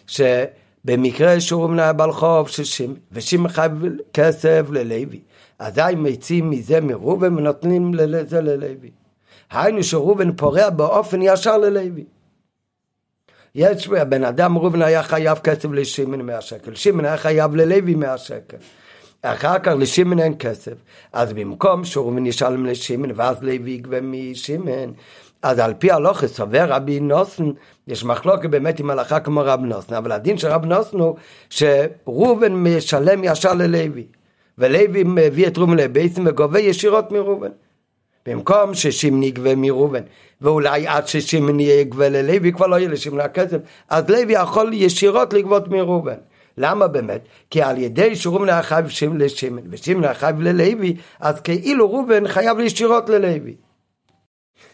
שבמקרה 0.08 1.42
שהוא 1.42 1.70
מנהל 1.70 1.94
בעל 1.94 2.12
חוב 2.12 2.48
של 2.50 2.64
חייב 3.50 3.72
כסף 4.14 4.66
ללוי, 4.70 5.20
אזי 5.60 5.96
מציעים 5.98 6.50
מזה 6.50 6.82
מראובן 6.82 7.38
ונותנים 7.38 7.94
לזה 7.94 8.42
ללוי. 8.42 8.92
היינו 9.52 9.84
שראובן 9.84 10.36
פורע 10.36 10.70
באופן 10.70 11.20
ישר 11.22 11.58
ללוי. 11.58 12.06
יש 13.56 13.88
בן 13.88 14.24
אדם 14.24 14.58
ראובן 14.58 14.82
היה 14.82 15.04
חייב 15.04 15.38
כסף 15.38 15.72
לשימן 15.72 16.22
100 16.22 16.42
שקל, 16.42 16.76
שימן 16.76 17.06
היה 17.06 17.18
חייב 17.18 17.56
ללוי 17.56 17.96
100 17.96 18.18
שקל. 18.18 18.58
אחר 19.22 19.60
כך 19.60 19.72
לשמן 19.80 20.20
אין 20.20 20.34
כסף. 20.40 20.74
אז 21.14 21.34
במקום 21.34 21.86
שורובין 21.86 22.26
ישלם 22.26 22.66
לשמן, 22.66 23.10
ואז 23.16 23.44
לוי 23.44 23.72
יגבה 23.72 24.02
משמן, 24.02 24.92
אז 25.42 25.60
על 25.60 25.74
פי 25.74 25.92
הלוכה 25.92 26.28
סובר 26.28 26.66
רבי 26.68 27.00
נוסן, 27.00 27.52
יש 27.88 28.04
מחלוקת 28.04 28.50
באמת 28.50 28.80
עם 28.80 28.90
הלכה 28.90 29.20
כמו 29.20 29.42
רב 29.46 29.60
נוסן, 29.60 29.96
אבל 29.96 30.12
הדין 30.12 30.38
של 30.38 30.48
רב 30.48 30.66
נוסן 30.66 31.00
הוא 31.00 31.16
שראובן 31.50 32.54
משלם 32.54 33.24
ישר 33.24 33.54
ללוי, 33.54 34.06
ולוי 34.58 35.04
מביא 35.06 35.48
את 35.48 35.58
ראובן 35.58 35.78
לבייסים 35.78 36.28
וגובה 36.28 36.60
ישירות 36.60 37.12
מראובן. 37.12 37.50
במקום 38.26 38.74
ששימני 38.74 39.26
יגבה 39.26 39.56
מראובן, 39.56 40.02
ואולי 40.42 40.88
עד 40.88 41.08
ששימני 41.08 41.64
יגבה 41.64 42.10
ללוי 42.10 42.54
כבר 42.54 42.68
לא 42.68 42.76
יהיה 42.76 42.90
לשמנה 42.90 43.28
כסף, 43.28 43.58
אז 43.90 44.10
לוי 44.10 44.34
יכול 44.34 44.74
ישירות 44.74 45.34
לגבות 45.34 45.68
מראובן. 45.68 46.18
למה 46.60 46.88
באמת? 46.88 47.22
כי 47.50 47.62
על 47.62 47.78
ידי 47.78 48.16
שרובן 48.16 48.62
חייב 48.62 48.86
לשמן 49.18 49.62
ושמן 49.70 50.14
חייב 50.14 50.42
ללוי, 50.42 50.96
אז 51.20 51.40
כאילו 51.40 51.92
ראובן 51.92 52.28
חייב 52.28 52.60
ישירות 52.60 53.10
ללוי. 53.10 53.56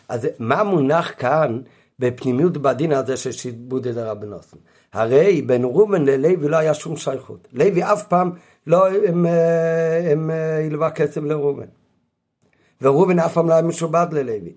אז 0.10 0.28
מה 0.40 0.64
מונח 0.64 1.12
כאן 1.18 1.62
בפנימיות 2.00 2.58
בדין 2.58 2.92
הזה 2.92 3.18
של 3.18 3.32
שיבוד 3.32 3.88
את 3.88 3.98
הרבי 3.98 4.26
נוסן? 4.26 4.58
הרי 4.94 5.42
בין 5.42 5.64
ראובן 5.64 6.06
ללוי 6.06 6.50
לא 6.50 6.58
היה 6.58 6.74
שום 6.74 6.98
שייכות. 6.98 7.48
לוי 7.54 7.84
אף 7.84 8.08
פעם 8.08 8.32
לא 8.68 8.88
הם, 8.88 9.26
הם, 10.12 10.30
הלווה 10.66 10.92
כסף 10.92 11.22
לראובן. 11.24 11.68
וראובן 12.82 13.20
אף 13.20 13.34
פעם 13.34 13.50
לא 13.50 13.54
היה 13.54 13.62
משובד 13.62 14.08
ללוי. 14.12 14.54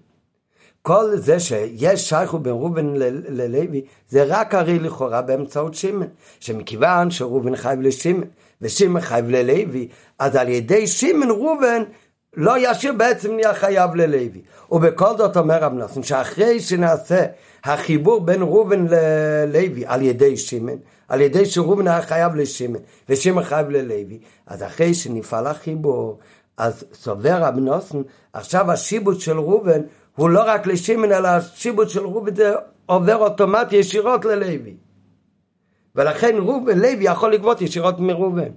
כל 0.83 1.16
זה 1.16 1.41
שיש 1.41 2.09
שייכות 2.09 2.43
בין 2.43 2.53
ראובן 2.53 2.95
ללוי, 3.29 3.83
זה 4.09 4.24
רק 4.26 4.55
הרי 4.55 4.79
לכאורה 4.79 5.22
באמצעות 5.22 5.74
שמן. 5.74 6.07
שמכיוון 6.41 7.11
שראובן 7.11 7.57
חייב 7.57 7.81
לשמן, 7.81 8.24
ושמן 8.62 9.01
חייב 9.01 9.31
ללוי, 9.31 9.89
אז 10.18 10.37
על 10.37 10.49
ידי 10.49 10.87
שמן 10.87 11.31
ראובן 11.31 11.83
לא 12.37 12.55
ישיר 12.59 12.93
בעצם 12.93 13.35
נהיה 13.35 13.55
חייב 13.55 13.95
ללוי. 13.95 14.43
ובכל 14.72 15.16
זאת 15.16 15.37
אומר 15.37 15.64
רב 15.64 15.72
נוסן, 15.72 16.03
שאחרי 16.03 16.61
שנעשה 16.61 17.24
החיבור 17.64 18.20
בין 18.20 18.43
ראובן 18.43 18.87
ללוי 18.87 19.87
על 19.87 20.03
ידי 20.03 20.37
שמן, 20.37 20.76
על 21.09 21.20
ידי 21.20 21.47
שראובן 21.47 21.89
היה 21.89 22.03
חייב 22.03 22.35
לשמן, 22.35 22.79
ושמן 23.09 23.43
חייב 23.43 23.70
ללוי, 23.70 24.18
אז 24.47 24.62
אחרי 24.62 24.95
שנפעל 24.95 25.47
החיבור, 25.47 26.18
אז 26.57 26.85
סובר 26.95 27.39
רב 27.43 27.57
נוסן, 27.57 28.03
עכשיו 28.33 28.72
השיבוט 28.72 29.20
של 29.20 29.39
ראובן 29.39 29.81
הוא 30.19 30.31
לא 30.31 30.43
רק 30.47 30.66
לשמן, 30.66 31.12
אלא 31.12 31.29
השיבוט 31.29 31.89
של 31.89 32.07
ראובן 32.07 32.33
עובר 32.87 33.16
אוטומט 33.16 33.73
ישירות 33.73 34.25
ללוי. 34.25 34.77
ולכן 35.95 36.37
ראובן, 36.39 36.79
לוי 36.79 37.05
יכול 37.05 37.33
לגבות 37.33 37.61
ישירות 37.61 38.01
מראובן. 38.01 38.51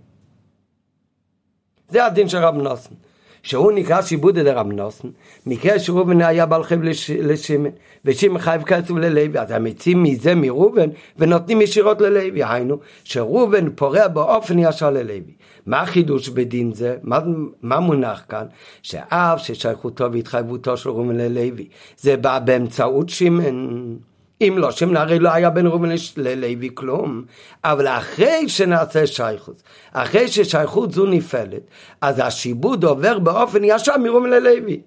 זה 1.89 2.05
הדין 2.05 2.29
של 2.29 2.37
רב 2.37 2.55
נוסן. 2.55 2.95
שהוא 3.43 3.71
נקרא 3.71 4.01
שיבוד 4.01 4.39
דרב 4.39 4.67
נוסן, 4.67 5.07
מקרה 5.45 5.79
שראובן 5.79 6.21
היה 6.21 6.45
בעל 6.45 6.63
חייב 6.63 6.81
לשמן, 7.19 7.69
ושמן 8.05 8.39
חייב 8.39 8.63
כסף 8.63 8.91
ללוי, 8.91 9.39
אז 9.39 9.51
המציעים 9.51 10.03
מזה 10.03 10.35
מראובן, 10.35 10.89
ונותנים 11.17 11.61
ישירות 11.61 12.01
ללוי, 12.01 12.43
היינו, 12.43 12.77
שראובן 13.03 13.69
פורע 13.75 14.07
באופן 14.07 14.59
ישר 14.59 14.89
ללוי. 14.89 15.21
מה 15.65 15.81
החידוש 15.81 16.29
בדין 16.29 16.73
זה? 16.73 16.97
מה, 17.03 17.19
מה 17.61 17.79
מונח 17.79 18.25
כאן? 18.29 18.45
שאף 18.81 19.39
ששייכותו 19.39 20.11
והתחייבותו 20.11 20.77
של 20.77 20.89
ראובן 20.89 21.17
ללוי, 21.17 21.67
זה 21.97 22.17
בא 22.17 22.39
באמצעות 22.39 23.09
שמן. 23.09 23.95
אם 24.41 24.55
לא, 24.57 24.71
שמן 24.71 24.97
הרי 24.97 25.19
לא 25.19 25.29
היה 25.29 25.49
בין 25.49 25.67
ראובן 25.67 25.89
ללוי 26.17 26.69
כלום. 26.73 27.23
אבל 27.63 27.87
אחרי 27.87 28.49
שנעשה 28.49 29.07
שייכות, 29.07 29.63
אחרי 29.91 30.27
ששייכות 30.27 30.91
זו 30.91 31.05
נפעלת, 31.05 31.61
אז 32.01 32.21
השיבוד 32.23 32.83
עובר 32.83 33.19
באופן 33.19 33.63
ישר 33.63 33.97
מראובן 33.97 34.29
ללוי. 34.29 34.81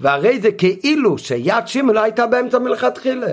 והרי 0.00 0.40
זה 0.40 0.52
כאילו 0.52 1.18
שיד 1.18 1.66
שמן 1.66 1.94
לא 1.94 2.00
הייתה 2.00 2.26
באמצע 2.26 2.58
מלכתחילה. 2.58 3.32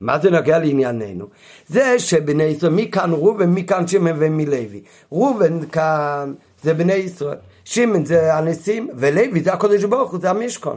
מה 0.00 0.18
זה 0.18 0.30
נוגע 0.30 0.58
לענייננו? 0.58 1.26
זה 1.66 1.98
שבני 1.98 2.44
ישראל, 2.44 2.72
מי 2.72 2.90
כאן 2.90 3.10
ראובן, 3.12 3.48
מי 3.48 3.66
כאן 3.66 3.86
שמן 3.86 4.16
ומי 4.18 4.46
לוי. 4.46 4.82
ראובן 5.12 5.66
כאן 5.66 6.34
זה 6.62 6.74
בני 6.74 6.92
ישראל, 6.92 7.36
שמן 7.64 8.04
זה 8.04 8.34
הנשיאים, 8.34 8.88
ולוי 8.96 9.42
זה 9.42 9.52
הקודש 9.52 9.84
ברוך 9.84 10.10
הוא, 10.10 10.20
זה 10.20 10.30
המשכון. 10.30 10.76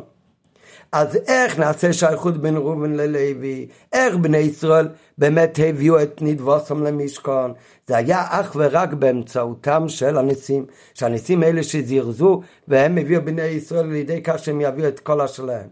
אז 0.92 1.16
איך 1.28 1.60
נעשה 1.60 1.94
שייכות 1.94 2.38
בין 2.38 2.58
ראובן 2.58 2.94
ללוי? 2.94 3.68
איך 3.94 4.16
בני 4.16 4.38
ישראל 4.38 4.88
באמת 5.18 5.60
הביאו 5.64 6.02
את 6.02 6.22
נדבוסם 6.22 6.84
למשכון? 6.84 7.54
זה 7.88 7.98
היה 7.98 8.26
אך 8.30 8.56
ורק 8.56 8.94
באמצעותם 8.94 9.90
של 9.90 10.18
הנשיאים, 10.18 10.66
שהנשיאים 10.94 11.44
האלה 11.44 11.64
שזירזו 11.64 12.42
והם 12.68 12.98
הביאו 12.98 13.26
בני 13.26 13.42
ישראל 13.42 13.86
לידי 13.86 14.22
כך 14.24 14.40
שהם 14.40 14.62
יביאו 14.62 14.88
את 14.88 15.00
כל 15.00 15.22
השלהם. 15.22 15.70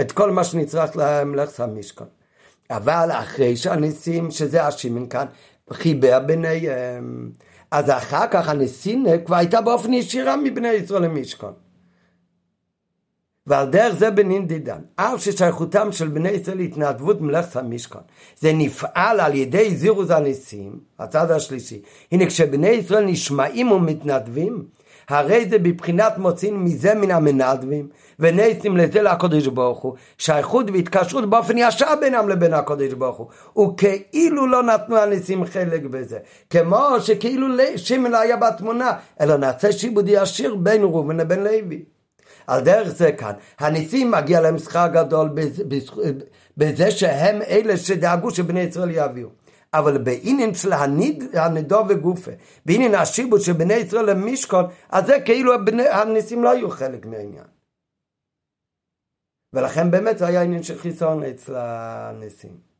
את 0.00 0.12
כל 0.12 0.30
מה 0.30 0.44
שנצרך 0.44 0.96
להם 0.96 1.34
לך 1.34 1.60
המשכון. 1.60 2.06
אבל 2.70 3.08
אחרי 3.12 3.56
שהנשיאים, 3.56 4.30
שזה 4.30 4.66
השימן 4.66 5.06
כאן, 5.08 5.26
חיבר 5.72 6.20
ביניהם, 6.26 7.30
אז 7.70 7.90
אחר 7.90 8.26
כך 8.30 8.48
הנשיאים 8.48 9.04
כבר 9.24 9.36
הייתה 9.36 9.60
באופן 9.60 9.92
ישירה 9.92 10.36
מבני 10.36 10.68
ישראל 10.68 11.02
למשכון. 11.02 11.52
ועל 13.50 13.66
דרך 13.66 13.94
זה 13.98 14.10
בנין 14.10 14.46
דידן, 14.46 14.78
אף 14.96 15.24
ששייכותם 15.24 15.92
של 15.92 16.08
בני 16.08 16.28
ישראל 16.28 16.56
להתנדבות 16.56 17.20
מלאכת 17.20 17.56
המשכון, 17.56 18.02
זה 18.40 18.52
נפעל 18.52 19.20
על 19.20 19.34
ידי 19.34 19.76
זירוז 19.76 20.10
הניסים, 20.10 20.78
הצד 20.98 21.30
השלישי. 21.30 21.82
הנה 22.12 22.26
כשבני 22.26 22.68
ישראל 22.68 23.04
נשמעים 23.04 23.72
ומתנדבים, 23.72 24.64
הרי 25.08 25.46
זה 25.50 25.58
בבחינת 25.58 26.18
מוצאים 26.18 26.64
מזה 26.64 26.94
מן 26.94 27.10
המנדבים, 27.10 27.88
ונסים 28.18 28.76
לזה 28.76 29.02
לקודש 29.02 29.46
ברוך 29.46 29.78
הוא, 29.78 29.94
שייכות 30.18 30.66
והתקשרות 30.70 31.30
באופן 31.30 31.58
ישר 31.58 31.94
בינם 32.00 32.28
לבין 32.28 32.54
הקודש 32.54 32.92
ברוך 32.92 33.28
הוא, 33.52 33.72
וכאילו 33.72 34.46
לא 34.46 34.62
נתנו 34.62 34.96
הניסים 34.96 35.44
חלק 35.44 35.82
בזה, 35.82 36.18
כמו 36.50 36.86
שכאילו 37.00 37.46
שמעון 37.76 38.14
היה 38.14 38.36
בתמונה, 38.36 38.92
אלא 39.20 39.36
נעשה 39.36 39.72
שיבוד 39.72 40.04
ישיר 40.08 40.54
בין 40.54 40.82
ראובן 40.82 41.16
לבין 41.16 41.44
לוי. 41.44 41.84
על 42.46 42.60
דרך 42.60 42.88
זה 42.88 43.12
כאן, 43.12 43.32
הניסים 43.58 44.10
מגיע 44.10 44.40
להם 44.40 44.58
שכר 44.58 44.86
גדול 44.92 45.30
בזה 46.56 46.90
שהם 46.90 47.42
אלה 47.42 47.76
שדאגו 47.76 48.30
שבני 48.30 48.60
ישראל 48.60 48.90
יביאו. 48.90 49.28
אבל 49.74 49.98
בעניין 49.98 50.54
של 50.54 50.72
הניד, 50.72 51.36
הנידו 51.36 51.84
וגופה, 51.88 52.30
בעניין 52.66 52.94
השיבוש 52.94 53.46
של 53.46 53.52
בני 53.52 53.74
ישראל 53.74 54.10
למשכון, 54.10 54.64
אז 54.88 55.06
זה 55.06 55.20
כאילו 55.24 55.52
הניסים 55.90 56.44
לא 56.44 56.50
היו 56.50 56.70
חלק 56.70 57.06
מהעניין. 57.06 57.44
ולכן 59.52 59.90
באמת 59.90 60.18
זה 60.18 60.26
היה 60.26 60.42
עניין 60.42 60.62
של 60.62 60.78
חיסון 60.78 61.22
אצל 61.22 61.54
הניסים. 61.56 62.70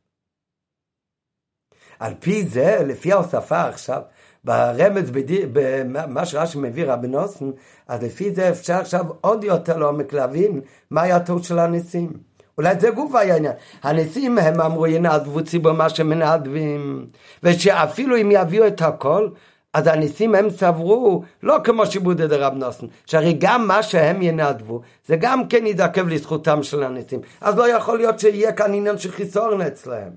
על 1.99 2.13
פי 2.19 2.47
זה, 2.47 2.83
לפי 2.87 3.11
ההוספה 3.11 3.67
עכשיו, 3.67 4.01
ברמז, 4.43 5.11
במה 5.53 6.25
שרש"י 6.25 6.57
מביא 6.57 6.85
רבי 6.85 7.07
נוסן, 7.07 7.51
אז 7.87 8.03
לפי 8.03 8.31
זה 8.31 8.49
אפשר 8.49 8.73
עכשיו 8.73 9.05
עוד 9.21 9.43
יותר 9.43 9.77
לעומק 9.77 10.13
להבין 10.13 10.61
מה 10.91 11.01
היה 11.01 11.15
הטעות 11.15 11.43
של 11.43 11.59
הניסים. 11.59 12.13
אולי 12.57 12.79
זה 12.79 12.89
גוף 12.89 13.15
העניין. 13.15 13.53
הניסים 13.83 14.37
הם 14.37 14.61
אמרו 14.61 14.87
ינעדבו 14.87 15.43
ציבור 15.43 15.71
מה 15.71 15.89
שמנעדבים, 15.89 17.07
ושאפילו 17.43 18.17
אם 18.17 18.29
יביאו 18.31 18.67
את 18.67 18.81
הכל, 18.81 19.29
אז 19.73 19.87
הניסים 19.87 20.35
הם 20.35 20.49
סברו, 20.49 21.23
לא 21.43 21.57
כמו 21.63 21.85
שיבודי 21.85 22.27
דרב 22.27 22.53
נוסן, 22.53 22.85
שהרי 23.05 23.35
גם 23.39 23.67
מה 23.67 23.83
שהם 23.83 24.21
ינדבו, 24.21 24.81
זה 25.05 25.15
גם 25.15 25.47
כן 25.47 25.65
יזעקב 25.65 26.07
לזכותם 26.07 26.63
של 26.63 26.83
הניסים. 26.83 27.19
אז 27.41 27.57
לא 27.57 27.69
יכול 27.69 27.97
להיות 27.97 28.19
שיהיה 28.19 28.51
כאן 28.51 28.73
עניין 28.73 28.97
של 28.97 29.11
חיסורן 29.11 29.61
אצלהם. 29.61 30.11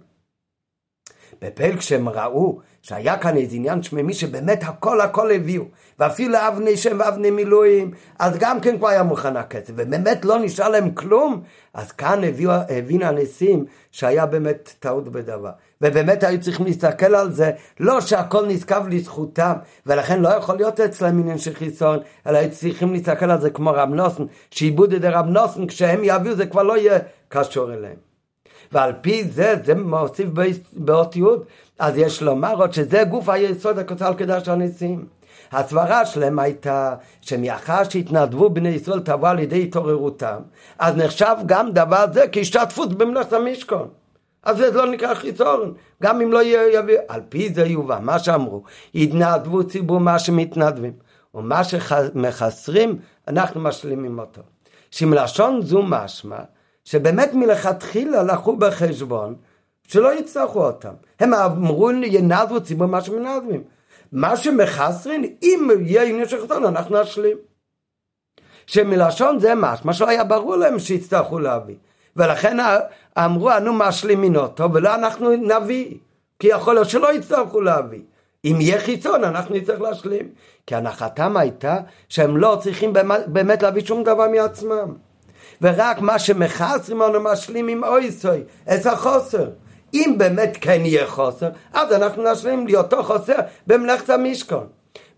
בפל 1.43 1.77
כשהם 1.77 2.09
ראו 2.09 2.61
שהיה 2.85 3.18
כאן 3.18 3.37
איזה 3.37 3.57
עניין 3.57 3.82
שממי 3.82 4.14
שבאמת 4.14 4.62
הכל 4.62 5.01
הכל 5.01 5.30
הביאו, 5.30 5.64
ואפילו 5.99 6.39
אבני 6.49 6.76
שם 6.76 6.97
ואבני 7.01 7.30
מילואים, 7.30 7.91
אז 8.18 8.37
גם 8.39 8.61
כן 8.61 8.78
כבר 8.78 8.89
היה 8.89 9.03
מוכן 9.03 9.37
הכסף, 9.37 9.72
ובאמת 9.76 10.24
לא 10.24 10.39
נשאר 10.39 10.68
להם 10.68 10.91
כלום, 10.91 11.43
אז 11.74 11.93
כאן 11.93 12.24
הביאו, 12.24 12.53
הבין 12.68 13.03
הנשיאים 13.03 13.64
שהיה 13.91 14.26
באמת 14.26 14.74
טעות 14.78 15.09
בדבר. 15.09 15.51
ובאמת 15.82 16.24
היו 16.24 16.41
צריכים 16.41 16.66
להסתכל 16.66 17.14
על 17.14 17.32
זה, 17.32 17.51
לא 17.80 18.01
שהכל 18.01 18.47
נזקב 18.47 18.89
לזכותם, 18.89 19.53
ולכן 19.87 20.20
לא 20.22 20.28
יכול 20.28 20.57
להיות 20.57 20.80
אצלם 20.80 21.18
עניין 21.18 21.39
של 21.39 21.55
חיסון, 21.55 21.99
אלא 22.26 22.39
היו 22.39 22.51
צריכים 22.51 22.93
להסתכל 22.93 23.30
על 23.30 23.41
זה 23.41 23.51
כמו 23.51 23.70
רב 23.70 23.89
נוסן, 23.89 24.24
שעיבוד 24.51 24.93
ידי 24.93 25.09
רב 25.09 25.26
נוסן, 25.26 25.66
כשהם 25.66 26.01
יביאו 26.03 26.35
זה 26.35 26.47
כבר 26.47 26.62
לא 26.62 26.76
יהיה 26.78 26.99
קשור 27.28 27.72
אליהם. 27.72 28.14
ועל 28.72 28.93
פי 29.01 29.24
זה, 29.24 29.55
זה 29.64 29.74
מוסיף 29.74 30.28
באות 30.72 31.16
אז 31.79 31.97
יש 31.97 32.22
לומר 32.22 32.55
עוד 32.55 32.72
שזה 32.72 33.05
גוף 33.05 33.29
היסוד 33.29 33.79
הכוסל 33.79 34.14
קדש 34.14 34.49
הניסים. 34.49 35.07
הסברה 35.53 36.07
שלהם 36.07 36.39
הייתה 36.39 36.95
שמאחר 37.20 37.85
שהתנדבו 37.85 38.51
בני 38.51 38.68
ישראל 38.68 39.01
תבוא 39.01 39.29
על 39.29 39.39
ידי 39.39 39.62
התעוררותם, 39.62 40.39
אז 40.79 40.97
נחשב 40.97 41.37
גם 41.47 41.72
דבר 41.72 42.05
זה 42.12 42.25
כהשתתפות 42.33 42.93
במלאכת 42.93 43.33
המשכון. 43.33 43.89
אז 44.43 44.57
זה 44.57 44.70
לא 44.70 44.87
נקרא 44.87 45.14
חיסורן, 45.14 45.70
גם 46.03 46.20
אם 46.20 46.33
לא 46.33 46.45
יביא, 46.45 46.99
על 47.09 47.20
פי 47.29 47.55
זה 47.55 47.66
יובא, 47.66 47.99
מה 48.03 48.18
שאמרו, 48.18 48.62
התנדבו 48.95 49.64
ציבור 49.64 50.01
מה 50.01 50.18
שמתנדבים, 50.18 50.93
ומה 51.35 51.64
שמחסרים, 51.64 52.99
אנחנו 53.29 53.61
משלימים 53.61 54.18
אותו. 54.18 54.43
שמלשון 54.91 55.62
זו 55.62 55.83
משמע, 55.83 56.39
שבאמת 56.85 57.35
מלכתחילה 57.35 58.22
לקחו 58.22 58.57
בחשבון 58.57 59.35
שלא 59.89 60.18
יצטרכו 60.18 60.66
אותם. 60.66 60.95
הם 61.20 61.35
אמרו 61.35 61.91
ינדבו 61.91 62.61
ציבור 62.61 62.87
מה 62.87 63.01
שמנדבים. 63.01 63.62
מה 64.12 64.37
שמחסרים, 64.37 65.22
אם 65.43 65.70
יהיה 65.80 66.03
עניין 66.03 66.28
של 66.28 66.45
חסרון, 66.45 66.64
אנחנו 66.64 67.03
נשלים. 67.03 67.37
שמלשון 68.66 69.39
זה 69.39 69.55
משמע 69.55 69.93
שלא 69.93 70.09
היה 70.09 70.24
ברור 70.24 70.57
להם 70.57 70.78
שיצטרכו 70.78 71.39
להביא. 71.39 71.76
ולכן 72.16 72.57
אמרו, 73.18 73.51
אנו 73.51 73.72
משלימין 73.72 74.37
אותו, 74.37 74.72
ולא 74.72 74.95
אנחנו 74.95 75.30
נביא. 75.30 75.95
כי 76.39 76.47
יכול 76.47 76.74
להיות 76.74 76.89
שלא 76.89 77.14
יצטרכו 77.14 77.61
להביא. 77.61 78.03
אם 78.45 78.57
יהיה 78.61 78.80
חיצון, 78.80 79.24
אנחנו 79.24 79.55
נצטרך 79.55 79.80
להשלים. 79.80 80.28
כי 80.66 80.74
הנחתם 80.74 81.37
הייתה 81.37 81.78
שהם 82.09 82.37
לא 82.37 82.59
צריכים 82.62 82.93
באמת 83.26 83.62
להביא 83.62 83.85
שום 83.85 84.03
דבר 84.05 84.28
מעצמם. 84.28 84.95
ורק 85.62 86.01
מה 86.01 86.18
שמחסרים 86.18 87.01
לנו 87.01 87.20
משלים 87.20 87.68
עם 87.68 87.85
אויסוי, 87.85 88.43
את 88.74 88.87
החוסר. 88.87 89.49
אם 89.95 90.14
באמת 90.18 90.59
כן 90.61 90.80
יהיה 90.84 91.07
חוסר, 91.07 91.49
אז 91.72 91.92
אנחנו 91.92 92.32
נשלים 92.32 92.68
לאותו 92.68 93.03
חוסר 93.03 93.36
במלאכת 93.66 94.11
המשכון. 94.11 94.66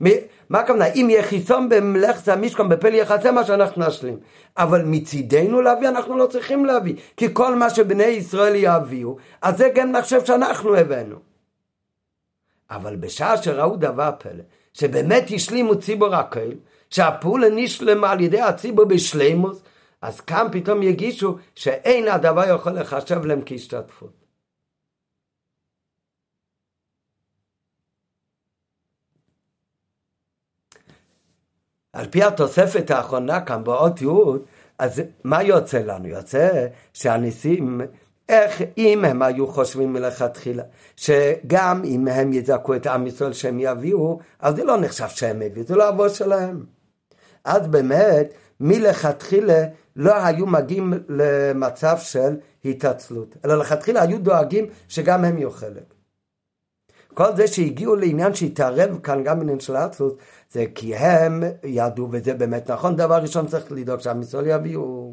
מה 0.00 0.58
הכוונה? 0.58 0.86
אם 0.86 1.06
יהיה 1.10 1.22
חיסון 1.22 1.68
במלאכת 1.68 2.28
המשכון 2.28 2.68
בפל 2.68 2.94
יחסה 2.94 3.32
מה 3.32 3.44
שאנחנו 3.44 3.86
נשלים. 3.86 4.18
אבל 4.56 4.82
מצידנו 4.84 5.62
להביא 5.62 5.88
אנחנו 5.88 6.16
לא 6.16 6.26
צריכים 6.26 6.64
להביא. 6.64 6.94
כי 7.16 7.28
כל 7.32 7.54
מה 7.54 7.70
שבני 7.70 8.04
ישראל 8.04 8.52
יביאו, 8.56 9.16
אז 9.42 9.58
זה 9.58 9.68
גם 9.74 9.92
נחשב 9.92 10.24
שאנחנו 10.24 10.76
הבאנו. 10.76 11.16
אבל 12.70 12.96
בשעה 12.96 13.42
שראו 13.42 13.76
דבר 13.76 14.10
פלא, 14.18 14.42
שבאמת 14.72 15.24
השלימו 15.34 15.80
ציבור 15.80 16.14
הקהל, 16.14 16.54
שהפעולה 16.90 17.48
נשלמה 17.50 18.10
על 18.10 18.20
ידי 18.20 18.40
הציבור 18.40 18.84
בשלימוס, 18.84 19.62
אז 20.02 20.20
כאן 20.20 20.46
פתאום 20.52 20.82
יגישו 20.82 21.36
שאין 21.54 22.08
הדבר 22.08 22.54
יכול 22.54 22.72
לחשב 22.72 23.24
להם 23.24 23.40
כהשתתפות. 23.46 24.25
על 31.96 32.06
פי 32.10 32.22
התוספת 32.22 32.90
האחרונה 32.90 33.40
כאן 33.40 33.64
באות 33.64 34.02
י', 34.02 34.06
אז 34.78 35.02
מה 35.24 35.42
יוצא 35.42 35.78
לנו? 35.78 36.08
יוצא 36.08 36.66
שהניסים, 36.92 37.80
איך 38.28 38.62
אם 38.78 39.04
הם 39.04 39.22
היו 39.22 39.46
חושבים 39.46 39.92
מלכתחילה, 39.92 40.62
שגם 40.96 41.82
אם 41.84 42.08
הם 42.08 42.32
יזעקו 42.32 42.74
את 42.74 42.86
עם 42.86 43.06
ישראל 43.06 43.32
שהם 43.32 43.58
יביאו, 43.60 44.18
אז 44.40 44.56
זה 44.56 44.64
לא 44.64 44.80
נחשב 44.80 45.08
שהם 45.08 45.42
הביאו, 45.42 45.66
זה 45.66 45.76
לא 45.76 45.88
אבו 45.88 46.08
שלהם. 46.08 46.64
אז 47.44 47.66
באמת, 47.66 48.34
מלכתחילה 48.60 49.64
לא 49.96 50.24
היו 50.24 50.46
מגיעים 50.46 50.92
למצב 51.08 51.96
של 51.98 52.36
התעצלות, 52.64 53.36
אלא 53.44 53.58
לכתחילה 53.58 54.02
היו 54.02 54.18
דואגים 54.18 54.66
שגם 54.88 55.24
הם 55.24 55.38
יהיו 55.38 55.50
חלק. 55.50 55.95
כל 57.16 57.36
זה 57.36 57.46
שהגיעו 57.46 57.96
לעניין 57.96 58.34
שהתערב 58.34 58.98
כאן 59.02 59.24
גם 59.24 59.38
בעניין 59.38 59.60
של 59.60 59.76
האצלות, 59.76 60.18
זה 60.52 60.64
כי 60.74 60.96
הם 60.96 61.42
ידעו, 61.64 62.08
וזה 62.10 62.34
באמת 62.34 62.70
נכון, 62.70 62.96
דבר 62.96 63.16
ראשון 63.16 63.46
צריך 63.46 63.72
לדאוג 63.72 64.00
שעם 64.00 64.22
ישראל 64.22 64.46
יביאו. 64.46 65.12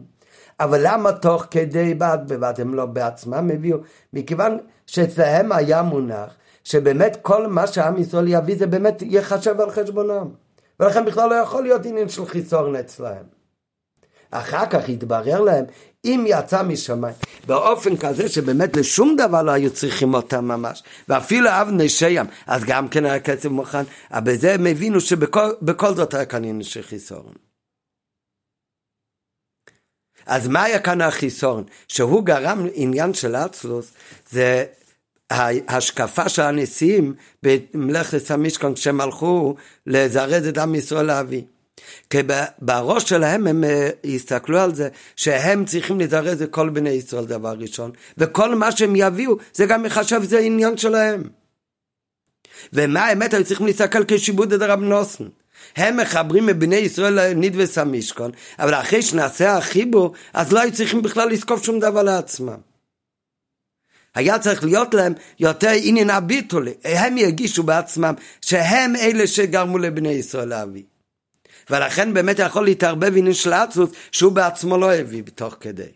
אבל 0.59 0.79
למה 0.83 1.11
תוך 1.11 1.45
כדי 1.51 1.93
בד 1.93 2.17
בבד 2.27 2.53
הם 2.57 2.73
לא 2.73 2.85
בעצמם 2.85 3.49
הביאו? 3.53 3.77
מכיוון 4.13 4.57
שאצלהם 4.87 5.51
היה 5.51 5.81
מונח 5.81 6.35
שבאמת 6.63 7.17
כל 7.21 7.47
מה 7.47 7.67
שעם 7.67 7.97
ישראל 7.97 8.27
יביא 8.27 8.57
זה 8.57 8.67
באמת 8.67 9.01
יחשב 9.01 9.61
על 9.61 9.71
חשבונם. 9.71 10.29
ולכן 10.79 11.05
בכלל 11.05 11.29
לא 11.29 11.35
יכול 11.35 11.63
להיות 11.63 11.85
עניין 11.85 12.09
של 12.09 12.25
חיסורן 12.25 12.75
אצלהם. 12.75 13.25
אחר 14.31 14.65
כך 14.65 14.89
התברר 14.89 15.41
להם, 15.41 15.65
אם 16.05 16.25
יצא 16.27 16.63
משמיים, 16.63 17.15
באופן 17.47 17.97
כזה 17.97 18.29
שבאמת 18.29 18.77
לשום 18.77 19.15
דבר 19.15 19.41
לא 19.41 19.51
היו 19.51 19.73
צריכים 19.73 20.13
אותם 20.13 20.45
ממש, 20.45 20.83
ואפילו 21.09 21.49
אבני 21.49 21.89
שים, 21.89 22.25
אז 22.47 22.63
גם 22.63 22.87
כן 22.87 23.05
היה 23.05 23.19
כסף 23.19 23.45
מוכן, 23.45 23.83
אבל 24.11 24.33
בזה 24.33 24.53
הם 24.53 24.65
הבינו 24.65 25.01
שבכל 25.01 25.95
זאת 25.95 26.13
היה 26.13 26.25
כאן 26.25 26.43
עניין 26.43 26.63
של. 26.63 27.33
אז 30.25 30.47
מה 30.47 30.63
היה 30.63 30.79
כאן 30.79 31.01
החיסורן? 31.01 31.63
שהוא 31.87 32.25
גרם 32.25 32.67
עניין 32.73 33.13
של 33.13 33.35
אצלוס, 33.35 33.91
זה 34.29 34.65
ההשקפה 35.29 36.29
של 36.29 36.41
הנשיאים 36.41 37.13
במלאכת 37.43 38.31
המשכון 38.31 38.73
כשהם 38.73 39.01
הלכו 39.01 39.55
לזרז 39.87 40.47
את 40.47 40.57
עם 40.57 40.75
ישראל 40.75 41.05
להביא. 41.05 41.41
כי 42.09 42.17
בראש 42.59 43.09
שלהם 43.09 43.47
הם 43.47 43.63
אה, 43.63 43.89
יסתכלו 44.03 44.59
על 44.59 44.75
זה 44.75 44.89
שהם 45.15 45.65
צריכים 45.65 45.99
לזרז 45.99 46.41
את 46.41 46.51
כל 46.51 46.69
בני 46.69 46.89
ישראל 46.89 47.25
דבר 47.25 47.53
ראשון 47.59 47.91
וכל 48.17 48.55
מה 48.55 48.71
שהם 48.71 48.93
יביאו 48.95 49.35
זה 49.53 49.65
גם 49.65 49.85
יחשב 49.85 50.23
זה 50.23 50.39
עניין 50.39 50.77
שלהם 50.77 51.23
ומה 52.73 53.05
האמת 53.05 53.33
היו 53.33 53.45
צריכים 53.45 53.65
להסתכל 53.65 54.03
כשיבוד 54.07 54.63
הרב 54.63 54.79
נוסן 54.79 55.25
הם 55.75 55.97
מחברים 55.97 56.49
את 56.49 56.59
בני 56.59 56.75
ישראל 56.75 57.13
לנדבס 57.13 57.77
המשכון, 57.77 58.31
אבל 58.59 58.73
אחרי 58.73 59.01
שנעשה 59.01 59.57
החיבור, 59.57 60.13
אז 60.33 60.51
לא 60.51 60.59
היו 60.59 60.73
צריכים 60.73 61.01
בכלל 61.01 61.29
לזקוף 61.29 61.63
שום 61.63 61.79
דבר 61.79 62.03
לעצמם. 62.03 62.57
היה 64.15 64.39
צריך 64.39 64.63
להיות 64.63 64.93
להם 64.93 65.13
יותר 65.39 65.71
עניין 65.83 66.09
הביטול, 66.09 66.67
הם 66.83 67.17
ירגישו 67.17 67.63
בעצמם 67.63 68.13
שהם 68.41 68.95
אלה 68.95 69.27
שגרמו 69.27 69.77
לבני 69.77 70.09
ישראל 70.09 70.47
להביא. 70.47 70.83
ולכן 71.69 72.13
באמת 72.13 72.39
יכול 72.39 72.65
להתערבב 72.65 73.17
עניין 73.17 73.33
של 73.33 73.53
עצמוס 73.53 73.89
שהוא 74.11 74.31
בעצמו 74.31 74.77
לא 74.77 74.93
הביא 74.93 75.23
בתוך 75.23 75.55
כדי. 75.59 75.91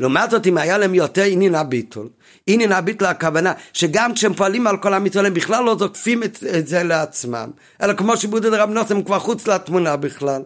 לעומת 0.00 0.30
זאת 0.30 0.46
אם 0.46 0.58
היה 0.58 0.78
להם 0.78 0.94
יותר 0.94 1.22
עניין 1.22 1.54
הביטול, 1.54 2.08
עניין 2.46 2.72
הביטול 2.72 3.08
הכוונה 3.08 3.52
שגם 3.72 4.14
כשהם 4.14 4.34
פועלים 4.34 4.66
על 4.66 4.76
כל 4.76 4.94
המצווה 4.94 5.26
הם 5.26 5.34
בכלל 5.34 5.64
לא 5.64 5.76
זוקפים 5.78 6.22
את, 6.22 6.38
את 6.58 6.66
זה 6.66 6.82
לעצמם, 6.82 7.50
אלא 7.82 7.92
כמו 7.92 8.16
שבודד 8.16 8.54
רב 8.54 8.70
נוס 8.70 8.90
הם 8.90 9.02
כבר 9.02 9.18
חוץ 9.18 9.46
לתמונה 9.46 9.96
בכלל. 9.96 10.42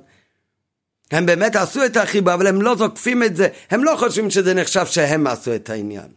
הם 1.11 1.27
באמת 1.27 1.57
עשו 1.57 1.85
את 1.85 1.97
החיבה 1.97 2.35
אבל 2.35 2.47
הם 2.47 2.63
לא 2.63 2.77
זוקפים 2.77 3.23
את 3.23 3.37
זה, 3.37 3.49
הם 3.71 3.85
לא 3.85 3.97
חושבים 3.99 4.31
שזה 4.31 4.55
נחשב 4.55 4.87
שהם 4.87 5.27
עשו 5.27 5.55
את 5.55 5.71
העניין. 5.71 6.09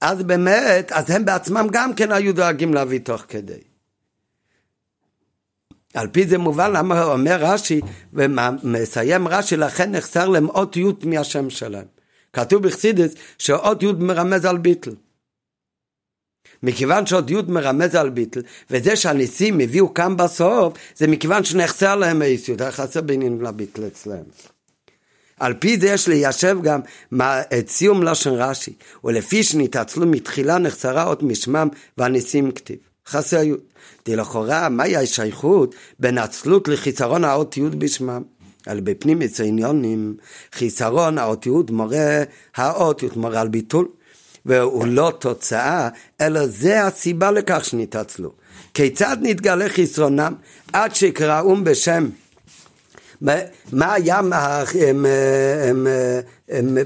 אז 0.00 0.22
באמת, 0.22 0.92
אז 0.92 1.10
הם 1.10 1.24
בעצמם 1.24 1.66
גם 1.72 1.94
כן 1.94 2.12
היו 2.12 2.34
דואגים 2.34 2.74
להביא 2.74 3.00
תוך 3.00 3.24
כדי. 3.28 3.69
על 5.94 6.08
פי 6.08 6.26
זה 6.26 6.38
מובן 6.38 6.72
למה 6.72 7.04
אומר 7.04 7.36
רש"י, 7.40 7.80
ומסיים 8.12 9.28
רש"י, 9.28 9.56
לכן 9.56 9.90
נחסר 9.90 10.28
להם 10.28 10.48
אות 10.48 10.76
י' 10.76 10.84
מהשם 11.04 11.50
שלהם. 11.50 11.86
כתוב 12.32 12.62
בחסידס 12.62 13.14
שאות 13.38 13.82
י' 13.82 13.92
מרמז 13.98 14.44
על 14.44 14.58
ביטל. 14.58 14.94
מכיוון 16.62 17.06
שאות 17.06 17.30
י' 17.30 17.42
מרמז 17.48 17.94
על 17.94 18.10
ביטל, 18.10 18.42
וזה 18.70 18.96
שהניסים 18.96 19.60
הביאו 19.60 19.94
כאן 19.94 20.16
בסוף, 20.16 20.74
זה 20.96 21.06
מכיוון 21.06 21.44
שנחסר 21.44 21.96
להם 21.96 22.22
האיסיות, 22.22 22.60
היה 22.60 22.72
חסר 22.72 23.00
בעניין 23.00 23.38
לביטל 23.38 23.86
אצלם. 23.86 24.22
על 25.40 25.54
פי 25.54 25.80
זה 25.80 25.88
יש 25.88 26.08
ליישב 26.08 26.58
גם 26.62 26.80
את 27.58 27.68
סיום 27.68 28.02
לשון 28.02 28.34
רש"י, 28.34 28.72
ולפי 29.04 29.42
שנתעצלו 29.42 30.06
מתחילה 30.06 30.58
נחסרה 30.58 31.04
אות 31.04 31.22
משמם 31.22 31.68
והניסים 31.98 32.52
כתיב. 32.52 32.89
חסר 33.08 33.42
י'. 33.42 33.54
לכאורה, 34.08 34.68
מהי 34.68 34.96
השייכות 34.96 35.74
בין 35.98 36.18
עצלות 36.18 36.68
לחיסרון 36.68 37.24
האותיות 37.24 37.74
בשמם? 37.74 38.22
על 38.66 38.80
בפנים 38.80 39.18
עניונים, 39.44 40.16
חיסרון 40.52 41.18
האותיות 41.18 41.70
מורה, 41.70 42.22
האותיות 42.56 43.16
מורה 43.16 43.40
על 43.40 43.48
ביטול, 43.48 43.88
והוא 44.46 44.86
לא 44.86 45.12
תוצאה, 45.18 45.88
אלא 46.20 46.46
זה 46.46 46.86
הסיבה 46.86 47.30
לכך 47.30 47.64
שנתעצלו. 47.64 48.32
כיצד 48.74 49.16
נתגלה 49.20 49.68
חיסרונם 49.68 50.34
עד 50.72 50.94
שקראום 50.94 51.64
בשם 51.64 52.08
מה 53.22 53.92
היה, 53.92 54.20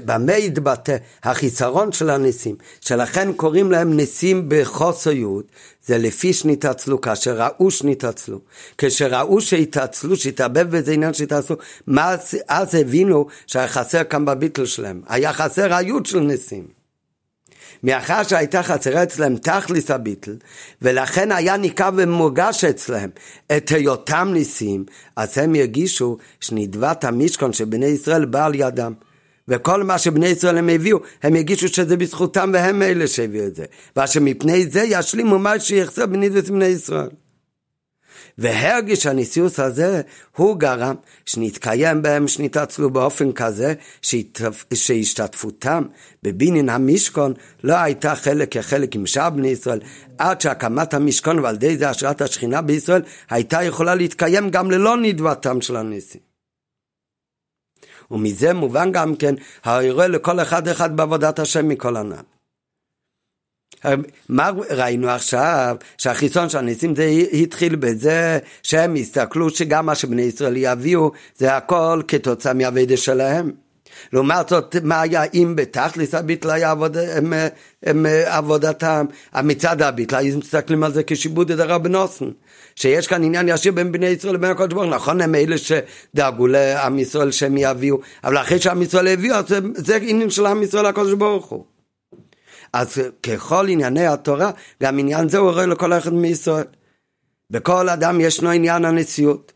במה 0.05 0.33
התבטא 0.33 0.97
החיסרון 1.23 1.91
של 1.91 2.09
הניסים, 2.09 2.55
שלכן 2.81 3.33
קוראים 3.33 3.71
להם 3.71 3.93
ניסים 3.93 4.45
בחוסר 4.47 5.11
יוד, 5.11 5.43
זה 5.85 5.97
לפי 5.97 6.33
שנתעצלו, 6.33 7.01
כאשר 7.01 7.41
ראו 7.41 7.71
שנתעצלו. 7.71 8.39
כשראו 8.77 9.41
שהתעצלו, 9.41 10.15
שהתעבב 10.15 10.69
באיזה 10.71 10.91
עניין 10.91 11.13
שהתעצלו, 11.13 11.55
אז 12.47 12.75
הבינו 12.75 13.27
שהיה 13.47 13.67
חסר 13.67 14.03
כאן 14.03 14.25
בביטל 14.25 14.65
שלהם, 14.65 15.01
היה 15.07 15.33
חסר 15.33 15.73
היוד 15.73 16.05
של 16.05 16.19
ניסים. 16.19 16.84
מאחר 17.83 18.23
שהייתה 18.23 18.63
חסרה 18.63 19.03
אצלם 19.03 19.37
תכליס 19.37 19.91
הביטל, 19.91 20.35
ולכן 20.81 21.31
היה 21.31 21.57
ניכר 21.57 21.89
ומורגש 21.95 22.63
אצלם 22.63 23.09
את 23.57 23.69
היותם 23.69 24.29
ניסים, 24.33 24.85
אז 25.15 25.37
הם 25.37 25.55
ירגישו 25.55 26.17
שנדבת 26.39 27.03
המשכון 27.03 27.53
של 27.53 27.65
בני 27.65 27.85
ישראל 27.85 28.25
בא 28.25 28.45
על 28.45 28.55
ידם. 28.55 28.93
וכל 29.47 29.83
מה 29.83 29.97
שבני 29.97 30.27
ישראל 30.27 30.57
הם 30.57 30.69
הביאו, 30.69 30.99
הם 31.23 31.35
יגישו 31.35 31.67
שזה 31.67 31.97
בזכותם 31.97 32.49
והם 32.53 32.81
אלה 32.81 33.07
שהביאו 33.07 33.47
את 33.47 33.55
זה. 33.55 33.65
ואשר 33.95 34.19
מפני 34.19 34.67
זה 34.67 34.83
ישלימו 34.83 35.39
מה 35.39 35.59
שיחסר 35.59 36.05
בנדבת 36.05 36.49
בני 36.49 36.65
ישראל. 36.65 37.09
והרגיש 38.37 39.05
הנשיאות 39.05 39.59
הזה, 39.59 40.01
הוא 40.35 40.59
גרם 40.59 40.95
שנתקיים 41.25 42.01
בהם, 42.01 42.27
שנתעצלו 42.27 42.89
באופן 42.89 43.31
כזה, 43.31 43.73
שהשתתפותם 44.73 45.83
בבניין 46.23 46.69
המשכון 46.69 47.33
לא 47.63 47.75
הייתה 47.75 48.15
חלק 48.15 48.51
כחלק 48.51 48.95
עם 48.95 49.05
שאר 49.05 49.29
בני 49.29 49.47
ישראל, 49.47 49.79
עד 50.17 50.41
שהקמת 50.41 50.93
המשכון 50.93 51.39
ועל 51.39 51.55
ידי 51.55 51.77
זה 51.77 51.89
השראת 51.89 52.21
השכינה 52.21 52.61
בישראל, 52.61 53.01
הייתה 53.29 53.63
יכולה 53.63 53.95
להתקיים 53.95 54.49
גם 54.49 54.71
ללא 54.71 54.97
נדבתם 54.97 55.61
של 55.61 55.75
הניסים. 55.75 56.21
ומזה 58.11 58.53
מובן 58.53 58.91
גם 58.91 59.15
כן 59.15 59.35
האירוע 59.63 60.07
לכל 60.07 60.39
אחד 60.39 60.67
אחד 60.67 60.97
בעבודת 60.97 61.39
השם 61.39 61.67
מכל 61.67 61.95
הנ"ל. 61.97 62.34
מה 64.29 64.51
ראינו 64.69 65.09
עכשיו? 65.09 65.75
שהחיסון 65.97 66.49
של 66.49 66.57
הניסים 66.57 66.95
זה 66.95 67.03
התחיל 67.33 67.75
בזה 67.75 68.39
שהם 68.63 68.95
הסתכלו 68.95 69.49
שגם 69.49 69.85
מה 69.85 69.95
שבני 69.95 70.21
ישראל 70.21 70.53
יביאו 70.57 71.11
זה 71.37 71.57
הכל 71.57 72.01
כתוצאה 72.07 72.53
מהאבדה 72.53 72.97
שלהם. 72.97 73.51
לעומת 74.13 74.49
זאת, 74.49 74.75
מה 74.83 75.01
היה 75.01 75.23
אם 75.33 75.53
בתכלס 75.55 76.13
הביטל 76.13 76.49
היה 76.49 76.71
עבוד, 76.71 76.97
הם, 76.97 77.33
הם, 77.83 78.05
עבודתם, 78.25 79.05
מצד 79.43 79.81
הביטל, 79.81 80.15
היו 80.15 80.37
מסתכלים 80.37 80.83
על 80.83 80.93
זה 80.93 81.03
כשיבוד 81.07 81.51
את 81.51 81.59
הרב 81.59 81.87
נוסן, 81.87 82.25
שיש 82.75 83.07
כאן 83.07 83.23
עניין 83.23 83.49
ישיר 83.49 83.71
בין 83.71 83.91
בני 83.91 84.05
ישראל 84.05 84.33
לבין 84.33 84.51
הקדוש 84.51 84.73
ברוך 84.73 84.85
הוא, 84.85 84.95
נכון 84.95 85.21
הם 85.21 85.35
אלה 85.35 85.55
שדאגו 85.57 86.47
לעם 86.47 86.99
ישראל 86.99 87.31
שהם 87.31 87.57
יביאו, 87.57 87.97
אבל 88.23 88.37
אחרי 88.37 88.59
שעם 88.59 88.81
ישראל 88.81 89.07
הביאו, 89.07 89.35
אז 89.35 89.47
זה, 89.47 89.59
זה 89.75 89.95
עניין 90.01 90.29
של 90.29 90.45
עם 90.45 90.63
ישראל 90.63 90.85
הקדוש 90.85 91.13
ברוך 91.13 91.45
הוא. 91.45 91.74
אז 92.75 93.01
ככל 93.23 93.67
ענייני 93.69 94.07
התורה, 94.07 94.51
גם 94.83 94.99
עניין 94.99 95.29
זה 95.29 95.37
הוא 95.37 95.51
רואה 95.51 95.65
לכל 95.65 95.93
אחד 95.93 96.13
מישראל. 96.13 96.65
בכל 97.49 97.89
אדם 97.89 98.21
ישנו 98.21 98.49
עניין 98.49 98.85
הנשיאות. 98.85 99.51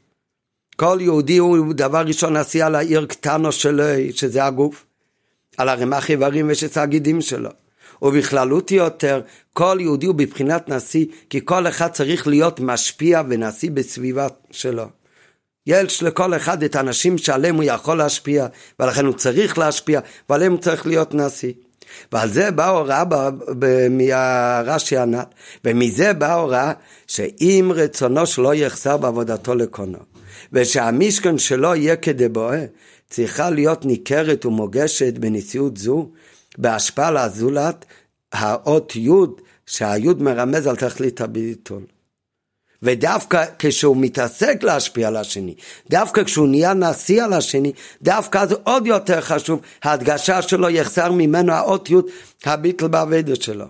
כל 0.75 0.97
יהודי 1.01 1.37
הוא 1.37 1.73
דבר 1.73 2.01
ראשון 2.05 2.37
נשיא 2.37 2.65
על 2.65 2.75
העיר 2.75 3.05
קטנו 3.05 3.51
שלו, 3.51 3.83
שזה 4.11 4.45
הגוף, 4.45 4.85
על 5.57 5.69
הרמ"ח 5.69 6.09
איברים 6.09 6.47
ושס 6.49 6.77
הגידים 6.77 7.21
שלו. 7.21 7.49
ובכללות 8.01 8.71
יותר, 8.71 9.21
כל 9.53 9.77
יהודי 9.79 10.05
הוא 10.05 10.15
בבחינת 10.15 10.69
נשיא, 10.69 11.05
כי 11.29 11.39
כל 11.45 11.67
אחד 11.67 11.91
צריך 11.91 12.27
להיות 12.27 12.59
משפיע 12.59 13.21
ונשיא 13.29 13.71
בסביבה 13.71 14.27
שלו. 14.51 14.85
יש 15.67 16.03
לכל 16.03 16.35
אחד 16.35 16.63
את 16.63 16.75
האנשים 16.75 17.17
שעליהם 17.17 17.55
הוא 17.55 17.63
יכול 17.63 17.97
להשפיע, 17.97 18.47
ולכן 18.79 19.05
הוא 19.05 19.13
צריך 19.13 19.57
להשפיע, 19.57 19.99
ועליהם 20.29 20.51
הוא 20.51 20.61
צריך 20.61 20.87
להיות 20.87 21.13
נשיא. 21.13 21.53
ועל 22.11 22.29
זה 22.29 22.51
באה 22.51 22.69
הוראה 22.69 23.03
מהרש"י 23.89 24.97
הנ"ל, 24.97 25.19
ומזה 25.65 26.13
באה 26.13 26.33
הוראה 26.33 26.71
שאם 27.07 27.71
רצונו 27.75 28.25
שלא 28.25 28.55
יחסר 28.55 28.97
בעבודתו 28.97 29.55
לקונו, 29.55 29.99
ושהמשכן 30.53 31.37
שלו 31.37 31.75
יהיה 31.75 31.95
כדבואה, 31.95 32.65
צריכה 33.09 33.49
להיות 33.49 33.85
ניכרת 33.85 34.45
ומוגשת 34.45 35.13
בנשיאות 35.17 35.77
זו, 35.77 36.09
בהשפעה 36.57 37.11
לזולת 37.11 37.85
האות 38.33 38.95
י' 38.95 39.09
שהי' 39.65 40.13
מרמז 40.19 40.67
על 40.67 40.75
תכלית 40.75 41.21
הביטול. 41.21 41.83
ודווקא 42.83 43.45
כשהוא 43.59 43.97
מתעסק 43.97 44.63
להשפיע 44.63 45.07
על 45.07 45.15
השני, 45.15 45.55
דווקא 45.89 46.23
כשהוא 46.23 46.47
נהיה 46.47 46.73
נשיא 46.73 47.23
על 47.23 47.33
השני, 47.33 47.71
דווקא 48.01 48.45
זה 48.45 48.55
עוד 48.63 48.87
יותר 48.87 49.21
חשוב, 49.21 49.61
ההדגשה 49.83 50.41
שלו 50.41 50.69
יחסר 50.69 51.11
ממנו 51.11 51.53
האות 51.53 51.89
י' 51.89 51.95
הביטל 52.45 52.87
באבדת 52.87 53.41
שלו. 53.41 53.65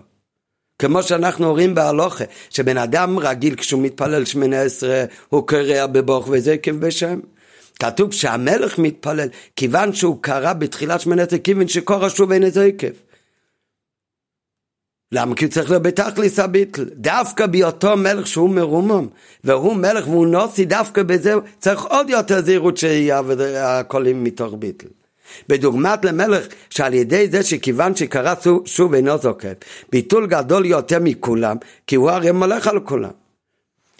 כמו 0.78 1.02
שאנחנו 1.02 1.50
רואים 1.50 1.74
בהלוכה, 1.74 2.24
שבן 2.50 2.78
אדם 2.78 3.18
רגיל 3.18 3.54
כשהוא 3.54 3.82
מתפלל 3.82 4.24
שמונה 4.24 4.62
עשרה, 4.62 5.04
הוא 5.28 5.46
קרע 5.46 5.86
בבוך 5.86 6.28
וזה 6.30 6.52
עקב 6.52 6.70
בשם. 6.70 7.20
כתוב 7.80 8.12
שהמלך 8.12 8.78
מתפלל, 8.78 9.28
כיוון 9.56 9.92
שהוא 9.92 10.18
קרא 10.22 10.52
בתחילת 10.52 11.00
שמונה 11.00 11.22
עשרה, 11.22 11.38
כיוון 11.38 11.68
שקורא 11.68 12.08
שוב 12.08 12.32
אין 12.32 12.44
איזה 12.44 12.64
עקב. 12.64 13.09
למה? 15.12 15.34
כי 15.34 15.44
הוא 15.44 15.52
צריך 15.52 15.70
להיות 15.70 15.82
בתכליס 15.82 16.38
הביטל. 16.38 16.84
דווקא 16.92 17.46
בהיותו 17.46 17.96
מלך 17.96 18.26
שהוא 18.26 18.50
מרומם, 18.50 19.06
והוא 19.44 19.76
מלך 19.76 20.08
והוא 20.08 20.26
נוסי, 20.26 20.64
דווקא 20.64 21.02
בזה 21.02 21.34
צריך 21.58 21.82
עוד 21.82 22.10
יותר 22.10 22.42
זהירות 22.42 22.76
שיהיה 22.76 23.22
הקולים 23.62 24.24
מתוך 24.24 24.54
ביטל. 24.58 24.86
בדוגמת 25.48 26.04
למלך 26.04 26.46
שעל 26.70 26.94
ידי 26.94 27.28
זה 27.30 27.42
שכיוון 27.42 27.96
שקרא 27.96 28.34
שוב 28.64 28.94
אינו 28.94 29.18
זוקף, 29.18 29.52
ביטול 29.92 30.26
גדול 30.26 30.66
יותר 30.66 30.98
מכולם, 31.00 31.56
כי 31.86 31.96
הוא 31.96 32.10
הרי 32.10 32.32
מולך 32.32 32.66
על 32.66 32.80
כולם. 32.80 33.19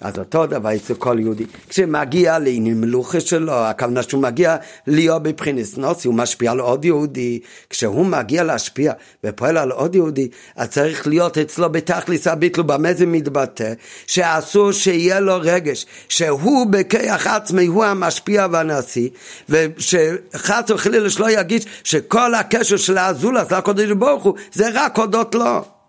אז 0.00 0.18
אותו 0.18 0.46
דבר 0.46 0.76
אצל 0.76 0.94
כל 0.94 1.16
יהודי. 1.18 1.44
כשמגיע 1.68 2.38
לעניין 2.38 2.80
מלוכה 2.80 3.20
שלו, 3.20 3.52
הכוונה 3.52 4.02
שהוא 4.02 4.22
מגיע 4.22 4.56
להיות 4.86 5.22
בבחינס 5.22 5.76
נוסי, 5.76 6.08
הוא 6.08 6.14
משפיע 6.14 6.50
על 6.50 6.60
עוד 6.60 6.84
יהודי. 6.84 7.40
כשהוא 7.70 8.06
מגיע 8.06 8.42
להשפיע 8.42 8.92
ופועל 9.24 9.56
על 9.56 9.70
עוד 9.70 9.94
יהודי, 9.94 10.28
אז 10.56 10.68
צריך 10.68 11.06
להיות 11.06 11.38
אצלו 11.38 11.72
בתכליס 11.72 12.26
הביטלו, 12.26 12.64
במה 12.64 12.94
זה 12.94 13.06
מתבטא? 13.06 13.72
שאסור 14.06 14.72
שיהיה 14.72 15.20
לו 15.20 15.38
רגש, 15.40 15.86
שהוא 16.08 16.66
בכיח 16.66 17.26
עצמי 17.26 17.66
הוא 17.66 17.84
המשפיע 17.84 18.46
והנשיא, 18.50 19.08
ושחס 19.48 20.70
וחלילה 20.70 21.10
שלא 21.10 21.30
ירגיש 21.30 21.66
שכל 21.84 22.34
הקשר 22.34 22.76
של 22.76 22.98
האזולס 22.98 23.52
לקודש 23.52 23.90
ברוך 23.90 24.24
הוא, 24.24 24.34
זה 24.52 24.68
רק 24.74 24.98
הודות 24.98 25.34
לו. 25.34 25.79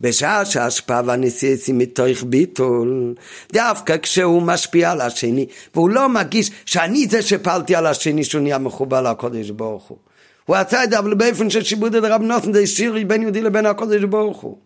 בשעה 0.00 0.44
שההשפעה 0.44 1.02
והנסיעס 1.04 1.68
היא 1.68 1.74
מתוך 1.74 2.22
ביטול, 2.24 3.14
דווקא 3.52 3.96
כשהוא 4.02 4.42
משפיע 4.42 4.90
על 4.90 5.00
השני, 5.00 5.46
והוא 5.74 5.90
לא 5.90 6.08
מרגיש 6.08 6.50
שאני 6.66 7.06
זה 7.06 7.22
שפעלתי 7.22 7.74
על 7.74 7.86
השני 7.86 8.24
שהוא 8.24 8.42
נהיה 8.42 8.58
מחובר 8.58 9.02
לקודש 9.02 9.50
ברוך 9.50 9.88
הוא. 9.88 9.98
הוא 10.46 10.56
עשה 10.56 10.84
את 10.84 10.90
זה 10.90 10.98
אבל 10.98 11.14
באופן 11.14 11.50
של 11.50 11.62
שיבוד 11.62 11.94
את 11.94 12.04
רב 12.04 12.22
נוסן 12.22 12.52
זה 12.52 12.60
השאיר 12.60 12.94
בין 13.06 13.22
יהודי 13.22 13.40
לבין 13.40 13.66
הקודש 13.66 14.04
ברוך 14.04 14.40
הוא. 14.40 14.58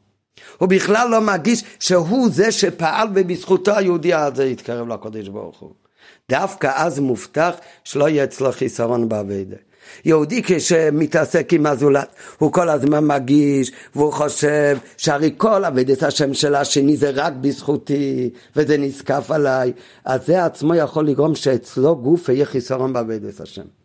הוא 0.58 0.68
בכלל 0.68 1.08
לא 1.10 1.20
מרגיש 1.20 1.64
שהוא 1.80 2.28
זה 2.32 2.52
שפעל 2.52 3.08
ובזכותו 3.14 3.76
היהודי 3.76 4.14
הזה 4.14 4.44
יתקרב 4.44 4.88
לקודש 4.88 5.28
ברוך 5.28 5.58
הוא. 5.58 5.70
דווקא 6.30 6.72
אז 6.74 6.98
מובטח 6.98 7.54
שלא 7.84 8.08
יהיה 8.08 8.24
אצלו 8.24 8.52
חיסרון 8.52 9.08
באביידה. 9.08 9.56
יהודי 10.04 10.42
כשמתעסק 10.46 11.52
עם 11.52 11.66
הזולת, 11.66 12.14
הוא 12.38 12.52
כל 12.52 12.68
הזמן 12.68 13.06
מגיש, 13.06 13.72
והוא 13.94 14.12
חושב 14.12 14.78
שהרי 14.96 15.34
כל 15.36 15.64
אבדת 15.64 16.02
השם 16.02 16.34
של 16.34 16.54
השני 16.54 16.96
זה 16.96 17.10
רק 17.14 17.32
בזכותי, 17.40 18.30
וזה 18.56 18.76
נזקף 18.76 19.30
עליי, 19.30 19.72
אז 20.04 20.26
זה 20.26 20.44
עצמו 20.44 20.74
יכול 20.74 21.06
לגרום 21.06 21.34
שאצלו 21.34 21.96
גוף 21.96 22.28
יהיה 22.28 22.44
חיסרון 22.44 22.92
באבדת 22.92 23.40
השם. 23.40 23.83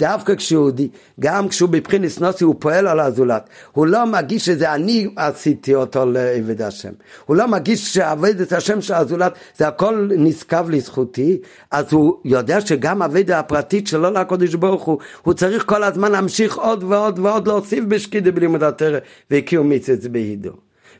דווקא 0.00 0.34
כשיהודי, 0.34 0.88
גם 1.20 1.48
כשהוא 1.48 1.68
בבחינת 1.68 2.20
נוסי 2.20 2.44
הוא 2.44 2.54
פועל 2.58 2.86
על 2.86 3.00
הזולת, 3.00 3.48
הוא 3.72 3.86
לא 3.86 4.04
מרגיש 4.04 4.46
שזה 4.46 4.74
אני 4.74 5.08
עשיתי 5.16 5.74
אותו 5.74 6.06
לעבד 6.06 6.62
השם, 6.62 6.92
הוא 7.26 7.36
לא 7.36 7.46
מרגיש 7.46 7.94
שעבד 7.94 8.40
את 8.40 8.52
השם 8.52 8.80
של 8.80 8.94
הזולת 8.94 9.32
זה 9.56 9.68
הכל 9.68 10.10
נשכב 10.16 10.66
לזכותי, 10.70 11.38
אז 11.70 11.92
הוא 11.92 12.16
יודע 12.24 12.60
שגם 12.60 13.02
עבד 13.02 13.30
הפרטית 13.30 13.86
שלו 13.86 14.10
לקודש 14.10 14.54
ברוך 14.54 14.82
הוא, 14.82 14.98
הוא 15.22 15.34
צריך 15.34 15.64
כל 15.66 15.82
הזמן 15.82 16.12
להמשיך 16.12 16.56
עוד 16.56 16.84
ועוד 16.84 17.18
ועוד 17.18 17.48
להוסיף 17.48 17.84
בשקידה 17.84 18.30
בלימוד 18.30 18.62
התרא 18.62 18.98
והקיאו 19.30 19.64
מצווה 19.64 20.08
בהידו. 20.08 20.52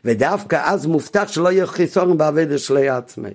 ודווקא 0.05 0.61
אז 0.63 0.85
מובטח 0.85 1.27
שלא 1.27 1.51
יהיה 1.51 1.67
חיסון 1.67 2.17
בעבד 2.17 2.57
שלי 2.57 2.89
עצמי. 2.89 3.29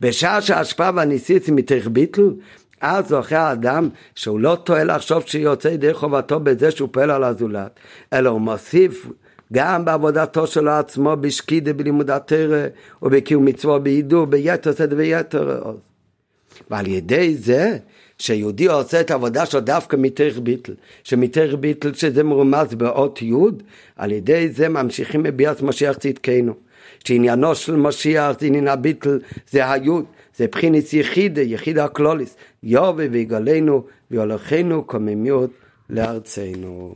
בשעה 0.00 0.42
שההשפעה 0.42 0.90
והניסית 0.94 1.48
מתך 1.48 1.86
אז 2.82 3.08
זוכה 3.08 3.38
האדם 3.38 3.88
שהוא 4.14 4.40
לא 4.40 4.56
טועה 4.64 4.84
לחשוב 4.84 5.22
שיוצא 5.26 5.68
ידי 5.68 5.94
חובתו 5.94 6.40
בזה 6.40 6.70
שהוא 6.70 6.88
פועל 6.92 7.10
על 7.10 7.24
הזולת, 7.24 7.80
אלא 8.12 8.30
הוא 8.30 8.40
מוסיף 8.40 9.06
גם 9.52 9.84
בעבודתו 9.84 10.46
שלו 10.46 10.70
עצמו 10.70 11.16
בשקידה 11.20 11.72
בלימוד 11.72 12.10
התרא 12.10 12.66
ובקיום 13.02 13.44
מצוות 13.44 13.82
בהידור 13.82 14.24
ביתר 14.24 14.72
שאת 14.72 14.92
ויתר 14.96 15.60
עוז. 15.62 15.76
ועל 16.70 16.86
ידי 16.86 17.34
זה 17.36 17.78
שיהודי 18.18 18.66
עושה 18.66 19.00
את 19.00 19.10
העבודה 19.10 19.46
שלו 19.46 19.60
דווקא 19.60 19.96
מתך 19.96 20.38
ביטל, 20.42 20.72
שמתך 21.04 21.54
ביטל 21.60 21.94
שזה 21.94 22.22
מרומז 22.22 22.74
באות 22.74 23.22
י', 23.22 23.32
על 23.96 24.12
ידי 24.12 24.48
זה 24.48 24.68
ממשיכים 24.68 25.22
בביאת 25.22 25.62
משיח 25.62 25.98
צדקנו. 25.98 26.54
שעניינו 27.04 27.54
של 27.54 27.76
משיח 27.76 28.40
זה 28.40 28.46
עניין 28.46 28.68
הביטל 28.68 29.18
זה 29.50 29.70
היוד, 29.70 30.04
זה 30.36 30.46
בחינס 30.52 30.92
יחידה, 30.92 31.42
יחידה 31.42 31.84
הקלוליס, 31.84 32.36
יובי 32.62 33.08
ויגלנו 33.08 33.84
ויולכנו 34.10 34.84
קוממיות 34.84 35.50
לארצנו. 35.90 36.94